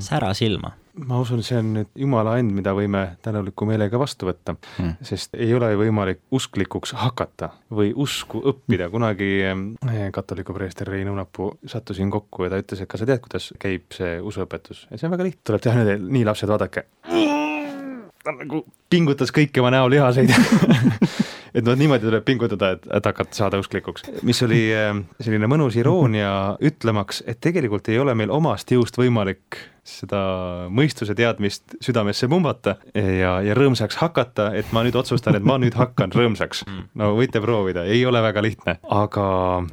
Sära 0.00 0.34
silma. 0.34 0.72
ma 0.96 1.18
usun, 1.20 1.42
see 1.44 1.58
on 1.60 1.74
nüüd 1.74 1.88
Jumala 2.00 2.38
and, 2.40 2.54
mida 2.56 2.72
võime 2.72 3.02
tänuliku 3.22 3.66
meelega 3.68 3.98
vastu 4.00 4.24
võtta 4.30 4.54
Hmm. 4.78 4.94
sest 5.04 5.34
ei 5.36 5.52
ole 5.54 5.68
ju 5.72 5.78
võimalik 5.82 6.22
usklikuks 6.32 6.94
hakata 6.96 7.50
või 7.70 7.92
usku 7.94 8.40
õppida, 8.40 8.88
kunagi 8.90 9.28
eh, 9.44 10.10
katoliku 10.12 10.54
preester 10.56 10.88
Rein 10.88 11.08
Õunapuu 11.12 11.58
sattusin 11.68 12.10
kokku 12.10 12.44
ja 12.46 12.50
ta 12.54 12.62
ütles, 12.62 12.80
et 12.80 12.88
kas 12.88 13.00
sa 13.04 13.06
tead, 13.06 13.20
kuidas 13.20 13.52
käib 13.60 13.92
see 13.92 14.16
usuõpetus 14.20 14.86
ja 14.90 14.96
see 14.96 15.06
on 15.08 15.12
väga 15.18 15.28
lihtne, 15.28 15.42
tuleb 15.44 15.62
teha 15.66 15.82
nüüd, 15.82 16.08
nii 16.16 16.24
lapsed, 16.24 16.48
vaadake. 16.48 16.86
ta 18.24 18.32
nagu 18.32 18.64
pingutas 18.90 19.30
kõiki 19.36 19.60
oma 19.60 19.70
näolihaseid 19.76 20.32
et 21.56 21.64
noh, 21.64 21.76
niimoodi 21.78 22.08
tuleb 22.08 22.26
pingutada, 22.26 22.74
et, 22.76 22.84
et 22.98 23.08
hakata 23.08 23.36
saada 23.36 23.60
usklikuks. 23.62 24.08
mis 24.26 24.42
oli 24.46 24.60
äh, 24.76 24.92
selline 25.20 25.48
mõnus 25.50 25.78
iroonia 25.80 26.30
ütlemaks, 26.60 27.22
et 27.26 27.40
tegelikult 27.44 27.88
ei 27.92 28.00
ole 28.02 28.14
meil 28.18 28.34
omast 28.34 28.72
jõust 28.74 29.00
võimalik 29.00 29.64
seda 29.86 30.20
mõistuse 30.74 31.14
teadmist 31.16 31.76
südamesse 31.84 32.28
pumbata 32.30 32.76
ja, 32.94 33.36
ja 33.44 33.54
rõõmsaks 33.56 33.98
hakata, 34.00 34.50
et 34.58 34.72
ma 34.74 34.82
nüüd 34.86 34.98
otsustan, 34.98 35.38
et 35.38 35.46
ma 35.46 35.56
nüüd 35.62 35.76
hakkan 35.78 36.12
rõõmsaks. 36.14 36.64
no 36.98 37.12
võite 37.16 37.40
proovida, 37.42 37.86
ei 37.86 38.02
ole 38.08 38.20
väga 38.24 38.42
lihtne, 38.42 38.76
aga 38.82 39.26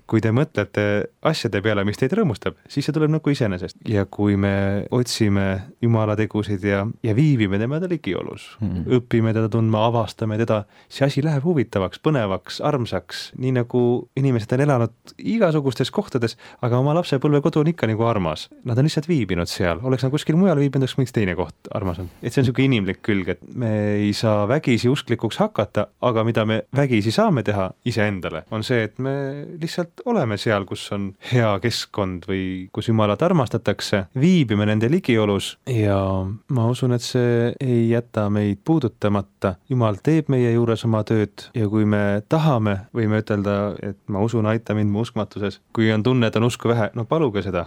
kui 0.10 0.22
te 0.24 0.34
mõtlete 0.36 0.86
asjade 1.26 1.64
peale, 1.66 1.86
mis 1.88 2.00
teid 2.00 2.14
rõõmustab, 2.18 2.60
siis 2.70 2.86
see 2.86 2.96
tuleb 2.96 3.16
nagu 3.16 3.34
iseenesest 3.34 3.82
ja 3.90 4.06
kui 4.06 4.38
me 4.38 4.86
otsime 4.94 5.48
Jumala 5.82 6.16
tegusid 6.20 6.64
ja, 6.68 6.84
ja 7.04 7.18
viibime 7.18 7.58
tema 7.62 7.82
ligiolus 7.84 8.54
mm., 8.62 8.86
õpime 9.00 9.34
teda 9.34 9.50
tundma, 9.52 9.88
avastame 9.90 10.38
teda, 10.40 10.64
see 10.94 11.08
asi 11.08 11.24
läheb 11.26 11.44
huvitavaks, 11.44 11.73
põnevaks, 12.04 12.60
armsaks, 12.64 13.24
nii 13.40 13.54
nagu 13.60 13.84
inimesed 14.20 14.54
on 14.56 14.64
elanud 14.66 15.14
igasugustes 15.18 15.92
kohtades, 15.94 16.38
aga 16.62 16.80
oma 16.80 16.96
lapsepõlvekodu 17.00 17.62
on 17.62 17.72
ikka 17.74 17.90
nagu 17.90 18.06
armas. 18.08 18.50
Nad 18.68 18.78
on 18.78 18.88
lihtsalt 18.88 19.08
viibinud 19.10 19.50
seal, 19.50 19.82
oleks 19.84 20.06
nad 20.06 20.14
kuskil 20.14 20.38
mujal 20.40 20.60
viibinud, 20.62 20.86
oleks 20.86 20.98
mingi 21.00 21.16
teine 21.16 21.36
koht 21.40 21.72
armas 21.74 22.00
on. 22.04 22.10
et 22.22 22.34
see 22.34 22.42
on 22.42 22.48
niisugune 22.48 22.70
inimlik 22.70 23.02
külg, 23.06 23.34
et 23.36 23.42
me 23.56 23.72
ei 23.98 24.14
saa 24.18 24.48
vägisi 24.50 24.90
usklikuks 24.92 25.40
hakata, 25.42 25.88
aga 26.02 26.24
mida 26.28 26.46
me 26.46 26.62
vägisi 26.76 27.12
saame 27.14 27.44
teha 27.44 27.70
iseendale, 27.90 28.44
on 28.52 28.64
see, 28.64 28.84
et 28.88 29.00
me 29.04 29.16
lihtsalt 29.62 30.04
oleme 30.06 30.38
seal, 30.38 30.66
kus 30.70 30.86
on 30.96 31.12
hea 31.32 31.52
keskkond 31.64 32.28
või 32.30 32.46
kus 32.74 32.90
Jumalat 32.92 33.22
armastatakse, 33.26 34.06
viibime 34.20 34.68
nende 34.70 34.90
ligiolus 34.92 35.58
ja 35.70 35.98
ma 36.54 36.68
usun, 36.70 36.94
et 36.96 37.06
see 37.06 37.54
ei 37.64 37.90
jäta 37.90 38.28
meid 38.34 38.62
puudutamata. 38.66 39.56
Jumal 39.70 40.00
teeb 40.04 40.30
meie 40.34 40.54
juures 40.54 40.86
oma 40.88 41.04
tööd 41.08 41.48
ja 41.56 41.63
kui 41.72 41.86
me 41.90 42.22
tahame, 42.30 42.76
võime 42.96 43.20
ütelda, 43.24 43.56
et 43.84 44.00
ma 44.12 44.22
usun, 44.26 44.48
aita 44.50 44.76
mind 44.78 44.92
mu 44.94 45.04
uskmatuses. 45.04 45.60
kui 45.74 45.92
on 45.94 46.04
tunne, 46.04 46.28
et 46.28 46.36
on 46.40 46.48
usku 46.48 46.70
vähe, 46.72 46.90
no 46.98 47.06
paluge 47.10 47.44
seda, 47.46 47.66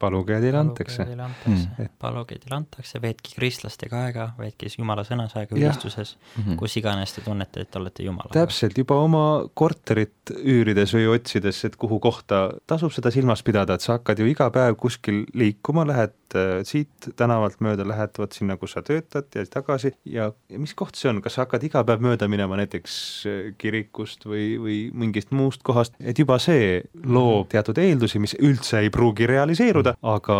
paluge 0.00 0.36
ja 0.36 0.40
teile 0.42 0.60
antakse. 0.60 1.04
teile 1.04 1.24
antakse 1.26 1.66
mm., 1.68 1.92
paluge 2.00 2.38
teile 2.38 2.58
antakse, 2.58 3.02
veetke 3.02 3.34
kristlastega 3.36 4.04
aega, 4.08 4.28
veetke 4.38 4.68
siis 4.68 4.78
Jumala 4.78 5.04
sõnas 5.06 5.34
aega 5.38 5.56
ülistuses, 5.56 6.16
kus 6.58 6.76
iganes 6.80 7.14
te 7.16 7.24
tunnete, 7.26 7.66
et 7.66 7.80
olete 7.80 8.06
Jumala. 8.06 8.32
täpselt, 8.34 8.78
juba 8.78 8.98
oma 9.02 9.24
korterit 9.54 10.32
üürides 10.38 10.94
või 10.96 11.08
otsides, 11.14 11.64
et 11.68 11.76
kuhu 11.80 12.00
kohta 12.02 12.44
tasub 12.68 12.92
seda 12.94 13.12
silmas 13.14 13.42
pidada, 13.46 13.78
et 13.78 13.84
sa 13.84 13.96
hakkad 13.98 14.22
ju 14.22 14.28
iga 14.30 14.50
päev 14.54 14.76
kuskil 14.80 15.24
liikuma, 15.38 15.86
lähed 15.88 16.16
äh, 16.38 16.60
siit 16.68 17.10
tänavalt 17.16 17.60
mööda, 17.64 17.86
lähed 17.88 18.18
vot 18.18 18.36
sinna, 18.36 18.58
kus 18.60 18.76
sa 18.76 18.84
töötad 18.86 19.30
ja 19.34 19.44
tagasi 19.48 19.94
ja, 20.04 20.30
ja 20.50 20.60
mis 20.60 20.74
koht 20.78 20.98
see 20.98 21.10
on, 21.10 21.22
kas 21.24 21.38
sa 21.38 21.46
hakkad 21.46 21.64
iga 21.68 21.84
päev 21.86 22.04
mööda 22.04 22.28
minema 22.30 22.58
näiteks 22.60 22.98
kirikust 23.58 24.26
või, 24.28 24.46
või 24.60 24.78
mingist 24.94 25.32
muust 25.34 25.62
kohast, 25.66 25.96
et 26.00 26.18
juba 26.18 26.38
see 26.42 26.82
loob 27.04 27.50
teatud 27.52 27.78
eeldusi, 27.78 28.20
mis 28.22 28.36
üldse 28.38 28.82
ei 28.84 28.90
pruugi 28.94 29.26
realiseeruda, 29.28 29.96
aga, 30.02 30.38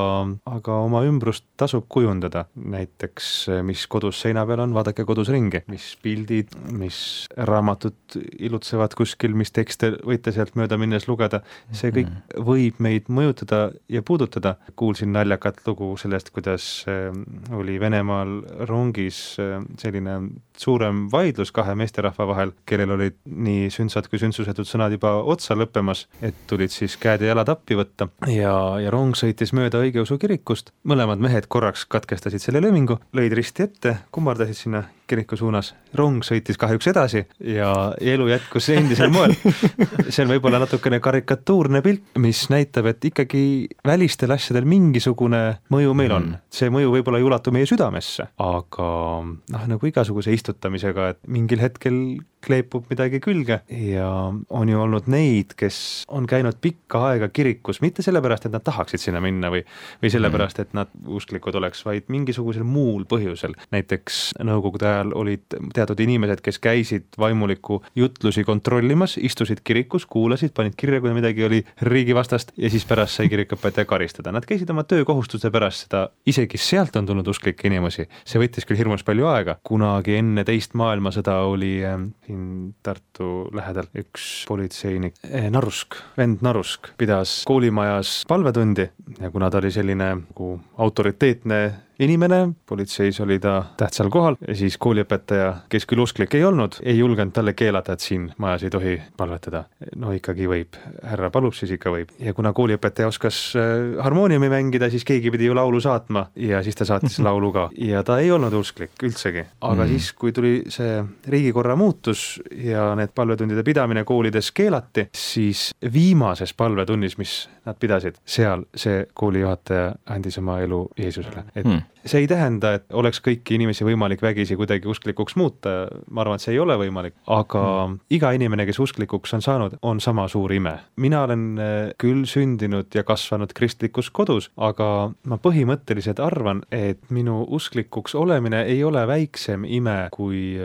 aga 0.49 0.79
oma 0.85 1.03
ümbrust 1.09 1.47
tasub 1.61 1.87
kujundada, 1.89 2.47
näiteks 2.55 3.31
äh, 3.53 3.63
mis 3.67 3.87
kodus 3.91 4.21
seina 4.25 4.45
peal 4.49 4.63
on, 4.65 4.75
vaadake 4.77 5.07
kodus 5.09 5.33
ringi, 5.35 5.63
mis 5.71 5.91
pildid, 6.03 6.55
mis 6.79 7.01
raamatud 7.37 8.19
ilutsevad 8.39 8.95
kuskil, 8.99 9.35
mis 9.39 9.53
tekste 9.55 9.95
võite 10.07 10.33
sealt 10.35 10.55
mööda 10.59 10.79
minnes 10.81 11.09
lugeda, 11.09 11.43
see 11.75 11.93
kõik 11.95 12.39
võib 12.45 12.79
meid 12.85 13.09
mõjutada 13.13 13.69
ja 13.89 14.03
puudutada. 14.03 14.57
kuulsin 14.77 15.13
naljakat 15.13 15.61
lugu 15.67 15.97
sellest, 15.97 16.31
kuidas 16.31 16.85
äh, 16.89 17.11
oli 17.57 17.79
Venemaal 17.81 18.43
rongis 18.69 19.37
äh, 19.41 19.59
selline 19.79 20.21
suurem 20.57 21.09
vaidlus 21.13 21.53
kahe 21.53 21.75
meesterahva 21.75 22.27
vahel, 22.27 22.53
kellel 22.67 22.78
olid 22.87 23.17
nii 23.27 23.71
sündsad 23.75 24.07
kui 24.11 24.21
sündsusetud 24.23 24.69
sõnad 24.69 24.95
juba 24.95 25.17
otsa 25.23 25.57
lõppemas, 25.59 26.07
et 26.23 26.37
tulid 26.51 26.71
siis 26.75 26.95
käed 27.01 27.25
ja 27.25 27.33
jalad 27.33 27.51
appi 27.51 27.79
võtta. 27.79 28.11
Ja, 28.31 28.55
ja 28.83 28.93
rong 28.95 29.19
sõitis 29.19 29.55
mööda 29.57 29.83
õigeusu 29.83 30.19
kirikust, 30.21 30.71
mõlemad 30.89 31.19
mehed 31.23 31.49
korraks 31.51 31.87
katkestasid 31.91 32.45
selle 32.45 32.63
löömingu, 32.63 33.01
lõid 33.17 33.35
risti 33.35 33.67
ette, 33.67 33.99
kummardasid 34.15 34.63
sinna 34.63 34.85
kiriku 35.09 35.39
suunas, 35.39 35.73
rong 35.99 36.25
sõitis 36.27 36.59
kahjuks 36.61 36.91
edasi 36.93 37.25
ja 37.45 37.73
elu 38.01 38.29
jätkus 38.31 38.69
endisel 38.75 39.13
moel. 39.15 39.35
see 40.13 40.25
on 40.25 40.33
võib-olla 40.33 40.61
natukene 40.63 41.01
karikatuurne 41.05 41.83
pilt, 41.85 42.05
mis 42.23 42.45
näitab, 42.53 42.91
et 42.93 43.09
ikkagi 43.11 43.43
välistel 43.87 44.35
asjadel 44.35 44.69
mingisugune 44.69 45.43
mõju 45.73 45.95
meil 45.99 46.17
on, 46.17 46.33
see 46.53 46.73
mõju 46.73 46.93
võib-olla 46.97 47.23
ei 47.23 47.29
ulatu 47.29 47.55
meie 47.55 47.69
südamesse, 47.69 48.31
aga 48.43 48.89
noh, 49.25 49.69
nagu 49.75 49.91
igasuguse 49.91 50.35
istutamisega, 50.37 51.13
et 51.15 51.23
mingil 51.29 51.63
hetkel 51.65 52.03
kleepub 52.45 52.87
midagi 52.91 53.21
külge. 53.23 53.61
Ja 53.69 54.09
on 54.31 54.71
ju 54.71 54.81
olnud 54.81 55.09
neid, 55.11 55.55
kes 55.59 56.05
on 56.15 56.27
käinud 56.31 56.61
pikka 56.63 57.03
aega 57.11 57.29
kirikus, 57.35 57.81
mitte 57.83 58.05
sellepärast, 58.07 58.47
et 58.47 58.55
nad 58.55 58.65
tahaksid 58.65 59.03
sinna 59.03 59.23
minna 59.25 59.51
või 59.53 59.65
või 60.03 60.13
sellepärast, 60.13 60.63
et 60.63 60.77
nad 60.79 60.93
usklikud 61.07 61.59
oleks, 61.59 61.85
vaid 61.87 62.09
mingisugusel 62.13 62.67
muul 62.67 63.07
põhjusel. 63.09 63.57
näiteks 63.75 64.21
Nõukogude 64.49 64.91
ajal 64.99 65.15
olid 65.19 65.59
teatud 65.75 66.01
inimesed, 66.03 66.43
kes 66.45 66.59
käisid 66.63 67.19
vaimuliku 67.19 67.81
jutlusi 67.97 68.45
kontrollimas, 68.45 69.17
istusid 69.23 69.63
kirikus, 69.65 70.07
kuulasid, 70.07 70.53
panid 70.57 70.77
kirja, 70.77 71.01
kui 71.05 71.15
midagi 71.17 71.45
oli 71.47 71.63
riigivastast 71.83 72.53
ja 72.57 72.71
siis 72.71 72.87
pärast 72.89 73.19
sai 73.19 73.31
kirikuõpetaja 73.33 73.89
karistada. 73.89 74.33
Nad 74.35 74.47
käisid 74.49 74.71
oma 74.75 74.85
töökohustuste 74.89 75.51
pärast 75.55 75.87
seda, 75.87 76.05
isegi 76.27 76.61
sealt 76.61 76.97
on 76.99 77.07
tulnud 77.09 77.29
usklikke 77.29 77.69
inimesi. 77.71 78.09
see 78.29 78.41
võttis 78.43 78.67
küll 78.69 78.81
hirmus 78.81 79.05
palju 79.07 79.29
aega, 79.31 79.59
kunagi 79.65 80.19
enne 80.19 80.45
teist 80.49 80.75
maailmasõda 80.79 81.39
oli 81.49 81.79
äh, 81.87 81.99
siin 82.27 82.75
Tartu 82.83 83.49
lähedal 83.55 83.89
üks 83.99 84.45
politseinik 84.49 85.19
eh,, 85.25 85.49
Narusk, 85.53 85.99
vend 86.19 86.43
Narusk 86.45 86.93
pidas 87.01 87.43
koolimajas 87.49 88.23
palvetundi 88.29 88.89
ja 89.21 89.31
kuna 89.31 89.51
ta 89.51 89.61
oli 89.63 89.71
selline 89.75 90.09
nagu 90.19 90.55
autoriteetne 90.79 91.88
inimene, 91.99 92.49
politseis 92.67 93.21
oli 93.21 93.39
ta 93.39 93.65
tähtsal 93.77 94.11
kohal 94.11 94.37
ja 94.47 94.55
siis 94.57 94.79
kooliõpetaja, 94.79 95.49
kes 95.69 95.87
küll 95.89 96.03
usklik 96.03 96.35
ei 96.39 96.45
olnud, 96.47 96.79
ei 96.83 96.99
julgenud 96.99 97.35
talle 97.35 97.55
keelata, 97.59 97.97
et 97.97 98.05
siin 98.05 98.29
majas 98.39 98.65
ei 98.67 98.71
tohi 98.71 98.95
palvetada. 99.17 99.65
no 99.97 100.13
ikkagi 100.15 100.47
võib, 100.49 100.79
härra 101.03 101.31
palub, 101.35 101.55
siis 101.59 101.73
ikka 101.75 101.93
võib. 101.95 102.13
ja 102.19 102.35
kuna 102.35 102.53
kooliõpetaja 102.53 103.09
oskas 103.09 103.41
äh, 103.59 103.99
harmooniumi 104.05 104.51
mängida, 104.53 104.91
siis 104.91 105.05
keegi 105.05 105.31
pidi 105.35 105.51
ju 105.51 105.57
laulu 105.59 105.81
saatma 105.81 106.29
ja 106.37 106.63
siis 106.63 106.79
ta 106.79 106.87
saatis 106.89 107.19
laulu 107.29 107.53
ka 107.53 107.69
ja 107.75 108.03
ta 108.07 108.19
ei 108.23 108.31
olnud 108.31 108.55
usklik 108.55 108.95
üldsegi, 109.03 109.45
aga 109.61 109.83
mm. 109.83 109.89
siis, 109.95 110.13
kui 110.13 110.33
tuli 110.33 110.55
see 110.71 111.03
riigikorra 111.27 111.77
muutus 111.77 112.41
ja 112.55 112.93
need 112.99 113.15
palvetundide 113.15 113.65
pidamine 113.67 114.05
koolides 114.05 114.53
keelati, 114.53 115.09
siis 115.15 115.71
viimases 115.93 116.55
palvetunnis, 116.55 117.19
mis 117.19 117.39
nad 117.69 117.77
pidasid, 117.81 118.17
seal 118.25 118.65
see 118.77 119.05
koolijuhataja 119.15 119.93
andis 120.17 120.39
oma 120.41 120.59
elu 120.65 120.81
Jeesusele, 120.99 121.45
et 121.55 121.67
Hmm. 121.69 121.83
See 122.09 122.25
ei 122.25 122.29
tähenda, 122.31 122.75
et 122.79 122.93
oleks 122.97 123.21
kõiki 123.25 123.57
inimesi 123.59 123.87
võimalik 123.87 124.23
vägisi 124.23 124.57
kuidagi 124.59 124.89
usklikuks 124.91 125.37
muuta, 125.41 125.75
ma 126.11 126.25
arvan, 126.25 126.39
et 126.39 126.45
see 126.45 126.55
ei 126.57 126.63
ole 126.63 126.77
võimalik, 126.81 127.17
aga 127.27 127.63
mm. 127.87 127.99
iga 128.19 128.33
inimene, 128.37 128.67
kes 128.69 128.81
usklikuks 128.83 129.35
on 129.39 129.45
saanud, 129.45 129.79
on 129.83 130.01
sama 130.05 130.29
suur 130.29 130.53
ime. 130.53 130.79
mina 130.97 131.23
olen 131.27 131.45
äh, 131.59 131.77
küll 131.99 132.25
sündinud 132.29 132.95
ja 132.95 133.05
kasvanud 133.05 133.53
kristlikus 133.57 134.11
kodus, 134.11 134.51
aga 134.57 135.11
ma 135.25 135.41
põhimõtteliselt 135.43 136.21
arvan, 136.23 136.63
et 136.73 137.11
minu 137.15 137.45
usklikuks 137.49 138.15
olemine 138.19 138.65
ei 138.69 138.85
ole 138.85 139.07
väiksem 139.07 139.65
ime 139.65 140.09
kui, 140.13 140.59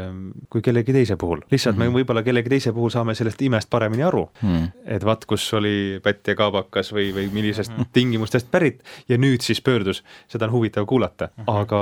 kui 0.50 0.62
kellegi 0.62 0.94
teise 0.94 1.16
puhul. 1.16 1.41
lihtsalt 1.52 1.76
mm 1.76 1.82
-hmm. 1.82 1.91
me 1.94 2.00
võib-olla 2.02 2.24
kellegi 2.24 2.50
teise 2.50 2.74
puhul 2.74 2.89
saame 2.89 3.16
sellest 3.16 3.41
imest 3.41 3.70
paremini 3.70 4.04
aru 4.04 4.24
Hmm. 4.44 4.72
et 4.86 5.04
vaat 5.06 5.26
kus 5.30 5.46
oli 5.56 6.00
pätt 6.04 6.28
ja 6.28 6.36
kaabakas 6.36 6.91
või, 6.96 7.12
või 7.16 7.30
millisest 7.34 7.74
tingimustest 7.96 8.50
pärit 8.52 8.82
ja 9.10 9.18
nüüd 9.20 9.44
siis 9.46 9.62
pöördus, 9.64 10.02
seda 10.32 10.50
on 10.50 10.56
huvitav 10.58 10.88
kuulata, 10.89 11.30
aga 11.50 11.80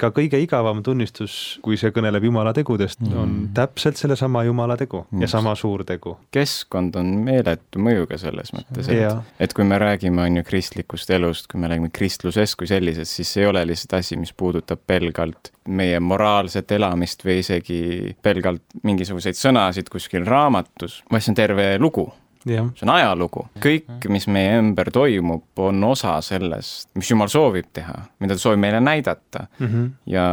ka 0.00 0.10
kõige 0.14 0.40
igavam 0.42 0.82
tunnistus, 0.86 1.58
kui 1.62 1.78
see 1.80 1.92
kõneleb 1.94 2.24
Jumala 2.28 2.52
tegudest, 2.56 3.02
on 3.14 3.36
täpselt 3.54 4.00
sellesama 4.00 4.42
Jumala 4.48 4.76
tegu 4.80 5.04
ja 5.12 5.24
Just. 5.24 5.32
sama 5.36 5.54
suur 5.58 5.84
tegu. 5.86 6.16
keskkond 6.34 6.96
on 6.98 7.12
meeletu 7.26 7.82
mõjuga 7.82 8.18
selles 8.20 8.52
mõttes, 8.56 8.90
et 8.90 9.02
Jaa., 9.02 9.22
et 9.38 9.54
kui 9.54 9.66
me 9.68 9.78
räägime, 9.78 10.24
on 10.24 10.40
ju, 10.40 10.46
kristlikust 10.48 11.10
elust, 11.14 11.46
kui 11.50 11.60
me 11.62 11.70
räägime 11.70 11.92
kristlusest 11.94 12.58
kui 12.58 12.70
sellisest, 12.70 13.20
siis 13.20 13.32
see 13.32 13.44
ei 13.44 13.50
ole 13.50 13.64
lihtsalt 13.68 13.98
asi, 14.00 14.18
mis 14.20 14.34
puudutab 14.34 14.82
pelgalt 14.86 15.52
meie 15.68 16.00
moraalset 16.00 16.72
elamist 16.74 17.22
või 17.26 17.40
isegi 17.42 17.80
pelgalt 18.24 18.80
mingisuguseid 18.82 19.38
sõnasid 19.38 19.90
kuskil 19.92 20.26
raamatus, 20.26 21.02
vaid 21.12 21.24
see 21.24 21.34
on 21.34 21.38
terve 21.38 21.68
lugu. 21.78 22.08
See 22.48 22.86
on 22.86 22.94
ajalugu. 22.94 23.46
kõik, 23.62 24.08
mis 24.12 24.26
meie 24.30 24.58
ümber 24.60 24.90
toimub, 24.94 25.44
on 25.58 25.84
osa 25.84 26.18
sellest, 26.24 26.88
mis 26.98 27.10
Jumal 27.10 27.30
soovib 27.32 27.70
teha, 27.76 27.94
mida 28.22 28.36
ta 28.36 28.42
soovib 28.42 28.62
meile 28.62 28.80
näidata. 28.80 29.46
mm. 29.58 29.66
-hmm. 29.66 29.90
ja 30.06 30.24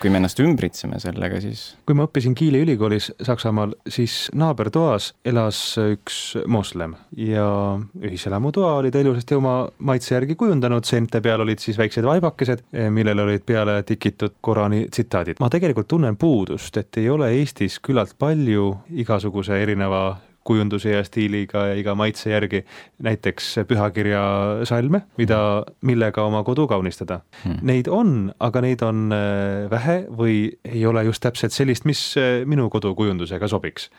kui 0.00 0.10
me 0.10 0.20
ennast 0.22 0.40
ümbritseme 0.40 1.00
sellega, 1.00 1.40
siis 1.40 1.76
kui 1.86 1.94
ma 1.94 2.06
õppisin 2.06 2.34
Kiili 2.34 2.62
ülikoolis 2.62 3.12
Saksamaal, 3.22 3.74
siis 3.88 4.30
naabertoas 4.34 5.14
elas 5.24 5.78
üks 5.78 6.36
moslem 6.46 6.94
ja 7.16 7.78
ühiselamutoa 8.02 8.74
oli 8.80 8.90
ta 8.90 8.98
ilusasti 8.98 9.34
oma 9.34 9.68
maitse 9.78 10.14
järgi 10.14 10.34
kujundanud, 10.34 10.84
seinte 10.84 11.20
peal 11.20 11.40
olid 11.40 11.58
siis 11.62 11.78
väiksed 11.78 12.04
vaibakesed, 12.04 12.64
millele 12.90 13.22
olid 13.22 13.44
peale 13.46 13.82
tikitud 13.82 14.36
Korani 14.40 14.86
tsitaadid. 14.90 15.40
ma 15.40 15.50
tegelikult 15.50 15.88
tunnen 15.88 16.16
puudust, 16.16 16.76
et 16.76 16.96
ei 16.96 17.10
ole 17.10 17.30
Eestis 17.38 17.80
küllalt 17.80 18.14
palju 18.18 18.76
igasuguse 18.90 19.62
erineva 19.62 20.16
kujunduse 20.46 20.94
ja 20.94 21.04
stiiliga 21.04 21.66
ja 21.72 21.76
iga 21.78 21.96
maitse 21.98 22.30
järgi 22.30 22.62
näiteks 23.02 23.52
pühakirja 23.68 24.22
salme, 24.68 25.04
mida, 25.18 25.40
millega 25.82 26.24
oma 26.26 26.44
kodu 26.46 26.68
kaunistada 26.70 27.20
Hmm. 27.44 27.58
Neid 27.66 27.88
on, 27.92 28.12
aga 28.42 28.62
neid 28.64 28.82
on 28.86 29.12
äh, 29.14 29.66
vähe 29.70 29.96
või 30.18 30.36
ei 30.66 30.82
ole 30.88 31.04
just 31.06 31.22
täpselt 31.24 31.54
sellist, 31.54 31.86
mis 31.88 32.00
äh, 32.18 32.42
minu 32.48 32.68
kodukujundusega 32.72 33.48
sobiks. 33.50 33.90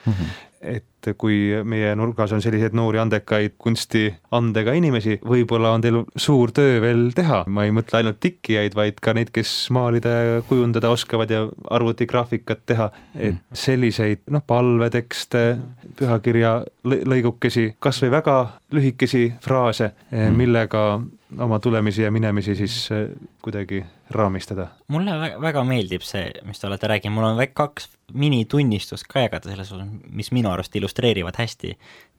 Et 0.61 1.09
kui 1.17 1.37
meie 1.63 1.93
nurgas 1.95 2.33
on 2.35 2.41
selliseid 2.43 2.73
noori 2.75 2.99
andekaid 2.99 3.55
kunstiandega 3.61 4.73
inimesi, 4.75 5.19
võib-olla 5.23 5.71
on 5.75 5.83
teil 5.85 5.99
suur 6.19 6.51
töö 6.55 6.81
veel 6.83 7.07
teha, 7.15 7.43
ma 7.47 7.67
ei 7.67 7.73
mõtle 7.75 8.01
ainult 8.01 8.19
tikkijaid, 8.23 8.75
vaid 8.75 8.99
ka 9.03 9.13
neid, 9.15 9.31
kes 9.35 9.53
maalida 9.75 10.15
ja 10.15 10.39
kujundada 10.49 10.91
oskavad 10.93 11.31
ja 11.31 11.45
arvutigraafikat 11.77 12.65
teha, 12.67 12.89
et 13.15 13.39
selliseid 13.53 14.25
noh, 14.33 14.43
palvetekste, 14.47 15.45
pühakirja 15.99 16.57
lõ- 16.87 17.03
lõigukesi, 17.13 17.69
kas 17.79 18.01
või 18.03 18.15
väga 18.17 18.37
lühikesi 18.75 19.29
fraase, 19.43 19.93
millega 20.35 20.87
oma 21.39 21.59
tulemisi 21.59 22.01
ja 22.01 22.11
minemisi 22.11 22.55
siis 22.55 22.91
eh, 22.91 23.09
kuidagi 23.41 23.83
raamistada. 24.09 24.67
mulle 24.87 25.19
väga, 25.19 25.41
väga 25.41 25.63
meeldib 25.63 26.05
see, 26.05 26.31
mis 26.47 26.59
te 26.59 26.67
olete 26.67 26.87
rääkinud, 26.87 27.15
mul 27.15 27.29
on 27.29 27.41
kaks 27.53 27.89
minitunnistust 28.13 29.07
ka 29.11 29.25
jagada 29.25 29.51
selles 29.51 29.71
osas, 29.71 29.89
mis 30.09 30.31
minu 30.31 30.51
arust 30.51 30.75
illustreerivad 30.75 31.39
hästi 31.39 31.73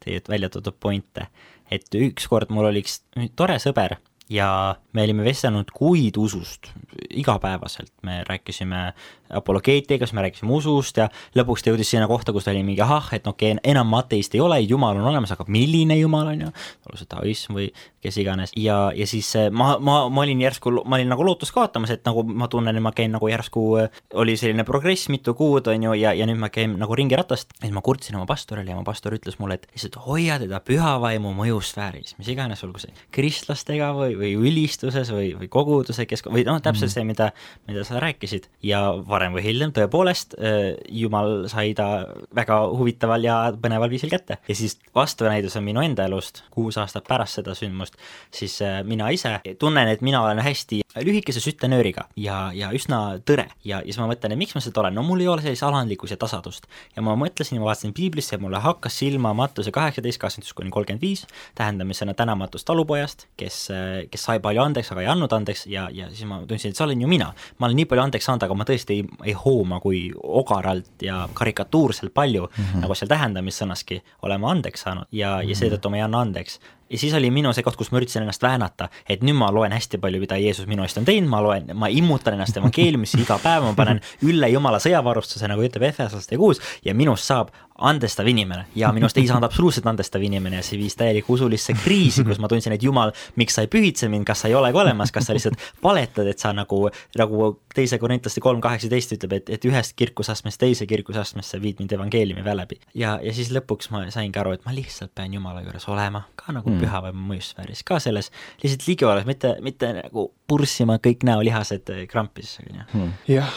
teie 0.05 0.21
välja 0.29 0.51
toodud 0.53 0.77
pointe. 0.81 1.29
et 1.71 1.95
ükskord 1.95 2.51
mul 2.51 2.71
oli 2.71 2.85
üks 2.85 3.01
tore 3.37 3.59
sõber 3.61 3.99
ja 4.31 4.77
me 4.93 5.03
olime 5.03 5.25
vestelnud 5.25 5.71
kuid 5.75 6.17
usust. 6.17 6.71
Igapäevaselt, 7.11 7.93
me 8.03 8.23
rääkisime 8.29 8.93
apologeetikas, 9.31 10.13
me 10.13 10.23
rääkisime 10.25 10.53
usust 10.53 10.97
ja 10.97 11.09
lõpuks 11.37 11.65
ta 11.65 11.73
jõudis 11.73 11.91
sinna 11.93 12.09
kohta, 12.09 12.33
kus 12.33 12.47
ta 12.47 12.53
oli 12.53 12.63
mingi 12.65 12.83
ahah, 12.85 13.11
et 13.17 13.27
okei 13.27 13.55
okay,, 13.57 13.63
enam 13.71 13.93
ateist 13.99 14.35
ei 14.35 14.41
ole, 14.41 14.61
jumal 14.65 14.97
on 14.97 15.09
olemas, 15.11 15.33
aga 15.35 15.45
milline 15.49 15.99
jumal 15.99 16.33
on 16.33 16.47
ju, 16.47 16.51
see 16.95 17.09
taoism 17.09 17.59
või 17.59 17.69
kes 18.05 18.19
iganes. 18.23 18.53
Ja, 18.57 18.79
ja 18.97 19.07
siis 19.07 19.29
eh, 19.37 19.49
ma, 19.51 19.77
ma, 19.83 19.99
ma 20.13 20.25
olin 20.25 20.41
järsku, 20.43 20.73
ma 20.85 20.99
olin 20.99 21.13
nagu 21.13 21.27
lootust 21.27 21.55
kaotamas, 21.55 21.93
et 21.95 22.05
nagu 22.09 22.25
ma 22.29 22.49
tunnen, 22.51 22.77
et 22.77 22.85
ma 22.85 22.93
käin 22.97 23.13
nagu 23.15 23.29
järsku, 23.31 23.65
eh, 23.83 24.03
oli 24.19 24.37
selline 24.41 24.65
progress 24.69 25.09
mitu 25.13 25.35
kuud, 25.39 25.69
on 25.73 25.89
ju, 25.89 25.97
ja, 26.01 26.15
ja 26.17 26.29
nüüd 26.29 26.41
ma 26.41 26.53
käin 26.53 26.79
nagu 26.81 26.97
ringiratast, 26.99 27.57
siis 27.61 27.75
ma 27.75 27.85
kurtsin 27.85 28.19
oma 28.19 28.29
pastorile 28.29 28.73
ja 28.73 28.79
oma 28.79 28.87
pastor 28.89 29.17
ütles 29.17 29.39
mulle, 29.43 29.59
et 29.59 29.69
lihtsalt 29.75 30.01
hoia 30.07 30.39
teda 30.41 30.63
püha 30.65 30.97
vaimu 31.03 31.35
mõjusfääris, 31.37 32.17
mis 32.21 32.33
iganes, 32.33 32.65
olgu 32.67 32.83
see 32.83 32.95
kristlastega 33.15 33.93
või, 33.97 34.18
või 34.21 34.33
ülistuses 34.37 35.11
või, 35.15 35.33
või 35.39 35.49
koguduse 35.53 36.07
kesk- 36.09 36.31
või 36.33 36.45
noh, 36.49 36.61
täpselt 36.65 36.93
see, 36.93 37.05
mida, 37.09 37.31
mida 37.69 37.85
sa 37.87 38.01
rääkisid 38.03 38.49
ja 38.67 38.83
varem 39.09 39.37
või 39.37 39.45
hiljem 39.47 39.75
tõepoolest 39.77 40.37
äh, 40.39 40.75
Jumal 40.89 41.49
sai 41.53 41.75
ta 41.79 42.07
väga 42.35 42.61
huvitaval 42.73 43.25
ja 43.25 43.39
põneval 43.57 43.91
viisil 43.93 44.13
kätte. 44.13 44.39
ja 44.49 44.55
siis 44.55 44.79
vastunäidus 44.95 45.57
on 45.57 45.67
minu 45.67 45.85
enda 45.85 46.09
elust, 46.09 46.43
kuus 46.55 46.79
aastat 46.79 47.07
pärast 47.09 47.41
seda 47.41 47.55
sündmust, 47.59 47.99
siis 48.35 48.61
äh, 48.63 48.83
mina 48.85 49.11
ise 49.15 49.39
tunnen, 49.59 49.89
et 49.89 50.03
mina 50.05 50.23
olen 50.25 50.43
hästi 50.45 50.83
lühikese 51.05 51.41
sütenööriga 51.43 52.09
ja, 52.17 52.49
ja 52.55 52.71
üsna 52.75 53.19
tõre 53.27 53.49
ja, 53.65 53.79
ja 53.79 53.85
siis 53.87 53.99
ma 54.01 54.09
mõtlen, 54.11 54.35
et 54.35 54.41
miks 54.41 54.57
ma 54.57 54.63
seda 54.65 54.83
olen, 54.83 54.97
no 54.97 55.05
mul 55.07 55.23
ei 55.23 55.29
ole 55.31 55.45
sellist 55.45 55.67
alandlikkust 55.67 56.17
ja 56.17 56.21
tasadust. 56.21 56.67
ja 56.97 57.05
ma 57.05 57.15
mõtlesin 57.19 57.59
ja 57.59 57.63
ma 57.63 57.71
vaatasin 57.71 57.95
piiblisse 57.97 58.37
ja 58.37 58.43
mulle 58.43 58.61
hakkas 58.63 58.99
silma 58.99 59.35
Mattuse 59.39 59.73
kaheksateist, 59.75 60.21
kakskümmend 60.21 60.49
üks 60.49 60.57
kuni 60.57 60.73
kolmkümmend 60.75 61.05
viis, 61.05 61.25
tähendamisena 61.59 62.15
tänamatust 62.19 62.67
talupojast, 62.69 63.27
kes, 63.39 63.69
kes 64.13 64.25
sai 64.29 64.39
palju 64.45 64.63
andeks, 64.63 64.93
aga 64.93 65.05
ei 65.05 65.11
andnud 65.13 65.33
andeks 65.33 65.67
ja, 65.71 65.89
ja 65.95 66.09
siis 66.13 66.29
ma 66.29 66.41
tundsin, 66.49 66.73
et 66.73 66.79
see 66.79 66.85
olen 66.87 67.03
ju 67.05 67.11
mina. 67.11 67.33
ma 67.59 67.67
olen 67.69 67.77
nii 67.83 67.89
palju 67.91 68.05
andeks 68.05 68.29
saanud, 68.29 68.47
aga 68.47 68.57
ma 68.59 68.67
tõesti 68.69 68.99
ei, 68.99 69.05
ei 69.31 69.37
hooma, 69.45 69.81
kui 69.85 70.09
ogaralt 70.23 71.05
ja 71.05 71.29
karikatuurselt 71.35 72.15
palju 72.15 72.49
mm, 72.49 72.65
-hmm. 72.65 72.83
nagu 72.85 72.95
seal 72.95 73.13
tähendamissõnaski, 73.13 74.03
olema 74.23 74.51
andeks 74.51 74.87
saanud 74.87 75.07
ja, 75.13 75.39
ja 75.43 75.57
seetõttu 75.57 75.91
ma 75.91 76.01
ei 76.01 76.07
anna 76.07 76.25
andeks 76.27 76.61
ja 76.91 76.99
siis 76.99 77.15
oli 77.15 77.31
minu 77.35 77.53
see 77.57 77.65
koht, 77.67 77.77
kus 77.79 77.93
ma 77.93 78.01
üritasin 78.01 78.25
ennast 78.25 78.43
väänata, 78.43 78.89
et 79.09 79.25
nüüd 79.27 79.37
ma 79.39 79.51
loen 79.55 79.75
hästi 79.75 80.01
palju, 80.03 80.21
mida 80.23 80.39
Jeesus 80.41 80.69
minu 80.71 80.85
eest 80.87 81.01
on 81.01 81.07
teinud, 81.09 81.31
ma 81.31 81.43
loen, 81.45 81.71
ma 81.79 81.91
immutan 81.93 82.39
ennast 82.39 82.57
evangeeliumisse 82.61 83.21
iga 83.23 83.39
päev, 83.43 83.69
ma 83.69 83.75
panen 83.79 84.03
ülle 84.27 84.51
Jumala 84.53 84.81
sõjavarustuse, 84.83 85.49
nagu 85.51 85.65
ütleb 85.65 85.89
Efesoslaste 85.91 86.39
kuus, 86.41 86.63
ja 86.85 86.97
minust 86.97 87.29
saab 87.29 87.53
andestav 87.79 88.27
inimene 88.27 88.65
ja 88.75 88.91
minust 88.93 89.19
ei 89.21 89.27
saanud 89.29 89.47
absoluutselt 89.47 89.87
andestav 89.87 90.23
inimene 90.27 90.59
ja 90.59 90.65
see 90.67 90.79
viis 90.81 90.97
täielikku 90.99 91.37
usulisse 91.37 91.77
kriisi, 91.79 92.25
kus 92.27 92.41
ma 92.43 92.51
tundsin, 92.51 92.75
et 92.75 92.83
jumal, 92.83 93.13
miks 93.39 93.55
sa 93.55 93.63
ei 93.63 93.71
pühitse 93.71 94.09
mind, 94.11 94.27
kas 94.27 94.43
sa 94.43 94.51
ei 94.51 94.57
olegi 94.59 94.81
olemas, 94.83 95.13
kas 95.15 95.29
sa 95.29 95.37
lihtsalt 95.37 95.63
valetad, 95.83 96.27
et 96.27 96.43
sa 96.43 96.51
nagu, 96.57 96.89
nagu 97.19 97.51
teise 97.75 98.01
Korintlaste 98.03 98.43
kolm 98.43 98.63
kaheksateist 98.65 99.15
ütleb, 99.19 99.37
et, 99.39 99.53
et 99.55 99.69
ühest 99.71 99.95
kirkusastmest 99.99 100.59
teise 100.59 100.89
kirkusastmesse 100.91 101.63
viid 101.63 101.79
mind 101.79 101.95
evangeeliumi 101.95 102.57
läbi. 102.59 102.81
ja, 102.99 103.19
ja 103.23 103.35
siis 103.35 103.53
lõpuks 103.55 103.93
ma 103.95 104.03
saingi 104.11 104.43
aru, 104.43 104.57
et 104.59 104.67
ma 104.67 104.75
lihtsalt 104.75 105.15
pean 105.15 105.35
Jumala 105.39 105.63
juures 105.63 105.87
olema, 105.89 106.25
ka 106.35 106.51
nagu 106.57 106.73
mm. 106.73 106.78
Pühavaimu 106.83 107.27
mõjusfääris, 107.33 107.85
ka 107.87 108.01
selles 108.03 108.33
lihtsalt 108.63 108.87
ligioles, 108.89 109.29
mitte, 109.29 109.57
mitte 109.65 109.93
nagu 110.01 110.29
purssima 110.49 110.99
kõik 111.03 111.27
näolihased 111.29 111.93
krampis, 112.11 112.59
on 112.65 112.81
ju. 112.81 113.09
jah, 113.35 113.53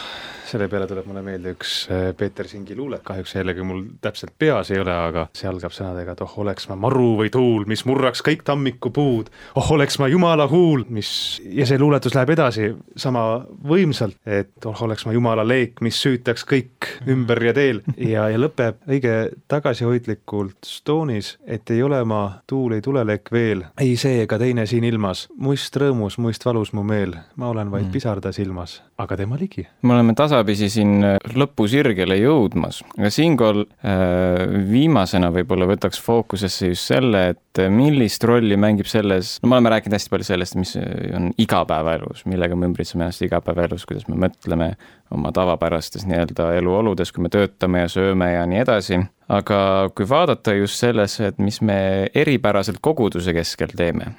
selle 0.51 0.67
peale 0.67 0.87
tuleb 0.87 1.07
mulle 1.07 1.21
meelde 1.23 1.53
üks 1.55 1.75
äh, 1.91 2.09
Peeter 2.17 2.47
Singi 2.47 2.75
luule, 2.75 2.99
kahjuks 3.05 3.35
jällegi 3.35 3.63
mul 3.65 3.83
täpselt 4.03 4.33
peas 4.39 4.71
ei 4.73 4.81
ole, 4.81 4.93
aga 4.93 5.25
see 5.37 5.47
algab 5.49 5.73
sõnadega, 5.75 6.15
et 6.15 6.23
oh, 6.25 6.33
oleks 6.43 6.67
ma 6.71 6.77
maru 6.79 7.13
või 7.21 7.31
tuul, 7.33 7.65
mis 7.69 7.85
murraks 7.87 8.23
kõik 8.25 8.43
tammikupuud, 8.47 9.31
oh, 9.59 9.71
oleks 9.75 9.99
ma 10.01 10.09
jumala 10.11 10.47
huul, 10.51 10.83
mis 10.91 11.11
ja 11.55 11.67
see 11.69 11.79
luuletus 11.79 12.15
läheb 12.17 12.33
edasi 12.35 12.71
sama 12.99 13.25
võimsalt, 13.67 14.17
et 14.25 14.67
oh, 14.67 14.83
oleks 14.87 15.07
ma 15.07 15.15
jumala 15.15 15.45
leek, 15.47 15.79
mis 15.85 15.99
süütaks 16.01 16.45
kõik 16.47 16.89
ümber 17.09 17.41
ja 17.45 17.55
teel. 17.55 17.81
Ja, 17.95 18.27
ja 18.31 18.39
lõpeb 18.39 18.81
õige 18.89 19.15
tagasihoidlikult 19.51 20.67
stoonis, 20.67 21.35
et 21.45 21.69
ei 21.71 21.83
ole 21.85 22.01
ma 22.07 22.21
tuul, 22.49 22.75
ei 22.75 22.83
tulelek 22.83 23.31
veel, 23.31 23.63
ei 23.81 23.95
see 23.99 24.23
ega 24.25 24.39
teine 24.41 24.65
siin 24.69 24.85
ilmas, 24.87 25.27
muist 25.39 25.75
rõõmus, 25.79 26.19
muist 26.21 26.45
valus 26.47 26.73
mu 26.75 26.83
meel, 26.87 27.15
ma 27.39 27.51
olen 27.53 27.71
vaid 27.71 27.91
pisarda 27.93 28.33
silmas, 28.35 28.79
aga 29.01 29.17
tema 29.19 29.39
ligi. 29.39 29.67
me 29.81 29.95
oleme 29.95 30.15
tasapisi 30.41 30.69
siin 30.73 31.03
lõpusirgele 31.37 32.17
jõudmas, 32.17 32.81
aga 32.97 33.11
siinkohal 33.13 33.61
äh, 33.61 34.63
viimasena 34.71 35.29
võib-olla 35.33 35.67
võtaks 35.69 36.01
fookusesse 36.01 36.71
just 36.71 36.89
selle, 36.89 37.35
et 37.35 37.61
millist 37.69 38.23
rolli 38.25 38.57
mängib 38.57 38.89
selles, 38.89 39.35
no 39.43 39.51
me 39.51 39.59
oleme 39.59 39.73
rääkinud 39.75 39.97
hästi 39.97 40.13
palju 40.13 40.27
sellest, 40.27 40.57
mis 40.57 40.73
on 41.17 41.29
igapäevaelus, 41.41 42.25
millega 42.31 42.57
me 42.57 42.71
ümbritseme 42.71 43.05
ennast 43.05 43.25
igapäevaelus, 43.27 43.85
kuidas 43.85 44.07
me 44.09 44.17
mõtleme 44.25 44.73
oma 45.13 45.33
tavapärastes 45.35 46.07
nii-öelda 46.09 46.53
eluoludes, 46.57 47.11
kui 47.13 47.27
me 47.27 47.31
töötame 47.33 47.85
ja 47.85 47.91
sööme 47.91 48.31
ja 48.33 48.47
nii 48.49 48.63
edasi. 48.63 49.01
Aga 49.31 49.59
kui 49.95 50.07
vaadata 50.09 50.55
just 50.57 50.81
sellesse, 50.81 51.31
et 51.31 51.39
mis 51.41 51.61
me 51.65 51.77
eripäraselt 52.17 52.81
koguduse 52.83 53.33
keskel 53.35 53.73
teeme, 53.77 54.13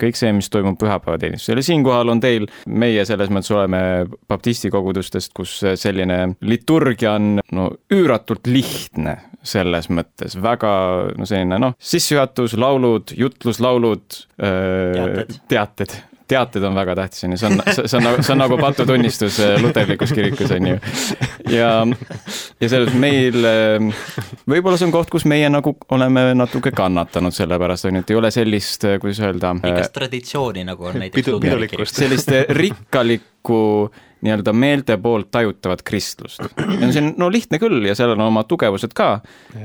kõik 0.00 0.18
see, 0.18 0.32
mis 0.36 0.50
toimub 0.52 0.78
pühapäevateenistusel 0.80 1.62
ja 1.62 1.66
siinkohal 1.70 2.12
on 2.12 2.22
teil, 2.22 2.48
meie 2.68 3.04
selles 3.08 3.32
mõttes 3.32 3.54
oleme 3.54 3.80
baptisti 4.28 4.72
kogudustest, 4.74 5.32
kus 5.36 5.58
selline 5.80 6.20
liturgia 6.44 7.16
on 7.16 7.38
no 7.54 7.70
üüratult 7.94 8.50
lihtne 8.50 9.18
selles 9.48 9.88
mõttes, 9.92 10.36
väga 10.42 10.72
no 11.16 11.28
selline 11.28 11.60
noh, 11.62 11.76
sissejuhatus, 11.78 12.56
laulud, 12.58 13.14
jutluslaulud, 13.16 14.22
Teated. 14.38 15.40
teated 15.50 15.94
teated 16.28 16.64
on 16.68 16.76
väga 16.76 16.94
tähtis, 16.98 17.24
on 17.24 17.34
ju, 17.34 17.40
see 17.40 17.48
on, 17.50 17.62
see 17.74 17.98
on 17.98 18.04
nagu, 18.04 18.22
see 18.22 18.34
on 18.34 18.42
nagu 18.42 18.58
patutunnistus 18.60 19.38
luterlikus 19.62 20.12
kirikus, 20.16 20.52
on 20.56 20.66
ju. 20.70 20.78
ja, 21.54 21.70
ja 22.60 22.70
selles 22.70 22.96
meil, 22.98 23.38
võib-olla 24.48 24.80
see 24.80 24.88
on 24.88 24.94
koht, 24.94 25.12
kus 25.12 25.26
meie 25.28 25.48
nagu 25.52 25.74
oleme 25.94 26.28
natuke 26.38 26.72
kannatanud 26.76 27.34
selle 27.36 27.58
pärast, 27.60 27.88
on 27.88 28.00
ju, 28.00 28.04
et 28.04 28.12
ei 28.12 28.20
ole 28.20 28.32
sellist, 28.34 28.84
kuidas 29.00 29.22
öelda. 29.24 29.54
pikast 29.62 29.96
traditsiooni, 29.96 30.66
nagu 30.68 30.90
on 30.90 31.00
näiteks 31.04 31.32
pidulikkust. 31.40 32.02
sellist 32.04 32.34
rikkalikku 32.60 33.62
nii-öelda 34.24 34.52
meelte 34.56 34.96
poolt 35.02 35.30
tajutavat 35.34 35.82
kristlust. 35.86 36.42
ja 36.58 36.90
see 36.92 37.02
on 37.02 37.12
no 37.20 37.30
lihtne 37.32 37.60
küll 37.62 37.86
ja 37.86 37.94
sellel 37.98 38.18
on 38.18 38.28
oma 38.28 38.44
tugevused 38.48 38.94
ka, 38.96 39.20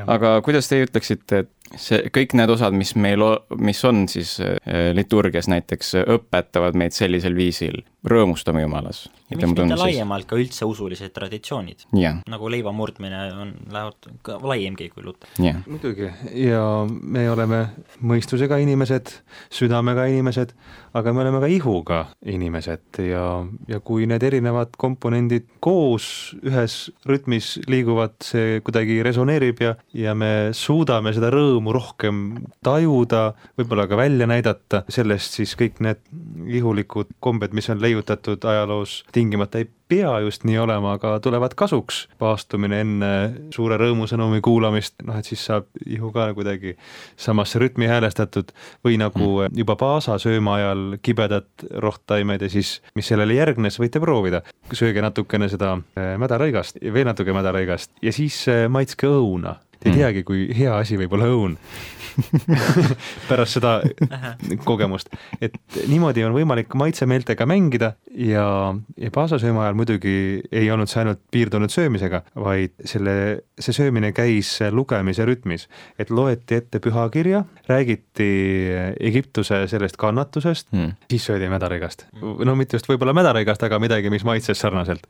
aga 0.08 0.36
kuidas 0.45 0.70
teie 0.70 0.88
ütleksite, 0.88 1.43
et 1.45 1.80
see, 1.80 2.04
kõik 2.14 2.36
need 2.38 2.54
osad, 2.54 2.76
mis 2.78 2.93
meil, 2.99 3.24
mis 3.58 3.82
on 3.88 4.06
siis 4.12 4.36
äh, 4.43 4.91
liturgias 4.97 5.49
näiteks, 5.51 5.95
õpetavad 6.18 6.78
meid 6.78 6.95
sellisel 6.95 7.38
viisil 7.38 7.82
rõõmustama 8.04 8.62
Jumalas. 8.64 9.06
ja 9.30 9.38
miks 9.38 9.54
mitte 9.54 9.78
laiemalt 9.80 10.28
ka 10.30 10.38
üldse 10.38 10.68
usulised 10.68 11.14
traditsioonid, 11.16 11.86
jah, 11.97 12.20
nagu 12.30 12.49
leiva 12.51 12.74
murdmine 12.76 13.22
on, 13.39 13.54
lähevad 13.72 14.10
ka 14.26 14.38
laiemgi 14.43 14.89
kui 14.93 15.06
luter. 15.06 15.30
jah, 15.41 15.62
muidugi. 15.68 16.10
Ja 16.43 16.64
me 16.88 17.26
oleme 17.32 17.64
mõistusega 18.04 18.60
inimesed, 18.64 19.14
südamega 19.54 20.06
inimesed, 20.12 20.54
aga 20.93 21.14
me 21.14 21.24
oleme 21.24 21.39
ka 21.41 21.49
ihuga 21.49 21.99
inimesed. 22.30 22.99
Ja, 23.08 23.26
ja 23.68 23.80
kui 23.86 24.06
need 24.10 24.24
erinevad 24.24 24.76
komponendid 24.80 25.47
koos 25.64 26.36
ühes 26.43 26.91
rütmis 27.10 27.56
liiguvad, 27.70 28.18
see 28.24 28.60
kuidagi 28.66 28.99
resoneerib 29.06 29.64
ja, 29.64 29.74
ja 29.97 30.14
me 30.18 30.51
suudame 30.58 31.14
seda 31.16 31.32
rõõmu 31.34 31.74
rohkem 31.76 32.22
tajuda, 32.66 33.32
võib-olla 33.60 33.88
ka 33.89 33.97
välja 33.99 34.28
näidata, 34.30 34.84
sellest 34.91 35.39
siis 35.39 35.56
kõik 35.60 35.82
need 35.84 36.04
ihulikud 36.60 37.16
kombed, 37.24 37.56
mis 37.56 37.70
on 37.72 37.82
leiutatud 37.93 38.43
ajaloos, 38.43 39.03
tingimata 39.11 39.57
ei 39.57 39.67
pea 39.87 40.19
just 40.19 40.43
nii 40.43 40.57
olema, 40.57 40.93
aga 40.97 41.19
tulevad 41.19 41.53
kasuks. 41.55 42.07
paastumine 42.19 42.79
enne 42.81 43.09
suure 43.53 43.77
rõõmusõnumi 43.77 44.41
kuulamist, 44.41 44.95
noh 45.05 45.17
et 45.19 45.27
siis 45.29 45.43
saab 45.45 45.67
ihu 45.85 46.11
ka 46.11 46.31
kuidagi 46.33 46.75
samasse 47.17 47.59
rütmi 47.61 47.87
häälestatud 47.91 48.53
või 48.85 48.97
nagu 48.97 49.45
juba 49.53 49.75
paasasööma 49.75 50.55
ajal 50.55 50.83
kibedat 51.01 51.67
rohttaimed 51.71 52.41
ja 52.41 52.49
siis, 52.49 52.79
mis 52.95 53.07
sellele 53.07 53.37
järgnes, 53.37 53.79
võite 53.79 54.01
proovida. 54.01 54.41
sööge 54.73 55.01
natukene 55.01 55.49
seda 55.49 55.75
äh, 55.77 56.15
mädarõigast, 56.17 56.81
veel 56.93 57.05
natuke 57.05 57.33
mädarõigast 57.33 57.91
ja 58.01 58.11
siis 58.13 58.47
äh, 58.47 58.65
maitske 58.69 59.07
õuna. 59.07 59.59
Te 59.79 59.89
ei 59.89 59.93
Mm. 59.93 59.99
teagi, 59.99 60.23
kui 60.23 60.47
hea 60.55 60.77
asi 60.77 60.97
võib 60.97 61.13
olla 61.13 61.25
õun 61.27 61.57
pärast 63.30 63.58
seda 63.58 63.74
kogemust, 64.66 65.10
et 65.43 65.56
niimoodi 65.89 66.24
on 66.28 66.36
võimalik 66.36 66.74
maitsemeeltega 66.80 67.45
mängida 67.49 67.93
ja, 68.18 68.45
ja 68.99 69.12
paasasööma 69.14 69.64
ajal 69.66 69.78
muidugi 69.80 70.16
ei 70.51 70.70
olnud 70.74 70.89
see 70.91 71.01
ainult 71.04 71.22
piirdunud 71.34 71.72
söömisega, 71.74 72.24
vaid 72.39 72.76
selle, 72.89 73.16
see 73.60 73.76
söömine 73.76 74.12
käis 74.16 74.51
lugemise 74.74 75.26
rütmis, 75.28 75.68
et 75.99 76.12
loeti 76.14 76.60
ette 76.62 76.80
pühakirja, 76.84 77.43
räägiti 77.70 78.30
Egiptuse 78.99 79.64
sellest 79.72 79.97
kannatusest, 80.01 80.68
Mhm. 80.74 80.89
siis 81.12 81.26
söödi 81.26 81.47
mädarõigast. 81.51 82.06
no 82.45 82.56
mitte 82.56 82.78
just 82.78 82.88
võib-olla 82.89 83.14
mädarõigast, 83.14 83.64
aga 83.64 83.80
midagi, 83.80 84.10
mis 84.10 84.24
maitses 84.24 84.60
sarnaselt. 84.60 85.06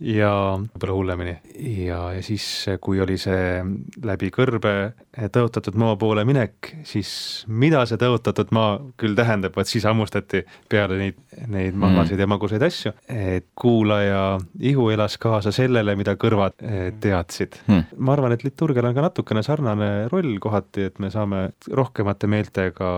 Ja 0.00 0.30
võib-olla 0.58 0.94
hullemini. 0.94 1.36
Ja, 1.84 2.12
ja 2.12 2.22
siis, 2.22 2.66
kui 2.80 3.00
oli 3.00 3.16
see 3.18 3.62
läbi 4.04 4.30
kõrbe 4.34 4.92
tõotatud 5.32 5.74
maa 5.78 5.96
poole 5.96 6.24
minek, 6.28 6.72
siis 6.88 7.10
mida 7.48 7.84
see 7.88 8.00
tõotatud 8.00 8.52
maa 8.54 8.76
küll 9.00 9.16
tähendab, 9.18 9.56
vot 9.56 9.68
siis 9.68 9.86
hammustati 9.88 10.44
peale 10.68 10.98
neid, 11.00 11.20
neid 11.48 11.76
magasaid 11.78 12.20
ja 12.20 12.28
magusaid 12.30 12.62
asju, 12.68 12.92
et 13.08 13.48
kuulaja 13.58 14.38
ihu 14.60 14.88
elas 14.94 15.18
kaasa 15.20 15.52
sellele, 15.54 15.96
mida 15.98 16.16
kõrvad 16.20 16.58
eh, 16.62 16.92
teadsid 17.00 17.58
Hmm. 17.68 17.84
ma 17.96 18.14
arvan, 18.14 18.32
et 18.32 18.44
liturgial 18.44 18.86
on 18.88 18.94
ka 18.96 19.02
natukene 19.04 19.42
sarnane 19.44 19.88
roll 20.12 20.38
kohati, 20.40 20.86
et 20.88 20.98
me 21.02 21.10
saame 21.12 21.50
rohkemate 21.68 22.28
meeltega 22.30 22.90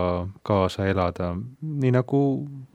kaasa 0.47 0.87
elada, 0.87 1.33
nii 1.61 1.91
nagu 1.95 2.21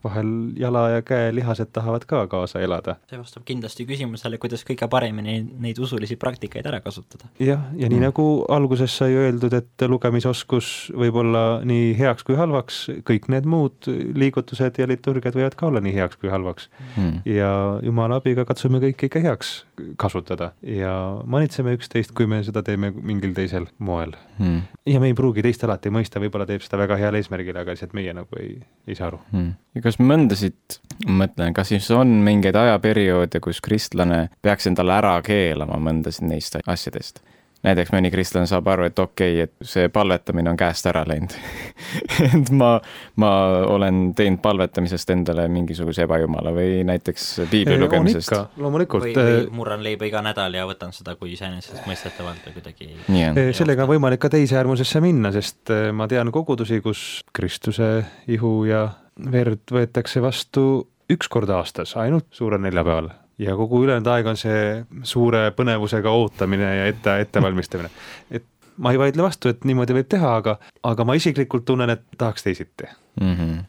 vahel 0.04 0.32
jala 0.60 0.86
ja 0.96 1.04
käe 1.06 1.32
lihased 1.34 1.72
tahavad 1.72 2.04
ka 2.08 2.26
kaasa 2.30 2.60
elada. 2.64 2.96
see 3.10 3.18
vastab 3.18 3.46
kindlasti 3.48 3.86
küsimusele, 3.88 4.38
kuidas 4.38 4.64
kõige 4.68 4.88
paremini 4.92 5.38
neid 5.58 5.78
usulisi 5.78 6.16
praktikaid 6.16 6.66
ära 6.66 6.80
kasutada. 6.84 7.30
jah, 7.40 7.64
ja 7.76 7.88
nii 7.88 8.02
nagu 8.06 8.26
alguses 8.48 8.96
sai 8.96 9.16
öeldud, 9.16 9.52
et 9.56 9.88
lugemisoskus 9.88 10.45
võib 10.50 11.18
olla 11.22 11.42
nii 11.66 11.92
heaks 11.98 12.26
kui 12.26 12.36
halvaks, 12.38 12.78
kõik 13.06 13.28
need 13.32 13.46
muud 13.50 13.88
liigutused 13.88 14.78
ja 14.80 14.88
liturgiad 14.88 15.36
võivad 15.36 15.56
ka 15.58 15.68
olla 15.68 15.82
nii 15.84 15.94
heaks 15.96 16.20
kui 16.20 16.30
halvaks. 16.32 16.68
Mhm. 16.96 17.22
ja 17.28 17.50
Jumala 17.82 18.20
abiga 18.20 18.44
katsume 18.48 18.80
kõike 18.82 19.10
ikka 19.10 19.22
heaks 19.24 19.52
kasutada 20.00 20.52
ja 20.62 20.92
manitseme 21.24 21.74
üksteist, 21.76 22.14
kui 22.16 22.26
me 22.26 22.42
seda 22.46 22.62
teeme 22.62 22.92
mingil 22.94 23.34
teisel 23.36 23.68
moel. 23.78 24.14
Mhm. 24.38 24.58
ja 24.86 25.00
me 25.00 25.10
ei 25.10 25.14
pruugi 25.14 25.42
teist 25.42 25.64
alati 25.64 25.90
mõista, 25.90 26.20
võib-olla 26.22 26.46
teeb 26.46 26.62
seda 26.64 26.78
väga 26.78 26.96
heal 27.00 27.14
eesmärgil, 27.14 27.56
aga 27.56 27.74
lihtsalt 27.74 27.94
meie 27.96 28.12
nagu 28.16 28.40
ei, 28.40 28.58
ei 28.86 28.94
saa 28.94 29.10
aru. 29.10 29.20
Hmm. 29.32 29.54
ja 29.74 29.82
kas 29.84 29.98
mõndasid, 30.00 30.80
mõtlen, 31.06 31.54
kas 31.56 31.72
siis 31.74 31.90
on 31.90 32.20
mingeid 32.26 32.56
ajaperioode, 32.56 33.40
kus 33.40 33.60
kristlane 33.60 34.28
peaks 34.42 34.66
endale 34.70 34.96
ära 34.96 35.16
keelama 35.26 35.80
mõndasid 35.80 36.28
neist 36.28 36.58
asjadest? 36.66 37.22
Näiteks 37.66 37.92
mõni 37.94 38.10
kristlane 38.14 38.46
saab 38.48 38.68
aru, 38.70 38.86
et 38.90 38.98
okei 38.98 39.42
okay,, 39.42 39.46
et 39.46 39.68
see 39.68 39.88
palvetamine 39.92 40.50
on 40.50 40.58
käest 40.58 40.86
ära 40.90 41.02
läinud. 41.08 41.34
et 42.26 42.52
ma, 42.54 42.76
ma 43.22 43.30
olen 43.72 44.12
teinud 44.18 44.40
palvetamisest 44.44 45.10
endale 45.14 45.46
mingisuguse 45.52 46.06
ebajumala 46.06 46.52
või 46.54 46.82
näiteks 46.88 47.28
piibli 47.50 47.78
lugemisest. 47.80 48.34
loomulikult 48.62 49.08
või, 49.08 49.16
või 49.18 49.42
murran 49.60 49.84
leiba 49.86 50.08
iga 50.08 50.22
nädal 50.24 50.54
ja 50.56 50.66
võtan 50.68 50.94
seda 50.96 51.16
kui 51.18 51.34
iseenesestmõistetavalt 51.34 52.48
või 52.48 52.58
kuidagi 52.60 53.52
sellega 53.56 53.86
on 53.86 53.94
võimalik 53.96 54.22
ka 54.22 54.30
teise 54.32 54.58
äärmusesse 54.60 55.02
minna, 55.04 55.32
sest 55.34 55.74
eh, 55.74 55.90
ma 55.96 56.08
tean 56.10 56.32
kogudusi, 56.34 56.80
kus 56.84 57.06
Kristuse 57.36 57.90
ihu 58.32 58.58
ja 58.68 58.88
verd 59.32 59.64
võetakse 59.72 60.22
vastu 60.22 60.86
üks 61.12 61.30
kord 61.30 61.50
aastas, 61.54 61.94
ainult 61.98 62.28
suurel 62.34 62.62
neljapäeval 62.64 63.10
ja 63.38 63.56
kogu 63.56 63.82
ülejäänud 63.84 64.06
aeg 64.06 64.26
on 64.26 64.36
see 64.36 64.84
suure 65.02 65.50
põnevusega 65.56 66.08
ootamine 66.10 66.76
ja 66.76 66.86
ette, 66.86 67.18
ettevalmistamine. 67.20 67.90
et 68.30 68.44
ma 68.78 68.92
ei 68.92 68.98
vaidle 69.00 69.22
vastu, 69.24 69.48
et 69.48 69.64
niimoodi 69.64 69.94
võib 69.96 70.08
teha, 70.08 70.34
aga, 70.36 70.58
aga 70.84 71.04
ma 71.08 71.14
isiklikult 71.16 71.64
tunnen, 71.64 71.90
et 71.90 72.02
tahaks 72.18 72.42
teisiti 72.44 72.88
Mhm. 73.20 73.60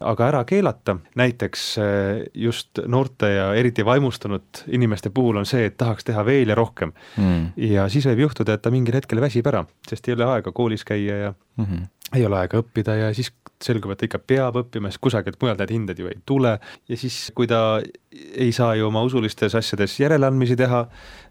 aga 0.00 0.24
ära 0.26 0.40
keelata, 0.44 0.96
näiteks 1.14 1.60
eh, 1.78 2.24
just 2.34 2.80
noorte 2.86 3.28
ja 3.30 3.52
eriti 3.54 3.84
vaimustunud 3.86 4.64
inimeste 4.74 5.10
puhul 5.14 5.36
on 5.38 5.46
see, 5.46 5.66
et 5.70 5.76
tahaks 5.78 6.04
teha 6.04 6.24
veel 6.26 6.48
ja 6.50 6.54
rohkem 6.58 6.92
Mhm. 7.16 7.44
ja 7.56 7.88
siis 7.88 8.06
võib 8.10 8.24
juhtuda, 8.26 8.54
et 8.58 8.62
ta 8.62 8.70
mingil 8.74 8.94
hetkel 8.98 9.20
väsib 9.22 9.46
ära, 9.46 9.64
sest 9.88 10.08
ei 10.08 10.14
ole 10.18 10.24
aega 10.24 10.50
koolis 10.52 10.82
käia 10.84 11.16
ja 11.22 11.34
Mhm. 11.58 11.84
ei 12.14 12.26
ole 12.26 12.38
aega 12.38 12.58
õppida 12.58 12.96
ja 12.98 13.14
siis 13.14 13.30
selgub, 13.64 13.90
et 13.92 13.98
ta 13.98 14.06
ikka 14.06 14.18
peab 14.18 14.54
õppima, 14.60 14.90
sest 14.92 15.00
kusagilt 15.02 15.38
mujalt 15.42 15.58
need 15.58 15.70
hinded 15.74 15.98
ju 15.98 16.06
ei 16.08 16.18
tule 16.26 16.58
ja 16.88 16.96
siis, 16.96 17.30
kui 17.34 17.46
ta 17.50 17.80
ei 18.12 18.52
saa 18.52 18.74
ju 18.78 18.86
oma 18.86 19.02
usulistes 19.02 19.54
asjades 19.58 19.96
järeleandmisi 20.00 20.56
teha 20.56 20.84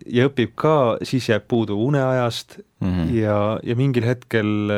ja 0.06 0.28
õpib 0.30 0.52
ka, 0.56 0.98
siis 1.08 1.30
jääb 1.30 1.48
puudu 1.48 1.78
uneajast 1.88 2.60
Mhm. 2.80 3.08
ja, 3.16 3.58
ja 3.64 3.76
mingil 3.76 4.04
hetkel 4.06 4.70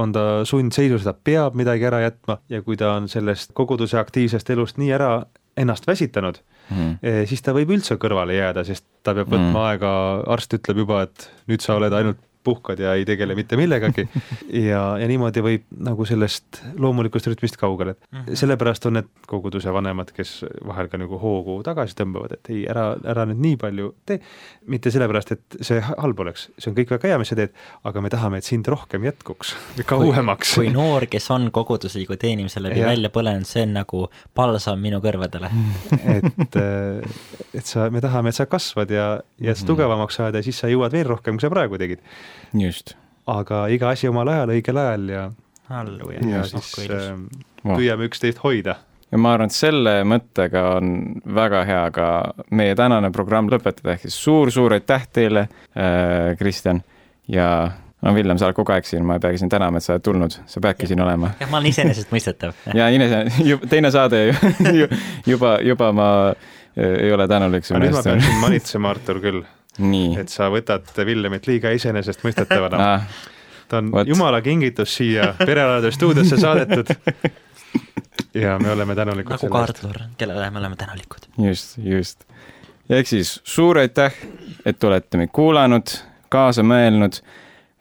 on 0.00 0.12
ta 0.12 0.44
sundseisus, 0.48 1.04
ta 1.04 1.12
peab 1.12 1.54
midagi 1.54 1.84
ära 1.84 1.98
jätma 2.00 2.38
ja 2.48 2.62
kui 2.64 2.76
ta 2.80 2.94
on 2.96 3.08
sellest 3.08 3.52
koguduse 3.52 3.98
aktiivsest 4.00 4.48
elust 4.50 4.78
nii 4.80 4.92
ära 4.96 5.26
ennast 5.56 5.84
väsitanud, 5.86 6.38
Mhm. 6.70 7.26
siis 7.28 7.42
ta 7.44 7.52
võib 7.52 7.68
üldse 7.76 7.98
kõrvale 8.00 8.32
jääda, 8.38 8.64
sest 8.64 8.84
ta 9.02 9.12
peab 9.14 9.28
võtma 9.28 9.52
Mm. 9.52 9.56
aega, 9.66 9.90
arst 10.26 10.54
ütleb 10.56 10.76
juba, 10.78 11.02
et 11.02 11.28
nüüd 11.46 11.60
sa 11.60 11.76
oled 11.76 11.92
ainult 11.92 12.16
puhkad 12.44 12.78
ja 12.80 12.92
ei 12.94 13.04
tegele 13.08 13.34
mitte 13.34 13.56
millegagi 13.56 14.04
ja, 14.52 14.82
ja 15.00 15.06
niimoodi 15.08 15.42
võib 15.44 15.64
nagu 15.84 16.04
sellest 16.08 16.60
loomulikust 16.78 17.26
rütmist 17.32 17.56
kaugele, 17.60 17.94
Mhm. 18.12 18.28
et 18.32 18.38
sellepärast 18.38 18.86
on 18.86 18.98
need 18.98 19.08
koguduse 19.26 19.72
vanemad, 19.72 20.12
kes 20.14 20.44
vahel 20.66 20.88
ka 20.92 20.98
nagu 21.00 21.18
hoogu 21.18 21.56
tagasi 21.66 21.96
tõmbavad, 21.98 22.36
et 22.36 22.50
ei, 22.52 22.64
ära, 22.70 22.90
ära 23.10 23.24
nüüd 23.30 23.40
nii 23.42 23.56
palju 23.60 23.90
tee, 24.06 24.20
mitte 24.70 24.90
sellepärast, 24.94 25.32
et 25.32 25.56
see 25.64 25.80
halb 25.80 26.20
oleks, 26.20 26.48
see 26.58 26.70
on 26.70 26.76
kõik 26.76 26.92
väga 26.94 27.08
hea, 27.10 27.18
mis 27.18 27.32
sa 27.32 27.38
teed, 27.38 27.54
aga 27.84 28.00
me 28.04 28.12
tahame, 28.12 28.38
et 28.38 28.44
sind 28.48 28.68
rohkem 28.70 29.02
jätkuks, 29.08 29.54
kauemaks. 29.88 30.54
kui 30.58 30.68
noor, 30.74 31.06
kes 31.10 31.30
on 31.34 31.48
kogudusliku 31.54 32.16
teenimise 32.20 32.60
läbi 32.62 32.80
Jah. 32.80 32.90
välja 32.92 33.10
põlenud, 33.14 33.48
see 33.48 33.62
on 33.66 33.72
nagu 33.80 34.04
palsam 34.34 34.80
minu 34.84 35.00
kõrvadele. 35.04 35.50
et, 36.16 36.56
et 37.54 37.66
sa, 37.66 37.88
me 37.90 38.00
tahame, 38.04 38.30
et 38.32 38.38
sa 38.38 38.46
kasvad 38.50 38.90
ja, 38.94 39.08
ja 39.40 39.54
Mhm. 39.54 39.66
tugevamaks 39.68 40.16
saada 40.18 40.38
ja 40.40 40.42
siis 40.46 40.58
sa 40.58 40.68
jõuad 40.68 40.92
veel 40.92 41.06
rohkem, 41.08 41.36
kui 41.38 41.44
sa 41.46 41.50
praegu 41.52 41.78
tegid. 41.78 42.00
just. 42.60 42.96
aga 43.26 43.66
iga 43.72 43.92
asi 43.94 44.08
omal 44.08 44.28
ajal, 44.32 44.54
õigel 44.56 44.80
ajal 44.80 45.06
ja, 45.12 45.28
halleluuja, 45.70 46.24
ja 46.28 46.42
siis 46.48 46.74
äh, 46.88 47.14
püüame 47.64 48.08
üksteist 48.10 48.42
hoida. 48.44 48.78
ja 49.10 49.20
ma 49.20 49.36
arvan, 49.36 49.52
et 49.52 49.56
selle 49.56 50.00
mõttega 50.08 50.64
on 50.78 50.96
väga 51.36 51.64
hea 51.68 51.84
ka 51.94 52.08
meie 52.50 52.74
tänane 52.78 53.12
programm 53.14 53.52
lõpetada, 53.52 53.94
ehk 53.94 54.08
siis 54.08 54.18
suur-suur 54.26 54.76
aitäh 54.76 55.08
teile 55.12 55.48
äh,, 55.48 56.34
Kristjan, 56.38 56.82
ja 57.28 57.48
no 58.04 58.14
Villem, 58.14 58.38
sa 58.38 58.48
oled 58.48 58.56
kogu 58.58 58.74
aeg 58.74 58.86
siin, 58.88 59.04
ma 59.06 59.16
ei 59.18 59.22
peagi 59.24 59.40
sind 59.40 59.52
tänama, 59.52 59.80
et 59.80 59.86
sa 59.86 59.94
oled 59.96 60.04
tulnud, 60.04 60.36
sa 60.50 60.62
peadki 60.64 60.88
siin 60.90 61.00
olema. 61.04 61.32
jah, 61.40 61.50
ma 61.50 61.60
olen 61.60 61.70
iseenesestmõistetav. 61.72 62.56
ja 62.78 62.88
Ines, 62.94 63.14
teine 63.72 63.92
saade 63.94 64.24
ju, 64.26 64.88
juba, 65.34 65.56
juba 65.64 65.90
ma 65.96 66.08
äh, 66.30 66.96
ei 67.06 67.12
ole 67.14 67.28
tänulik 67.30 67.66
su 67.66 67.76
aga 67.76 67.86
nüüd 67.86 67.96
ma 67.96 68.04
pean 68.04 68.24
sind 68.24 68.42
manitsema, 68.44 68.92
Artur, 68.94 69.22
küll. 69.24 69.44
Et 70.20 70.28
sa 70.28 70.50
võtad 70.52 70.90
Villemit 71.06 71.46
liiga 71.46 71.72
iseenesestmõistetavana. 71.74 72.78
Ah, 72.78 73.06
ta 73.68 73.80
on 73.82 73.90
vot. 73.92 74.08
jumala 74.08 74.40
kingitus 74.42 74.94
siia 74.96 75.34
Pereraadio 75.38 75.90
stuudiosse 75.90 76.36
saadetud. 76.36 76.94
ja 78.34 78.58
me 78.58 78.70
oleme 78.72 78.94
tänulikud 78.94 79.36
nagu 79.36 79.52
ka. 79.52 79.62
Artur, 79.62 80.00
kellele 80.18 80.50
me 80.50 80.58
oleme 80.58 80.76
tänulikud. 80.76 81.28
just, 81.48 81.78
just. 81.78 82.24
ehk 82.90 83.06
siis 83.06 83.40
suur 83.44 83.78
aitäh, 83.78 84.14
et 84.66 84.84
olete 84.84 85.18
meid 85.18 85.32
kuulanud, 85.32 85.96
kaasa 86.28 86.62
mõelnud. 86.62 87.22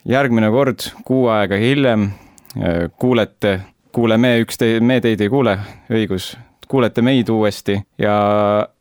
järgmine 0.06 0.50
kord, 0.52 0.90
kuu 1.06 1.28
aega 1.32 1.56
hiljem 1.56 2.10
äh, 2.58 2.90
kuulete, 2.98 3.60
kuuleme 3.92 4.40
üksteist, 4.44 4.84
me 4.84 5.02
teid 5.02 5.22
ei 5.22 5.30
kuule, 5.30 5.60
õigus, 5.92 6.34
kuulete 6.68 7.02
meid 7.02 7.30
uuesti 7.30 7.78
ja 7.98 8.18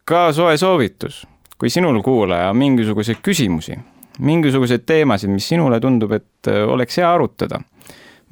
ka 0.04 0.32
soe 0.32 0.56
soovitus, 0.56 1.26
kui 1.62 1.70
sinul, 1.70 2.00
kuulaja, 2.02 2.48
on 2.50 2.56
mingisuguseid 2.58 3.20
küsimusi, 3.22 3.76
mingisuguseid 4.18 4.82
teemasid, 4.82 5.30
mis 5.30 5.46
sinule 5.46 5.78
tundub, 5.80 6.10
et 6.16 6.48
äh, 6.50 6.64
oleks 6.66 6.98
hea 6.98 7.06
arutada, 7.06 7.60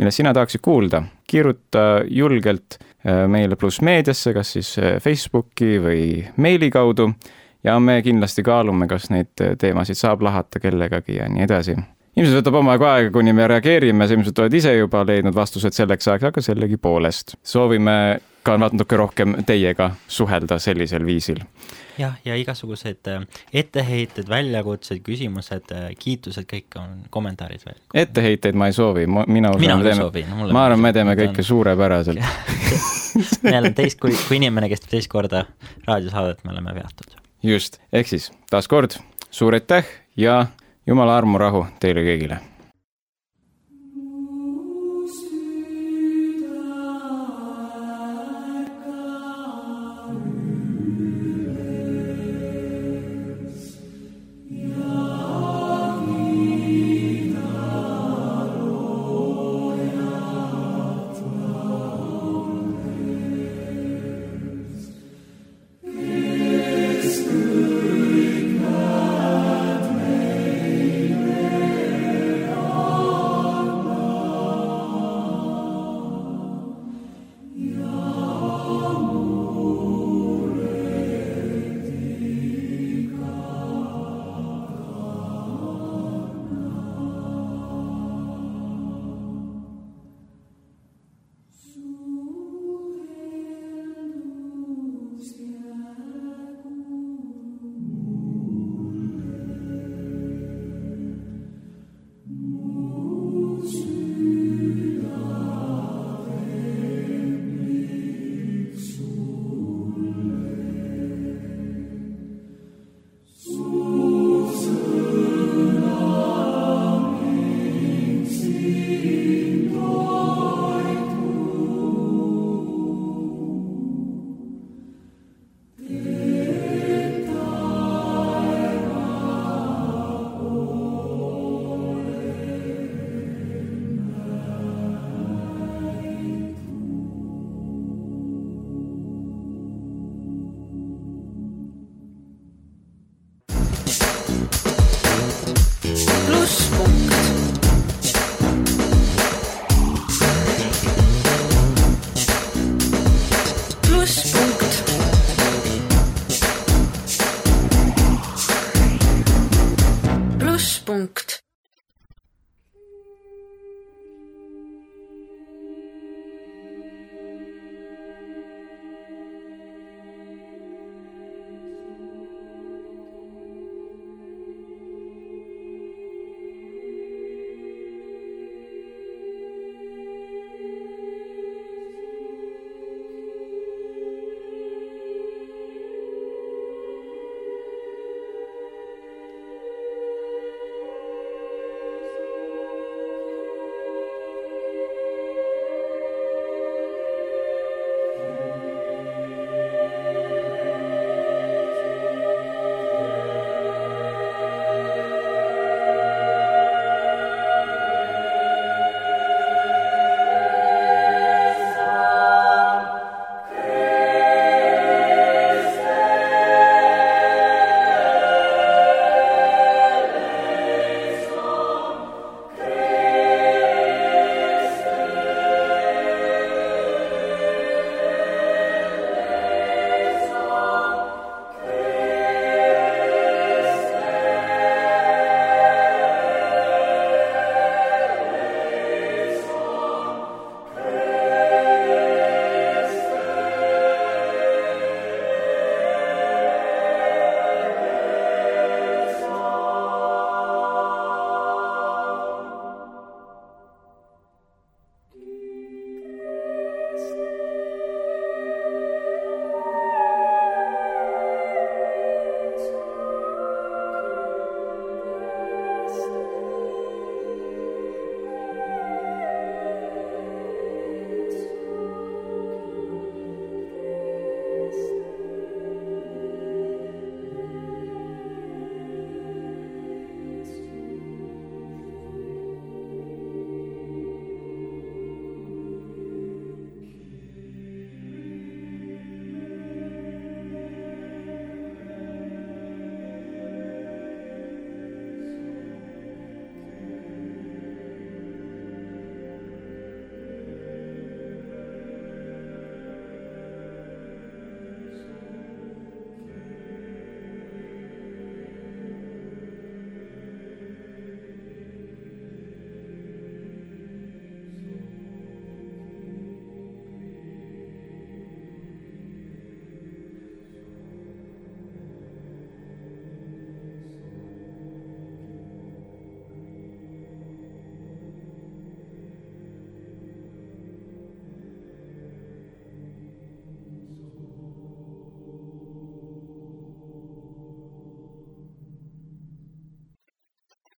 millest 0.00 0.18
sina 0.18 0.32
tahaksid 0.34 0.58
kuulda, 0.66 1.04
kirjuta 1.30 1.84
julgelt 2.10 2.80
äh, 2.80 3.28
meile 3.30 3.54
pluss 3.54 3.78
meediasse, 3.86 4.34
kas 4.34 4.50
siis 4.56 4.72
äh, 4.82 4.96
Facebooki 4.98 5.78
või 5.78 6.02
meili 6.42 6.72
kaudu. 6.74 7.12
Ja 7.62 7.76
me 7.78 8.00
kindlasti 8.02 8.42
kaalume, 8.42 8.88
kas 8.90 9.10
neid 9.12 9.36
teemasid 9.60 9.98
saab 10.00 10.24
lahata 10.26 10.58
kellegagi 10.58 11.18
ja 11.20 11.26
nii 11.30 11.44
edasi 11.44 11.76
ilmselt 12.16 12.40
võtab 12.40 12.58
omajagu 12.60 12.88
aega, 12.90 13.12
kuni 13.14 13.34
me 13.36 13.46
reageerime, 13.50 14.08
sa 14.08 14.16
ilmselt 14.16 14.42
oled 14.42 14.56
ise 14.58 14.74
juba 14.74 15.04
leidnud 15.06 15.36
vastused 15.36 15.76
selleks 15.76 16.10
ajaks, 16.10 16.30
aga 16.30 16.44
sellegipoolest 16.44 17.36
soovime 17.46 17.96
ka 18.46 18.56
natuke 18.56 18.96
rohkem 18.96 19.36
teiega 19.46 19.90
suhelda 20.08 20.58
sellisel 20.62 21.04
viisil. 21.06 21.42
jah, 22.00 22.14
ja 22.24 22.36
igasugused 22.40 23.08
äh, 23.12 23.24
etteheited, 23.52 24.28
väljakutsed, 24.28 25.02
küsimused, 25.04 25.74
kiitused, 26.00 26.46
kõik 26.48 26.78
on 26.80 27.02
kommentaarid 27.12 27.64
veel. 27.66 27.80
etteheiteid 28.04 28.56
ma 28.56 28.70
ei 28.70 28.76
soovi, 28.76 29.06
mina 29.06 29.52
usun, 29.52 29.82
me 29.82 30.10
teeme, 30.12 30.52
ma 30.52 30.64
arvan, 30.64 30.80
me 30.80 30.92
teeme 30.96 31.16
kõike 31.18 31.44
suurepäraselt. 31.44 32.22
me 33.44 33.56
oleme 33.58 33.74
teist, 33.76 34.00
kui, 34.00 34.16
kui 34.26 34.40
inimene 34.40 34.70
kestab 34.72 34.96
teist 34.96 35.12
korda 35.12 35.44
raadiosaadet, 35.86 36.44
me 36.44 36.56
oleme 36.56 36.74
veatud. 36.80 37.18
just, 37.44 37.78
ehk 37.92 38.08
siis 38.08 38.30
taaskord 38.50 38.96
suur 39.30 39.54
aitäh 39.54 39.84
ja 40.16 40.46
jumala 40.86 41.18
armu, 41.18 41.38
rahu 41.38 41.66
teile 41.80 42.04
kõigile 42.06 42.40